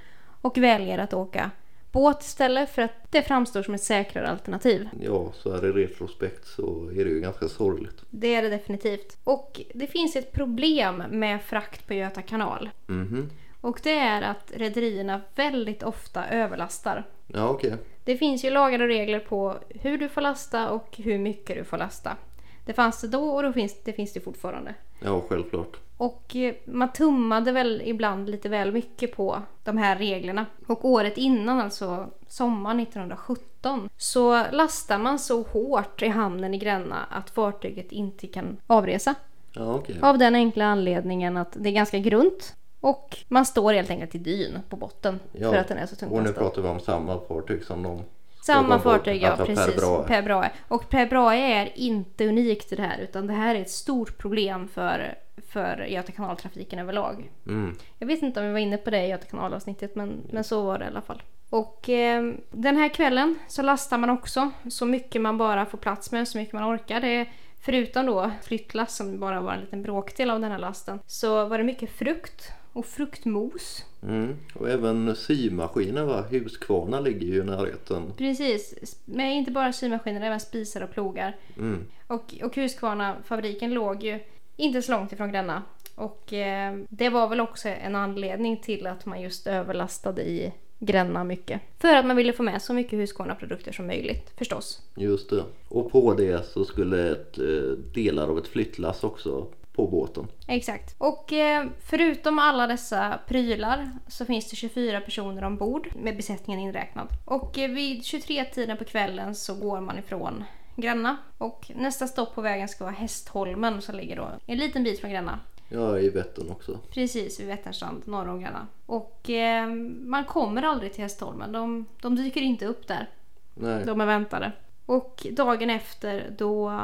och 0.42 0.58
väljer 0.58 0.98
att 0.98 1.14
åka 1.14 1.52
båt 1.92 2.22
istället 2.22 2.70
för 2.70 2.82
att 2.82 2.92
det 3.12 3.22
framstår 3.22 3.64
som 3.64 3.74
ett 3.74 3.84
säkrare 3.84 4.28
alternativ. 4.30 4.90
ja, 5.02 5.32
så 5.36 5.52
här 5.56 5.66
i 5.66 5.72
retrospekt 5.86 6.48
så 6.48 6.90
är 6.90 7.06
det 7.06 7.12
ju 7.12 7.20
ganska 7.20 7.48
sorgligt. 7.48 8.02
Det 8.10 8.36
är 8.36 8.42
det 8.42 8.50
definitivt. 8.50 9.18
Och 9.24 9.62
det 9.74 9.88
finns 9.88 10.16
ett 10.16 10.32
problem 10.34 11.04
med 11.10 11.42
frakt 11.42 11.88
på 11.88 11.94
Göta 11.94 12.22
kanal. 12.22 12.70
Mhm, 12.88 13.30
Och 13.62 13.80
det 13.84 13.98
är 13.98 14.22
att 14.22 14.52
rederierna 14.56 15.22
väldigt 15.36 15.84
ofta 15.84 16.28
överlastar. 16.28 17.04
ja 17.28 17.50
okej. 17.50 17.74
Det 18.04 18.18
finns 18.18 18.46
ju 18.46 18.50
lagar 18.50 18.80
och 18.80 18.88
regler 18.88 19.20
på 19.20 19.56
hur 19.70 19.98
du 19.98 20.10
får 20.10 20.22
lasta 20.22 20.72
och 20.72 20.98
hur 20.98 21.18
mycket 21.18 21.56
du 21.56 21.64
får 21.64 21.78
lasta. 21.78 22.18
Det 22.66 22.74
fanns 22.74 23.02
det 23.02 23.08
då 23.08 23.30
och 23.30 23.44
då 23.44 23.54
finns, 23.54 23.84
det 23.84 23.94
finns 23.94 24.14
det 24.14 24.20
fortfarande. 24.20 24.76
Ja, 25.00 25.22
självklart. 25.30 25.78
Och 25.98 26.36
eh, 26.36 26.54
man 26.66 26.94
tummade 26.94 27.52
väl 27.52 27.82
ibland 27.86 28.30
lite 28.30 28.50
väl 28.50 28.72
mycket 28.72 29.16
på 29.16 29.42
de 29.64 29.78
här 29.78 29.96
reglerna. 29.96 30.46
Och 30.68 30.86
året 30.86 31.18
innan, 31.18 31.60
alltså 31.60 32.08
sommaren 32.28 32.80
1917, 32.80 33.90
så 33.98 34.44
lastar 34.52 34.98
man 34.98 35.20
så 35.20 35.42
hårt 35.42 36.02
i 36.02 36.08
hamnen 36.08 36.54
i 36.54 36.58
Gränna 36.58 37.04
att 37.10 37.30
fartyget 37.30 37.92
inte 37.92 38.28
kan 38.28 38.58
avresa. 38.68 39.16
Ja, 39.54 39.74
okej. 39.74 39.96
Av 40.02 40.18
den 40.18 40.36
enkla 40.36 40.66
anledningen 40.66 41.38
att 41.38 41.58
det 41.60 41.70
är 41.70 41.74
ganska 41.74 42.00
grunt. 42.00 42.56
Och 42.84 43.18
man 43.28 43.46
står 43.46 43.74
helt 43.74 43.90
enkelt 43.90 44.16
i 44.16 44.18
dyn 44.18 44.60
på 44.70 44.76
botten 44.76 45.20
Ja, 45.32 45.52
för 45.52 45.58
att 45.58 45.68
den 45.68 45.78
är 45.78 45.86
så 45.86 45.96
tungt 45.96 46.12
Och 46.12 46.24
nu 46.24 46.34
pratar 46.34 46.62
vi 46.62 46.68
om 46.68 46.80
samma 46.80 47.20
fartyg 47.28 47.64
som 47.64 47.84
de 47.84 48.02
Samma 48.42 48.80
fartyg, 48.80 49.22
ja 49.22 49.30
alltså 49.30 49.46
precis. 49.46 49.76
Per 50.08 50.22
Brahe. 50.22 50.52
Och 50.68 50.90
Per 50.90 51.06
Brahe 51.06 51.38
är 51.38 51.72
inte 51.76 52.28
unikt 52.28 52.72
i 52.74 52.76
det 52.76 52.82
här 52.82 52.98
utan 52.98 53.28
det 53.28 53.34
här 53.34 53.56
är 53.56 53.62
ett 53.62 53.70
stort 53.70 54.18
problem 54.18 54.68
för, 54.68 55.16
för 55.48 55.86
Göta 55.86 56.12
kanaltrafiken 56.12 56.80
överlag. 56.80 57.32
Mm. 57.48 57.76
Jag 58.00 58.08
vet 58.08 58.22
inte 58.22 58.40
om 58.40 58.46
vi 58.46 58.52
var 58.52 58.60
inne 58.60 58.78
på 58.78 58.90
det 58.90 59.06
i 59.06 59.10
Göta 59.10 59.26
kanalavsnittet 59.26 59.96
men, 59.96 60.22
men 60.32 60.44
så 60.44 60.62
var 60.62 60.80
det 60.80 60.86
i 60.86 60.88
alla 60.88 61.02
fall. 61.02 61.22
Och 61.50 61.90
eh, 61.90 62.34
den 62.52 62.78
här 62.78 62.90
kvällen 62.90 63.40
så 63.48 63.62
lastar 63.62 63.98
man 63.98 64.10
också 64.10 64.52
så 64.70 64.86
mycket 64.86 65.22
man 65.22 65.38
bara 65.38 65.66
får 65.66 65.78
plats 65.78 66.12
med, 66.12 66.28
så 66.28 66.38
mycket 66.38 66.54
man 66.54 66.76
orkar. 66.76 67.02
Det 67.02 67.16
är, 67.16 67.32
förutom 67.60 68.06
då 68.06 68.32
flyttlass 68.44 68.96
som 68.96 69.20
bara 69.20 69.42
var 69.42 69.54
en 69.54 69.62
liten 69.62 69.84
bråkdel 69.84 70.30
av 70.30 70.40
den 70.40 70.52
här 70.52 70.60
lasten 70.60 71.00
så 71.08 71.46
var 71.46 71.58
det 71.58 71.64
mycket 71.64 71.90
frukt 71.90 72.54
och 72.74 72.86
fruktmos. 72.86 73.86
Mm. 74.04 74.36
Och 74.54 74.70
även 74.70 75.16
symaskiner 75.16 76.04
va? 76.04 76.26
Huskvarna 76.30 77.00
ligger 77.00 77.28
ju 77.28 77.42
i 77.42 77.44
närheten. 77.44 78.14
Precis, 78.18 78.96
men 79.06 79.32
inte 79.32 79.52
bara 79.52 79.74
symaskiner, 79.74 80.22
även 80.22 80.40
spisar 80.40 80.82
och 80.82 80.92
plogar. 80.92 81.36
Mm. 81.58 81.86
Och, 82.08 82.36
och 82.44 82.56
Husqvarna-fabriken 82.56 83.74
låg 83.74 84.04
ju 84.04 84.20
inte 84.56 84.82
så 84.82 84.92
långt 84.92 85.12
ifrån 85.12 85.32
Gränna. 85.32 85.64
Och 85.96 86.34
eh, 86.34 86.78
det 86.90 87.10
var 87.10 87.28
väl 87.28 87.40
också 87.40 87.70
en 87.70 87.96
anledning 87.96 88.58
till 88.58 88.88
att 88.88 89.06
man 89.06 89.22
just 89.22 89.48
överlastade 89.48 90.22
i 90.22 90.54
Gränna 90.80 91.24
mycket. 91.24 91.62
För 91.80 91.96
att 91.96 92.06
man 92.06 92.16
ville 92.16 92.34
få 92.34 92.44
med 92.44 92.62
så 92.62 92.74
mycket 92.74 93.00
Husqvarna-produkter 93.00 93.72
som 93.72 93.88
möjligt 93.88 94.32
förstås. 94.38 94.82
Just 94.96 95.30
det. 95.30 95.44
Och 95.70 95.92
på 95.92 96.14
det 96.14 96.46
så 96.46 96.66
skulle 96.66 97.12
ett, 97.12 97.38
eh, 97.38 97.78
delar 97.94 98.28
av 98.28 98.38
ett 98.38 98.48
flyttlass 98.48 99.04
också 99.04 99.48
på 99.76 99.88
båten. 99.88 100.28
Exakt. 100.48 100.96
Och 100.98 101.34
eh, 101.34 101.66
förutom 101.86 102.40
alla 102.40 102.68
dessa 102.68 103.20
prylar 103.28 103.92
så 104.08 104.26
finns 104.26 104.50
det 104.50 104.56
24 104.56 105.02
personer 105.02 105.44
ombord 105.44 105.90
med 105.96 106.18
besättningen 106.18 106.62
inräknad. 106.62 107.08
Och 107.26 107.58
eh, 107.58 107.72
vid 107.72 108.02
23-tiden 108.02 108.78
på 108.78 108.86
kvällen 108.86 109.36
så 109.36 109.56
går 109.56 109.82
man 109.82 110.00
ifrån 110.00 110.44
Gränna. 110.76 111.18
Och 111.38 111.72
nästa 111.76 112.08
stopp 112.08 112.36
på 112.36 112.42
vägen 112.42 112.68
ska 112.68 112.84
vara 112.84 112.96
Hästholmen 112.96 113.82
som 113.82 113.96
ligger 113.96 114.16
då 114.16 114.32
en 114.46 114.58
liten 114.58 114.84
bit 114.84 115.00
från 115.00 115.12
Gränna. 115.12 115.40
Ja, 115.70 116.00
i 116.00 116.10
Vättern 116.10 116.50
också. 116.50 116.80
Precis 116.90 117.40
vid 117.40 117.48
Vätterstrand 117.48 118.08
norr 118.08 118.28
om 118.28 118.42
Gränna. 118.42 118.68
Och 118.86 119.30
eh, 119.30 119.68
man 120.06 120.26
kommer 120.26 120.62
aldrig 120.62 120.94
till 120.94 121.04
Hästholmen. 121.04 121.52
De, 121.52 121.86
de 122.02 122.16
dyker 122.16 122.42
inte 122.42 122.66
upp 122.66 122.88
där. 122.88 123.10
Nej. 123.54 123.86
De 123.86 124.02
är 124.02 124.06
väntade. 124.06 124.52
Och 124.86 125.28
dagen 125.32 125.70
efter 125.70 126.36
då 126.38 126.80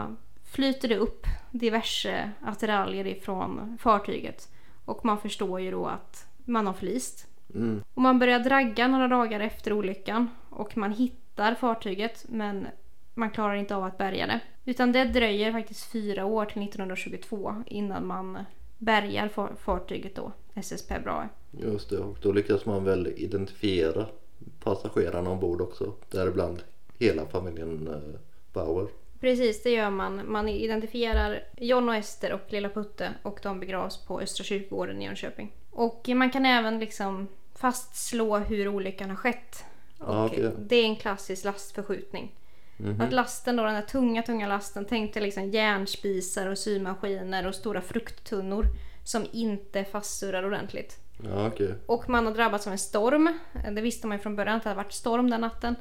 flyter 0.51 0.87
det 0.87 0.97
upp 0.97 1.25
diverse 1.51 2.31
attiraljer 2.41 3.07
ifrån 3.07 3.77
fartyget. 3.81 4.49
Och 4.85 5.05
man 5.05 5.17
förstår 5.17 5.59
ju 5.61 5.71
då 5.71 5.85
att 5.85 6.27
man 6.45 6.67
har 6.67 6.73
förlist. 6.73 7.27
Mm. 7.55 7.83
Och 7.93 8.01
man 8.01 8.19
börjar 8.19 8.39
dragga 8.39 8.87
några 8.87 9.07
dagar 9.07 9.39
efter 9.39 9.73
olyckan. 9.73 10.29
Och 10.49 10.77
man 10.77 10.91
hittar 10.93 11.55
fartyget 11.55 12.25
men 12.29 12.67
man 13.13 13.29
klarar 13.31 13.55
inte 13.55 13.75
av 13.75 13.83
att 13.83 13.97
bärga 13.97 14.27
det. 14.27 14.39
Utan 14.65 14.91
det 14.91 15.05
dröjer 15.05 15.51
faktiskt 15.51 15.91
fyra 15.91 16.25
år 16.25 16.45
till 16.45 16.63
1922 16.63 17.63
innan 17.65 18.07
man 18.07 18.37
bärgar 18.77 19.27
far- 19.27 19.55
fartyget 19.59 20.15
då, 20.15 20.31
SSP 20.55 20.99
Brahe. 21.03 21.29
Just 21.51 21.89
det, 21.89 21.97
och 21.97 22.17
då 22.21 22.31
lyckas 22.31 22.65
man 22.65 22.83
väl 22.83 23.07
identifiera 23.17 24.05
passagerarna 24.63 25.29
ombord 25.29 25.61
också. 25.61 25.93
Däribland 26.11 26.63
hela 26.99 27.25
familjen 27.25 27.87
eh, 27.87 28.19
Bauer. 28.53 28.87
Precis, 29.19 29.63
det 29.63 29.69
gör 29.69 29.89
man. 29.89 30.31
Man 30.31 30.49
identifierar 30.49 31.43
John 31.57 31.89
och 31.89 31.95
Ester 31.95 32.33
och 32.33 32.45
lilla 32.49 32.69
Putte 32.69 33.13
och 33.23 33.39
de 33.43 33.59
begravs 33.59 33.97
på 33.97 34.21
Östra 34.21 34.43
kyrkogården 34.43 35.01
i 35.01 35.05
Jönköping. 35.05 35.51
Och 35.71 36.09
man 36.09 36.29
kan 36.29 36.45
även 36.45 36.79
liksom 36.79 37.27
fastslå 37.55 38.37
hur 38.37 38.67
olyckan 38.67 39.09
har 39.09 39.17
skett. 39.17 39.63
Ja, 39.99 40.25
okej. 40.25 40.51
Det 40.59 40.75
är 40.75 40.85
en 40.85 40.95
klassisk 40.95 41.43
lastförskjutning. 41.43 42.35
Att 42.99 43.13
lasten 43.13 43.55
då, 43.55 43.63
den 43.63 43.75
här 43.75 43.81
tunga, 43.81 44.23
tunga 44.23 44.47
lasten, 44.47 44.85
tänkte 44.85 45.19
liksom 45.19 45.49
järnspisar 45.49 46.47
och 46.47 46.57
symaskiner 46.57 47.47
och 47.47 47.55
stora 47.55 47.81
frukttunnor 47.81 48.65
som 49.03 49.25
inte 49.31 49.85
fastsurrar 49.85 50.45
ordentligt. 50.45 50.97
Ja, 51.23 51.47
okej. 51.47 51.75
Och 51.85 52.09
man 52.09 52.25
har 52.25 52.33
drabbats 52.33 52.67
av 52.67 52.73
en 52.73 52.79
storm. 52.79 53.39
Det 53.71 53.81
visste 53.81 54.07
man 54.07 54.17
ju 54.17 54.21
från 54.21 54.35
början 54.35 54.57
att 54.57 54.63
det 54.63 54.69
hade 54.69 54.77
varit 54.83 54.93
storm 54.93 55.29
den 55.29 55.41
natten. 55.41 55.75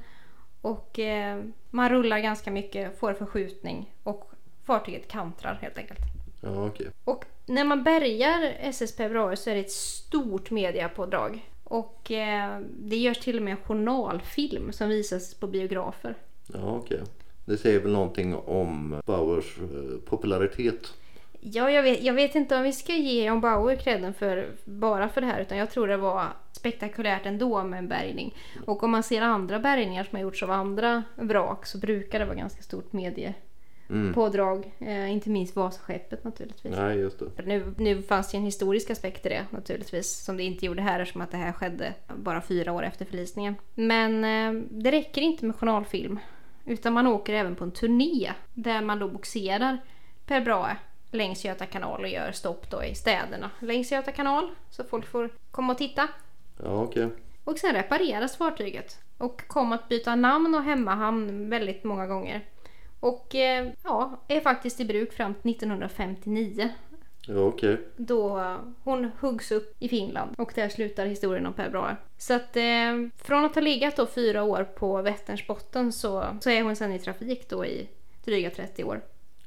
Och 0.61 0.99
eh, 0.99 1.43
man 1.71 1.89
rullar 1.89 2.19
ganska 2.19 2.51
mycket, 2.51 2.99
får 2.99 3.13
förskjutning 3.13 3.95
och 4.03 4.31
fartyget 4.65 5.09
kantrar 5.09 5.59
helt 5.63 5.79
enkelt. 5.79 6.01
Ja, 6.41 6.67
okej. 6.67 6.87
Och 7.05 7.25
när 7.47 7.65
man 7.65 7.83
bärgar 7.85 8.57
SSP 8.61 9.09
Brahe 9.09 9.37
så 9.37 9.51
är 9.51 9.55
det 9.55 9.61
ett 9.61 9.71
stort 9.71 10.51
mediapådrag. 10.51 11.51
Och 11.65 12.11
eh, 12.11 12.61
det 12.79 12.97
görs 12.97 13.19
till 13.19 13.37
och 13.37 13.43
med 13.43 13.51
en 13.51 13.65
journalfilm 13.65 14.73
som 14.73 14.89
visas 14.89 15.35
på 15.35 15.47
biografer. 15.47 16.15
Ja, 16.47 16.77
okej. 16.77 17.01
Det 17.45 17.57
säger 17.57 17.81
väl 17.81 17.93
någonting 17.93 18.35
om 18.35 19.01
Bauers 19.07 19.59
eh, 19.59 19.99
popularitet. 20.09 20.95
Ja, 21.41 21.71
jag 21.71 21.83
vet, 21.83 22.03
jag 22.03 22.15
vet 22.15 22.35
inte 22.35 22.57
om 22.57 22.63
vi 22.63 22.73
ska 22.73 22.93
ge 22.93 23.25
John 23.25 23.41
Bauer 23.41 23.77
credden 23.77 24.15
för, 24.15 24.49
bara 24.65 25.09
för 25.09 25.21
det 25.21 25.27
här 25.27 25.41
utan 25.41 25.59
jag 25.59 25.71
tror 25.71 25.89
det 25.89 25.97
var 25.97 26.27
spektakulärt 26.59 27.27
ändå 27.27 27.65
med 27.65 27.79
en 27.79 27.89
bärgning. 27.89 28.35
Och 28.67 28.83
om 28.83 28.91
man 28.91 29.03
ser 29.03 29.23
andra 29.23 29.59
bärgningar 29.59 30.05
som 30.05 30.17
har 30.17 30.23
gjorts 30.23 30.43
av 30.43 30.51
andra 30.51 31.03
vrak 31.15 31.67
så 31.67 31.79
brukar 31.79 32.19
det 32.19 32.25
vara 32.25 32.37
ganska 32.37 32.63
stort 32.63 32.93
mediepådrag. 32.93 34.73
Eh, 34.79 35.13
inte 35.13 35.31
minst 35.31 35.57
Vasaskeppet 35.57 36.25
naturligtvis. 36.25 36.77
Nej, 36.77 36.99
just 36.99 37.19
det. 37.19 37.47
Nu, 37.47 37.75
nu 37.79 38.03
fanns 38.03 38.31
det 38.31 38.37
ju 38.37 38.39
en 38.39 38.45
historisk 38.45 38.91
aspekt 38.91 39.27
i 39.27 39.29
det 39.29 39.47
naturligtvis 39.51 40.25
som 40.25 40.37
det 40.37 40.43
inte 40.43 40.67
gjorde 40.67 40.83
här 40.83 41.01
eftersom 41.01 41.21
att 41.21 41.31
det 41.31 41.37
här 41.37 41.53
skedde 41.53 41.95
bara 42.17 42.41
fyra 42.41 42.73
år 42.73 42.83
efter 42.83 43.05
förlisningen. 43.05 43.55
Men 43.75 44.25
eh, 44.25 44.63
det 44.71 44.91
räcker 44.91 45.21
inte 45.21 45.45
med 45.45 45.57
journalfilm 45.57 46.19
utan 46.69 46.93
man 46.93 47.07
åker 47.07 47.35
även 47.35 47.57
på 47.57 47.65
en 47.65 47.73
turné 47.73 48.33
där 48.55 48.83
man 48.83 48.99
då 48.99 49.09
boxerar 49.09 49.79
Per 50.27 50.41
Brahe 50.41 50.77
längs 51.11 51.45
Göta 51.45 51.67
kanal 51.67 52.01
och 52.01 52.09
gör 52.09 52.33
stopp 52.33 52.71
då 52.71 52.85
i 52.85 52.95
städerna 52.95 53.51
längs 53.59 53.93
Göta 53.93 54.13
kanal 54.13 54.51
så 54.71 54.85
folk 54.85 55.07
får 55.07 55.31
komma 55.51 55.73
och 55.73 55.79
titta. 55.79 56.09
Ja, 56.63 56.83
okej. 56.83 57.09
Och 57.45 57.59
sen 57.59 57.75
repareras 57.75 58.37
fartyget 58.37 58.99
och 59.19 59.49
kom 59.49 59.73
att 59.73 59.89
byta 59.89 60.15
namn 60.15 60.55
och 60.55 60.63
hemmahamn 60.63 61.51
väldigt 61.51 61.85
många 61.85 62.07
gånger. 62.07 62.45
Och 63.01 63.35
eh, 63.35 63.69
ja, 63.85 64.21
är 64.29 64.41
faktiskt 64.41 64.81
i 64.81 64.85
bruk 64.85 65.13
fram 65.13 65.35
till 65.35 65.51
1959 65.51 66.69
Ja, 67.27 67.41
okej. 67.41 67.79
då 67.97 68.39
eh, 68.39 68.57
hon 68.85 69.11
huggs 69.21 69.53
upp 69.53 69.77
i 69.79 69.89
Finland 69.89 70.35
och 70.39 70.53
där 70.55 70.69
slutar 70.69 71.07
historien 71.07 71.47
om 71.47 71.53
Per 71.53 71.71
Brahe. 71.71 71.97
Så 72.19 72.35
att 72.35 72.57
eh, 72.57 72.63
från 73.17 73.45
att 73.45 73.55
ha 73.55 73.63
legat 73.63 73.97
då 73.97 74.07
fyra 74.07 74.43
år 74.43 74.65
på 74.65 75.03
Vätterns 75.03 75.47
botten 75.47 75.93
så, 75.93 76.25
så 76.41 76.51
är 76.51 76.63
hon 76.63 76.77
sen 76.77 76.93
i 76.93 76.99
trafik 76.99 77.49
då 77.51 77.65
i 77.67 77.89
dryga 78.25 78.51
30 78.51 78.85
år. 78.85 79.01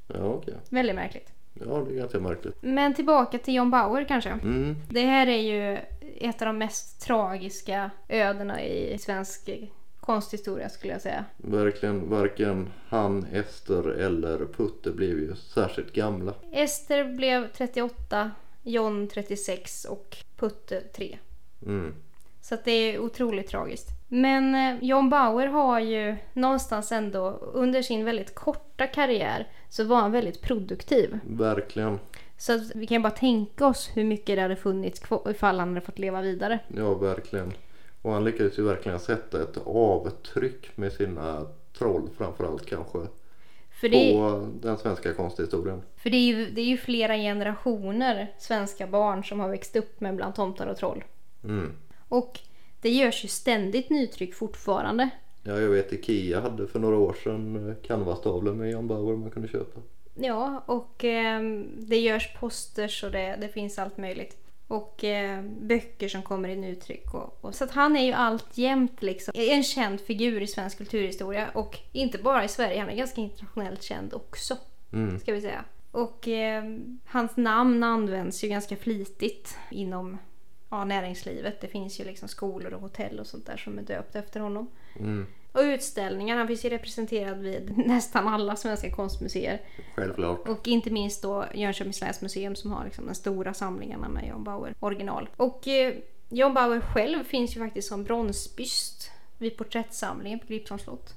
Ja, 0.08 0.20
okej. 0.24 0.54
Väldigt 0.70 0.96
märkligt. 0.96 1.34
Ja, 1.54 1.86
det 1.88 1.94
är 1.94 1.98
ganska 1.98 2.20
märkligt. 2.20 2.58
Men 2.62 2.94
tillbaka 2.94 3.38
till 3.38 3.56
John 3.56 3.72
Bauer 3.72 4.04
kanske. 4.04 4.30
Mm. 4.30 4.76
Det 4.90 5.02
här 5.06 5.28
är 5.28 5.38
ju 5.42 5.78
ett 6.18 6.42
av 6.42 6.46
de 6.46 6.58
mest 6.58 7.02
tragiska 7.02 7.92
ödena 8.08 8.64
i 8.64 8.98
svensk 8.98 9.50
konsthistoria 10.00 10.70
skulle 10.70 10.94
jag 10.94 11.02
säga. 11.02 11.26
Verkligen, 11.38 12.10
varken 12.10 12.70
han, 12.88 13.26
Ester 13.34 13.90
eller 13.90 14.46
Putte 14.46 14.92
blev 14.92 15.10
ju 15.10 15.36
särskilt 15.36 15.94
gamla. 15.94 16.34
Ester 16.52 17.04
blev 17.04 17.48
38, 17.52 18.32
John 18.64 19.08
36 19.08 19.86
och 19.86 20.18
Putte 20.38 20.82
3. 20.82 21.18
Mm. 21.66 21.96
Så 22.42 22.58
det 22.64 22.72
är 22.72 23.00
otroligt 23.00 23.48
tragiskt. 23.48 23.90
Men 24.08 24.56
eh, 24.56 24.84
John 24.84 25.10
Bauer 25.10 25.48
har 25.48 25.80
ju 25.80 26.16
någonstans 26.34 26.92
ändå 26.92 27.30
under 27.30 27.82
sin 27.82 28.06
väldigt 28.06 28.36
korta 28.36 28.88
karriär 28.88 29.48
så 29.70 29.84
var 29.84 30.02
han 30.02 30.12
väldigt 30.12 30.42
produktiv. 30.42 31.20
Verkligen. 31.24 32.00
Så 32.42 32.60
vi 32.76 32.88
kan 32.88 32.96
ju 32.96 33.02
bara 33.02 33.12
tänka 33.12 33.68
oss 33.68 33.90
hur 33.94 34.04
mycket 34.04 34.36
det 34.36 34.42
hade 34.42 34.56
funnits 34.56 35.02
ifall 35.30 35.60
han 35.60 35.70
hade 35.70 35.82
fått 35.82 36.00
leva 36.00 36.22
vidare. 36.22 36.60
Ja, 36.68 36.94
verkligen. 36.94 37.54
Och 38.02 38.12
han 38.12 38.24
lyckades 38.24 38.60
ju 38.60 38.64
verkligen 38.64 39.00
sätta 39.00 39.44
ett 39.44 39.58
avtryck 39.66 40.78
med 40.78 40.94
sina 40.94 41.46
troll 41.78 42.10
framförallt 42.18 42.66
kanske. 42.66 43.00
För 43.82 43.90
det, 43.90 44.14
På 44.14 44.48
den 44.62 44.78
svenska 44.78 45.14
konsthistorien. 45.14 45.82
för 45.96 46.10
det, 46.10 46.18
är, 46.18 46.26
ju, 46.26 46.50
det 46.50 46.62
är 46.62 46.66
ju 46.66 46.78
flera 46.78 47.18
generationer 47.18 48.34
svenska 48.40 48.88
barn 48.88 49.24
som 49.24 49.40
har 49.40 49.50
växt 49.50 49.76
upp 49.76 50.02
med 50.02 50.16
bland 50.16 50.36
tomtar 50.36 50.68
och 50.68 50.78
troll. 50.78 51.04
Mm. 51.44 51.72
Och 52.08 52.40
det 52.82 52.90
görs 52.90 53.24
ju 53.24 53.28
ständigt 53.28 53.90
nytryck 53.90 54.36
fortfarande. 54.36 55.10
Ja, 55.44 55.60
jag 55.60 55.70
vet 55.70 55.94
Ikea 55.94 56.42
hade 56.42 56.68
för 56.68 56.80
några 56.80 56.98
år 56.98 57.16
sedan 57.24 57.70
eh, 57.70 57.76
canvastavlor 57.88 58.54
med 58.54 58.72
Jan 58.72 58.88
Bauer 58.88 59.16
man 59.16 59.32
kunde 59.32 59.48
köpa. 59.48 59.82
Ja, 60.14 60.64
och 60.66 61.04
eh, 61.04 61.42
det 61.78 62.00
görs 62.00 62.34
posters 62.40 63.04
och 63.04 63.12
det, 63.12 63.38
det 63.42 63.48
finns 63.48 63.80
allt 63.80 63.98
möjligt. 63.98 64.38
Och 64.68 65.04
eh, 65.04 65.44
böcker 65.44 66.10
som 66.10 66.22
kommer 66.22 66.50
i 66.50 66.56
nytryck. 66.56 67.14
Och, 67.14 67.38
och, 67.42 67.56
så 67.56 67.64
att 67.64 67.72
han 67.72 67.98
är 67.98 68.06
ju 68.06 68.12
alltjämt 68.14 69.02
liksom 69.02 69.34
en 69.36 69.64
känd 69.64 70.02
figur 70.02 70.42
i 70.42 70.48
svensk 70.48 70.78
kulturhistoria. 70.78 71.50
Och 71.54 71.80
inte 71.92 72.18
bara 72.18 72.44
i 72.44 72.48
Sverige, 72.48 72.80
han 72.80 72.90
är 72.90 72.96
ganska 72.96 73.22
internationellt 73.22 73.84
känd 73.84 74.14
också. 74.14 74.58
Mm. 74.94 75.20
Ska 75.20 75.34
vi 75.34 75.42
säga. 75.42 75.64
Och 75.92 76.28
eh, 76.28 76.64
hans 77.06 77.38
namn 77.38 77.84
används 77.84 78.44
ju 78.44 78.48
ganska 78.48 78.76
flitigt 78.76 79.58
inom 79.72 80.18
ja, 80.70 80.86
näringslivet. 80.86 81.62
Det 81.62 81.68
finns 81.68 82.00
ju 82.00 82.04
liksom 82.04 82.28
skolor 82.28 82.74
och 82.74 82.82
hotell 82.82 83.20
och 83.20 83.28
sånt 83.28 83.46
där 83.46 83.58
som 83.58 83.78
är 83.78 83.84
döpt 83.84 84.16
efter 84.16 84.40
honom. 84.40 84.68
Mm. 85.00 85.28
Och 85.52 85.62
utställningar, 85.62 86.38
han 86.38 86.48
finns 86.48 86.66
ju 86.66 86.70
representerad 86.70 87.38
vid 87.40 87.78
nästan 87.88 88.28
alla 88.28 88.56
svenska 88.56 88.92
konstmuseer. 88.92 89.62
Självklart. 89.96 90.48
Och 90.48 90.68
inte 90.68 90.90
minst 90.90 91.22
då 91.22 91.46
Jönköpings 91.54 92.02
läns 92.02 92.22
museum 92.22 92.56
som 92.56 92.72
har 92.72 92.86
liksom 92.86 93.06
de 93.06 93.16
stora 93.16 93.54
samlingarna 93.54 94.10
med 94.10 94.28
John 94.30 94.44
Bauer 94.44 94.74
original. 94.80 95.30
Och 95.38 95.68
eh, 95.68 95.94
John 96.30 96.54
Bauer 96.54 96.80
själv 96.80 97.24
finns 97.24 97.56
ju 97.56 97.60
faktiskt 97.60 97.88
som 97.88 98.04
bronsbyst 98.04 99.12
vid 99.38 99.58
porträttsamlingen 99.58 100.40
på 100.40 100.46
Gripsholms 100.48 100.84
slott. 100.84 101.14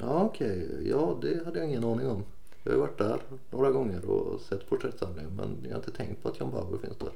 Ja, 0.00 0.22
okej. 0.24 0.68
Ja, 0.90 1.18
det 1.22 1.44
hade 1.44 1.58
jag 1.58 1.68
ingen 1.68 1.84
aning 1.84 2.06
om. 2.10 2.24
Jag 2.64 2.72
har 2.72 2.78
varit 2.78 2.98
där 2.98 3.20
några 3.50 3.70
gånger 3.70 4.04
och 4.10 4.40
sett 4.40 4.68
porträttsamlingen 4.68 5.30
men 5.36 5.58
jag 5.62 5.70
har 5.70 5.76
inte 5.76 5.90
tänkt 5.90 6.22
på 6.22 6.28
att 6.28 6.40
Jan 6.40 6.50
Bauer 6.50 6.78
finns 6.78 6.98
där. 6.98 7.10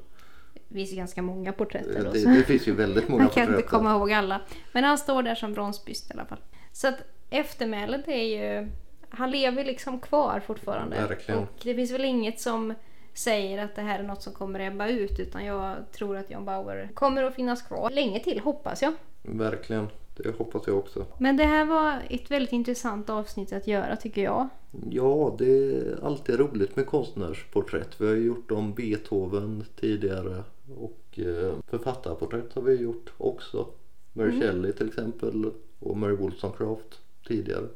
Det 0.69 0.75
finns 0.75 0.93
ganska 0.93 1.23
många 1.23 1.53
porträtt 1.53 1.93
där 1.93 2.13
Det, 2.13 2.35
det 2.37 2.45
finns 2.45 2.69
ju 2.69 2.73
väldigt 2.75 3.09
många 3.09 3.23
Man 3.23 3.33
kan 3.33 3.43
inte 3.43 3.53
porträtt. 3.55 3.71
komma 3.71 3.91
ihåg 3.97 4.13
alla. 4.13 4.41
Men 4.73 4.85
han 4.85 4.99
står 4.99 5.23
där 5.23 5.35
som 5.35 5.53
bronsbyst 5.53 6.11
i 6.11 6.13
alla 6.15 6.25
fall. 6.25 6.39
Så 6.73 6.89
att 6.89 6.99
eftermälet 7.31 8.09
är 8.09 8.23
ju... 8.23 8.69
Han 9.09 9.31
lever 9.31 9.65
liksom 9.65 10.01
kvar 10.01 10.43
fortfarande. 10.47 10.97
Verkligen. 10.97 11.41
Och 11.41 11.61
det 11.63 11.75
finns 11.75 11.91
väl 11.91 12.05
inget 12.05 12.41
som 12.41 12.75
säger 13.15 13.65
att 13.65 13.75
det 13.77 13.83
här 13.83 13.99
är 13.99 14.03
något 14.03 14.23
som 14.23 14.33
kommer 14.33 14.61
ebba 14.61 14.89
ut. 14.89 15.21
Utan 15.21 15.45
jag 15.45 15.77
tror 15.93 16.17
att 16.17 16.31
John 16.31 16.45
Bauer 16.45 16.91
kommer 16.95 17.23
att 17.25 17.35
finnas 17.35 17.63
kvar 17.63 17.91
länge 17.91 18.21
till, 18.21 18.41
hoppas 18.41 18.83
jag. 18.83 18.93
Verkligen. 19.23 19.89
Det 20.17 20.39
hoppas 20.39 20.63
jag 20.67 20.79
också. 20.79 21.07
Men 21.19 21.37
det 21.37 21.45
här 21.45 21.65
var 21.65 22.03
ett 22.11 22.31
väldigt 22.31 22.53
intressant 22.53 23.11
avsnitt 23.11 23.53
att 23.53 23.67
göra 23.67 23.97
tycker 23.97 24.23
jag. 24.23 24.49
Ja, 24.91 25.35
det 25.39 25.77
är 25.77 26.05
alltid 26.05 26.39
roligt 26.39 26.77
med 26.77 26.87
konstnärsporträtt. 26.87 28.01
Vi 28.01 28.07
har 28.07 28.15
gjort 28.15 28.51
om 28.51 28.75
Beethoven 28.75 29.65
tidigare 29.77 30.45
och 30.77 31.19
eh, 31.19 31.55
författarporträtt 31.71 32.53
har 32.55 32.63
vi 32.63 32.75
gjort 32.75 33.13
också. 33.19 33.67
Mary 34.13 34.29
Mm. 34.29 34.41
Shelley 34.41 34.73
till 34.73 34.89
exempel 34.89 35.53
och 35.81 35.97
Mary 35.97 36.17
Wollstonecraft 36.17 36.99
tidigare. 37.29 37.67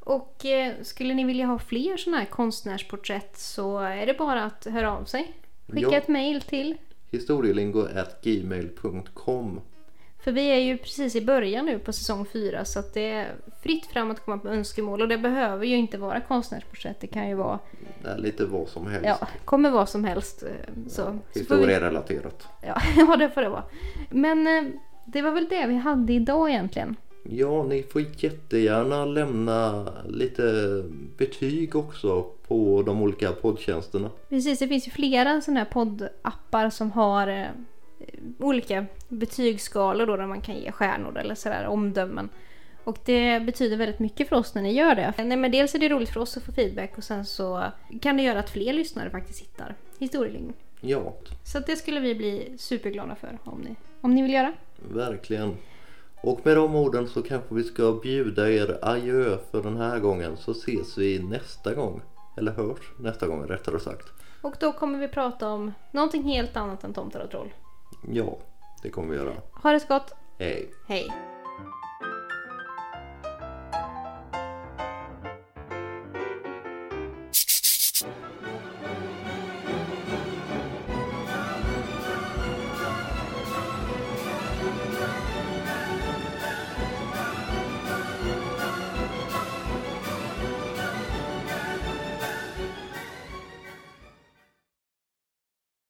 Och 0.00 0.46
eh, 0.46 0.72
skulle 0.82 1.14
ni 1.14 1.24
vilja 1.24 1.46
ha 1.46 1.58
fler 1.58 1.96
sådana 1.96 2.18
här 2.18 2.26
konstnärsporträtt 2.26 3.38
så 3.38 3.78
är 3.78 4.06
det 4.06 4.14
bara 4.14 4.44
att 4.44 4.64
höra 4.64 4.96
av 4.96 5.04
sig. 5.04 5.32
Skicka 5.68 5.88
Ja. 5.90 5.96
ett 5.96 6.08
mail 6.08 6.40
till. 6.42 6.76
historielingo.gmail.com 7.10 9.60
För 10.24 10.32
vi 10.32 10.46
är 10.50 10.58
ju 10.58 10.78
precis 10.78 11.16
i 11.16 11.20
början 11.24 11.66
nu 11.66 11.78
på 11.78 11.92
säsong 11.92 12.26
fyra 12.26 12.64
så 12.64 12.78
att 12.78 12.94
det 12.94 13.10
är 13.10 13.34
fritt 13.62 13.86
fram 13.86 14.10
att 14.10 14.24
komma 14.24 14.38
på 14.38 14.48
önskemål 14.48 15.02
och 15.02 15.08
det 15.08 15.18
behöver 15.18 15.66
ju 15.66 15.76
inte 15.76 15.98
vara 15.98 16.20
konstnärsporträtt. 16.20 17.00
Det 17.00 17.06
kan 17.06 17.28
ju 17.28 17.34
vara, 17.34 17.58
Det 18.02 18.18
lite 18.18 18.44
vad 18.44 18.68
som 18.68 18.86
helst. 18.86 19.06
ja, 19.06 19.18
kommer 19.44 19.70
vad 19.70 19.88
som 19.88 20.04
helst. 20.04 20.42
eh, 20.42 20.48
Så, 20.88 20.90
så 20.90 21.04
får 21.04 21.12
vi, 21.12 21.18
Historierelaterat. 21.40 22.48
ja, 22.66 22.82
ja, 22.96 23.16
det 23.16 23.30
får 23.30 23.40
det 23.42 23.48
vara. 23.48 23.64
Men 24.10 24.46
eh, 24.46 24.62
det 25.04 25.22
var 25.22 25.30
väl 25.30 25.48
det 25.48 25.66
vi 25.66 25.76
hade 25.76 26.12
idag 26.12 26.50
egentligen. 26.50 26.96
Ja, 27.22 27.62
ni 27.62 27.82
får 27.82 28.02
jättegärna 28.16 29.04
lämna 29.04 29.86
lite 30.08 30.42
betyg 31.16 31.76
också 31.76 32.22
på 32.48 32.82
de 32.86 33.02
olika 33.02 33.32
poddtjänsterna. 33.32 34.10
Precis, 34.28 34.58
det 34.58 34.68
finns 34.68 34.86
ju 34.86 34.90
flera 34.90 35.40
sådana 35.40 35.60
här 35.60 35.70
poddappar 35.70 36.70
som 36.70 36.92
har 36.92 37.28
eh, 37.28 37.46
olika 38.38 38.86
betygsskalor 39.08 40.06
då 40.06 40.16
där 40.16 40.26
man 40.26 40.40
kan 40.40 40.54
ge 40.56 40.72
stjärnor 40.72 41.18
eller 41.18 41.34
sådär 41.34 41.66
omdömen. 41.66 42.28
Och 42.84 42.98
det 43.04 43.40
betyder 43.40 43.76
väldigt 43.76 43.98
mycket 43.98 44.28
för 44.28 44.36
oss 44.36 44.54
när 44.54 44.62
ni 44.62 44.72
gör 44.72 44.94
det. 44.94 45.14
Nej, 45.18 45.36
men 45.36 45.50
dels 45.50 45.74
är 45.74 45.78
det 45.78 45.88
roligt 45.88 46.08
för 46.10 46.20
oss 46.20 46.36
att 46.36 46.42
få 46.42 46.52
feedback 46.52 46.98
och 46.98 47.04
sen 47.04 47.24
så 47.26 47.64
kan 48.02 48.16
det 48.16 48.22
göra 48.22 48.38
att 48.38 48.50
fler 48.50 48.72
lyssnare 48.72 49.10
faktiskt 49.10 49.40
hittar 49.40 49.74
historielingon. 49.98 50.52
Ja, 50.80 51.14
Så 51.44 51.58
det 51.58 51.76
skulle 51.76 52.00
vi 52.00 52.14
bli 52.14 52.54
superglada 52.58 53.14
för 53.14 53.38
om 53.44 53.60
ni, 53.60 53.76
om 54.00 54.14
ni 54.14 54.22
vill 54.22 54.32
göra. 54.32 54.52
verkligen. 54.92 55.56
Och 56.22 56.40
med 56.44 56.56
de 56.56 56.74
orden 56.74 57.08
så 57.08 57.22
kanske 57.22 57.54
vi 57.54 57.64
ska 57.64 57.92
bjuda 57.92 58.50
er 58.50 58.78
adjö 58.82 59.38
för 59.50 59.62
den 59.62 59.76
här 59.76 59.98
gången 59.98 60.36
så 60.36 60.50
ses 60.50 60.98
vi 60.98 61.18
nästa 61.22 61.74
gång. 61.74 62.02
Eller 62.36 62.52
hörs 62.52 62.92
nästa 62.98 63.26
gång 63.26 63.46
rättare 63.46 63.80
sagt. 63.80 64.06
Och 64.42 64.54
då 64.60 64.72
kommer 64.72 64.98
vi 64.98 65.08
prata 65.08 65.48
om 65.48 65.72
någonting 65.92 66.22
helt 66.22 66.56
annat 66.56 66.84
än 66.84 66.94
tomtar 66.94 67.20
och 67.20 67.30
troll. 67.30 67.54
Ja, 68.08 68.38
det 68.82 68.90
kommer 68.90 69.08
vi 69.08 69.16
göra. 69.16 69.32
Ha 69.62 69.72
det 69.72 69.80
så 69.80 69.88
gott! 69.88 70.14
Hej! 70.38 70.70
Hej! 70.88 71.29